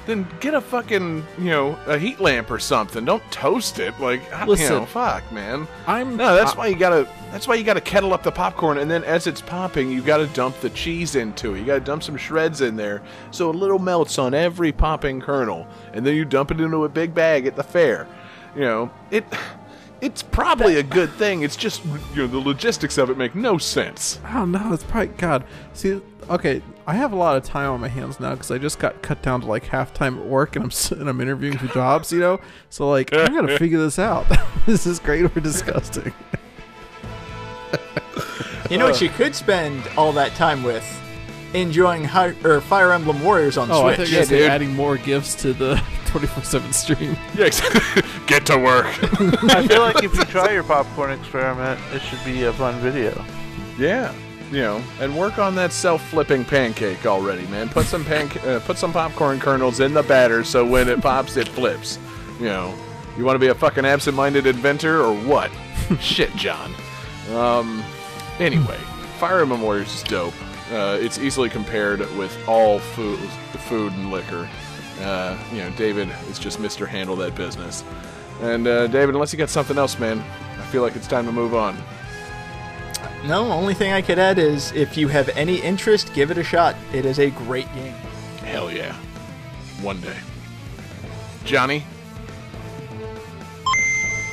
[0.07, 3.05] Then get a fucking, you know, a heat lamp or something.
[3.05, 3.99] Don't toast it.
[4.01, 4.75] Like, you Listen.
[4.75, 5.67] know, fuck, man.
[5.87, 7.09] I'm No, that's I- why you gotta.
[7.33, 10.27] That's why you gotta kettle up the popcorn, and then as it's popping, you gotta
[10.29, 11.59] dump the cheese into it.
[11.61, 13.03] You gotta dump some shreds in there,
[13.33, 16.89] so a little melts on every popping kernel, and then you dump it into a
[16.89, 18.07] big bag at the fair.
[18.55, 19.25] You know, it.
[20.01, 21.43] It's probably a good thing.
[21.43, 21.83] It's just
[22.15, 24.21] you know the logistics of it make no sense.
[24.33, 24.73] Oh don't.
[24.73, 25.45] It's probably God.
[25.73, 28.79] See, okay, I have a lot of time on my hands now because I just
[28.79, 31.57] got cut down to like half time at work, and I'm s- and I'm interviewing
[31.57, 32.13] for jobs.
[32.13, 32.41] You know,
[32.71, 34.27] so like I gotta figure this out.
[34.67, 36.13] this is great or disgusting.
[38.71, 40.85] You know what you could spend all that time with?
[41.55, 44.09] Enjoying Hi- or Fire Emblem Warriors on Oh, I Switch.
[44.09, 44.51] thought you were dude.
[44.51, 45.77] adding more gifts to the
[46.07, 47.17] 24/7 stream.
[47.37, 47.49] Yeah,
[48.27, 48.87] get to work.
[49.55, 53.25] I feel like if you try your popcorn experiment, it should be a fun video.
[53.79, 54.13] Yeah,
[54.51, 57.69] you know, and work on that self-flipping pancake already, man.
[57.69, 61.37] Put some panca- uh, put some popcorn kernels in the batter so when it pops,
[61.37, 61.99] it flips.
[62.41, 62.75] You know,
[63.17, 65.53] you want to be a fucking absent-minded inventor or what?
[66.01, 66.75] Shit, John.
[67.33, 67.85] Um,
[68.41, 68.79] anyway,
[69.21, 70.35] Fire Emblem Warriors is dope.
[70.71, 73.19] Uh, it's easily compared with all food,
[73.69, 74.49] food and liquor.
[75.01, 76.87] Uh, you know, David is just Mr.
[76.87, 77.85] Handle that business.
[78.41, 81.33] And uh, David, unless you got something else, man, I feel like it's time to
[81.33, 81.77] move on.
[83.27, 86.45] No, only thing I could add is if you have any interest, give it a
[86.45, 86.77] shot.
[86.93, 87.95] It is a great game.
[88.43, 88.95] Hell yeah.
[89.81, 90.17] One day.
[91.45, 91.85] Johnny?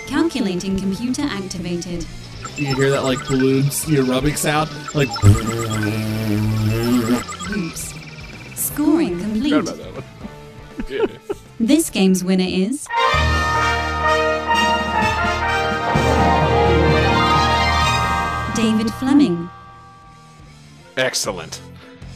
[0.07, 2.05] Calculating computer activated.
[2.57, 4.69] You hear that like balloons, you know, rubbing sound?
[4.93, 5.09] Like,
[7.51, 7.93] Oops.
[8.55, 9.53] Scoring Forgot complete.
[9.53, 10.03] about that one.
[10.89, 11.05] Yeah.
[11.59, 12.87] This game's winner is.
[18.55, 19.49] David Fleming.
[20.97, 21.61] Excellent.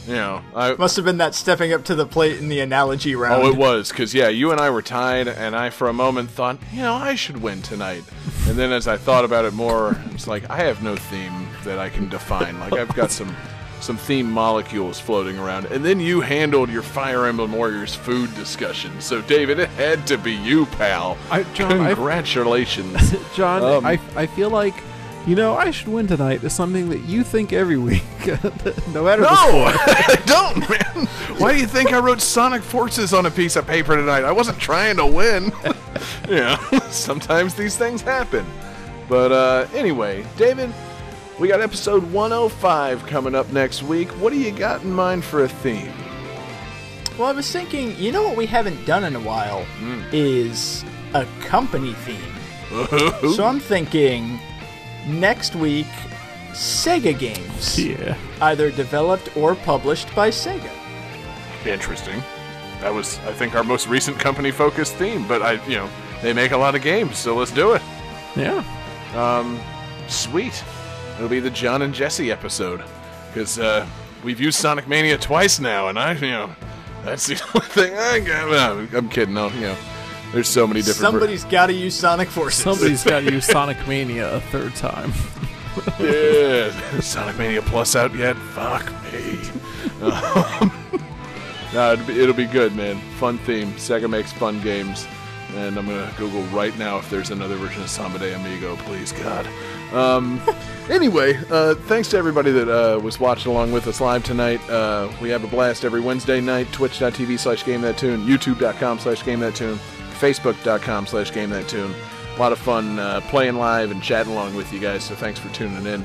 [0.06, 0.74] You know, I.
[0.74, 3.42] Must have been that stepping up to the plate in the analogy round.
[3.42, 6.30] Oh, it was because yeah, you and I were tied, and I for a moment
[6.30, 8.04] thought, you know, I should win tonight.
[8.48, 11.78] And then as I thought about it more, it's like I have no theme that
[11.78, 12.58] I can define.
[12.60, 13.34] Like I've got some
[13.80, 18.98] some theme molecules floating around, and then you handled your Fire Emblem Warriors food discussion.
[19.00, 21.18] So David, it had to be you, pal.
[21.30, 23.14] I- John, I- Congratulations.
[23.36, 24.74] John, Um, I, I feel like,
[25.26, 28.02] you know, I should win tonight is something that you think every week.
[28.94, 29.72] no matter the No, score.
[29.76, 31.06] I don't, man.
[31.38, 34.24] Why do you think I wrote Sonic Forces on a piece of paper tonight?
[34.24, 35.52] I wasn't trying to win.
[36.28, 36.56] yeah,
[36.90, 38.44] sometimes these things happen.
[39.08, 40.72] But uh, anyway, David,
[41.38, 44.08] we got episode 105 coming up next week.
[44.20, 45.92] What do you got in mind for a theme?
[47.18, 50.02] Well, I was thinking, you know what we haven't done in a while Hmm.
[50.12, 50.84] is
[51.14, 52.32] a company theme.
[53.36, 54.40] So I'm thinking
[55.06, 55.86] next week,
[56.52, 58.16] Sega games, Yeah.
[58.40, 60.68] either developed or published by Sega.
[61.64, 62.22] Interesting.
[62.80, 65.26] That was, I think, our most recent company-focused theme.
[65.26, 65.88] But I, you know,
[66.22, 67.82] they make a lot of games, so let's do it.
[68.36, 68.62] Yeah.
[69.14, 69.58] Um,
[70.08, 70.62] sweet.
[71.16, 72.82] It'll be the John and Jesse episode
[73.28, 73.86] because uh,
[74.22, 76.50] we've used Sonic Mania twice now, and I, you know,
[77.04, 78.50] that's the only thing I got.
[78.50, 79.34] No, I'm kidding.
[79.34, 79.76] No, you know,
[80.32, 80.98] there's so many different.
[81.12, 82.62] ver- Somebody's got to use Sonic Forces.
[82.62, 85.12] Somebody's got to use Sonic Mania a third time.
[86.00, 86.70] Yeah,
[87.00, 88.36] Sonic Mania Plus out yet?
[88.36, 89.38] Fuck me.
[90.02, 90.72] Um,
[91.72, 92.98] no, it'll be, it'll be good, man.
[93.18, 93.72] Fun theme.
[93.72, 95.06] Sega makes fun games,
[95.54, 98.76] and I'm gonna Google right now if there's another version of Samba de Amigo.
[98.76, 99.46] Please, God.
[99.92, 100.40] Um,
[100.90, 104.60] anyway, uh, thanks to everybody that uh, was watching along with us live tonight.
[104.68, 106.70] Uh, we have a blast every Wednesday night.
[106.72, 109.78] Twitch.tv slash Game That Tune, YouTube.com slash Game That Tune,
[110.18, 111.94] Facebook.com slash Game That Tune.
[112.36, 115.04] A lot of fun uh, playing live and chatting along with you guys.
[115.04, 116.04] So thanks for tuning in.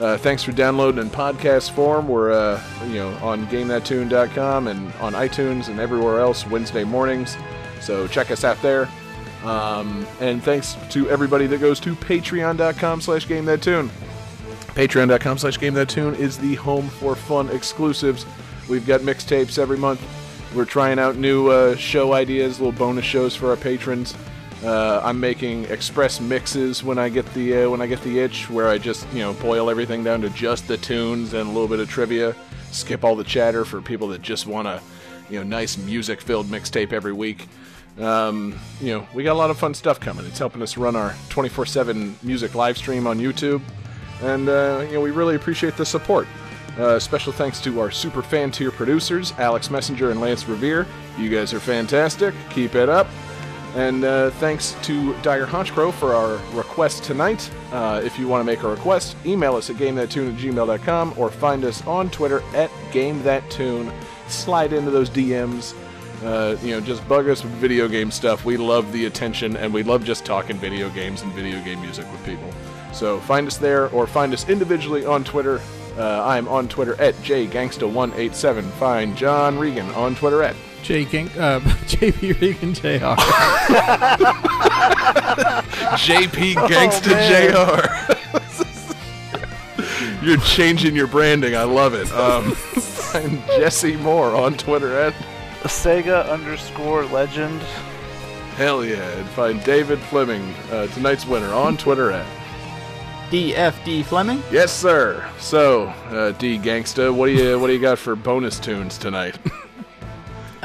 [0.00, 2.06] Uh, thanks for downloading in podcast form.
[2.06, 7.36] We're uh, you know on GameThatTune.com and on iTunes and everywhere else Wednesday mornings.
[7.80, 8.88] So check us out there.
[9.44, 13.90] Um, and thanks to everybody that goes to patreon.com slash game that tune.
[14.74, 18.26] Patreon.com slash game that tune is the home for fun exclusives.
[18.68, 20.02] We've got mixtapes every month.
[20.54, 24.14] We're trying out new uh, show ideas, little bonus shows for our patrons.
[24.64, 28.48] Uh, I'm making express mixes when I get the uh, when I get the itch,
[28.48, 31.68] where I just you know boil everything down to just the tunes and a little
[31.68, 32.34] bit of trivia.
[32.72, 34.80] Skip all the chatter for people that just want a
[35.28, 37.46] you know nice music filled mixtape every week.
[38.00, 40.24] Um, you know we got a lot of fun stuff coming.
[40.24, 43.60] It's helping us run our 24/7 music live stream on YouTube,
[44.22, 46.26] and uh, you know we really appreciate the support.
[46.78, 50.86] Uh, special thanks to our super fan tier producers, Alex Messenger and Lance Riviere.
[51.18, 52.34] You guys are fantastic.
[52.50, 53.06] Keep it up.
[53.76, 57.50] And uh, thanks to Dire Honchkrow for our request tonight.
[57.72, 61.30] Uh, if you want to make a request, email us at gamethattune at gmail.com or
[61.30, 63.92] find us on Twitter at gamethattune.
[64.28, 65.74] Slide into those DMs.
[66.24, 68.46] Uh, you know, just bug us with video game stuff.
[68.46, 72.10] We love the attention and we love just talking video games and video game music
[72.10, 72.50] with people.
[72.94, 75.60] So find us there or find us individually on Twitter.
[75.98, 78.70] Uh, I'm on Twitter at jgangsta187.
[78.72, 80.56] Find John Regan on Twitter at
[80.86, 81.04] J.
[81.04, 81.58] Gang, uh,
[81.88, 82.86] JP Regan Jr.
[85.96, 87.82] JP Gangsta Jr.
[90.24, 91.56] You're changing your branding.
[91.56, 92.08] I love it.
[92.12, 95.12] Um, find Jesse Moore on Twitter at
[95.64, 97.60] Sega underscore legend.
[98.54, 102.26] hell yeah, and find David Fleming, uh, tonight's winner, on Twitter at
[103.30, 104.40] DFD Fleming.
[104.52, 105.28] yes sir.
[105.40, 109.36] So uh, D Gangsta, what do you what do you got for bonus tunes tonight?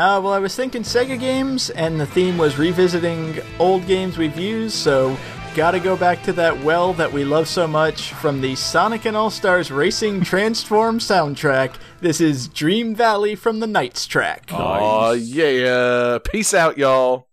[0.01, 4.35] Uh, well, I was thinking Sega games, and the theme was revisiting old games we've
[4.35, 5.15] used, so
[5.53, 9.15] gotta go back to that well that we love so much from the Sonic and
[9.15, 11.75] All Stars Racing Transform soundtrack.
[11.99, 14.49] This is Dream Valley from the NiGHTS track.
[14.51, 16.17] Aw yeah.
[16.17, 17.27] Peace out, y'all.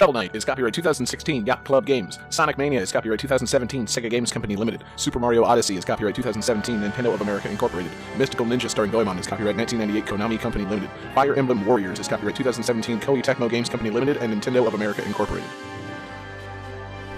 [0.00, 2.18] Shovel Knight is copyright 2016 Yacht Club Games.
[2.30, 4.82] Sonic Mania is copyright 2017 Sega Games Company Limited.
[4.96, 7.92] Super Mario Odyssey is copyright 2017 Nintendo of America Incorporated.
[8.16, 10.88] Mystical Ninja starring Goemon is copyright 1998 Konami Company Limited.
[11.14, 15.04] Fire Emblem Warriors is copyright 2017 Koei Tecmo Games Company Limited and Nintendo of America
[15.04, 15.50] Incorporated.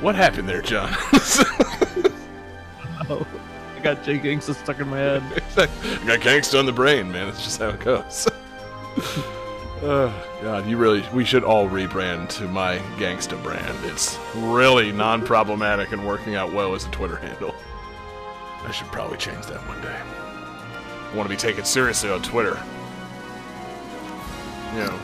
[0.01, 0.91] What happened there, John?
[3.09, 3.25] oh,
[3.77, 5.23] I got Jay Gangsta stuck in my head.
[5.57, 5.69] I
[6.05, 7.27] got gangsta on the brain, man.
[7.29, 8.27] That's just how it goes.
[9.83, 13.77] oh, God, you really, we should all rebrand to my gangsta brand.
[13.85, 17.55] It's really non problematic and working out well as a Twitter handle.
[18.65, 19.97] I should probably change that one day.
[21.13, 22.63] I want to be taken seriously on Twitter.
[24.73, 25.01] You know,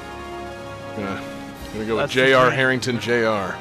[0.96, 1.22] gonna,
[1.74, 3.55] gonna go That's with JR Harrington Jr.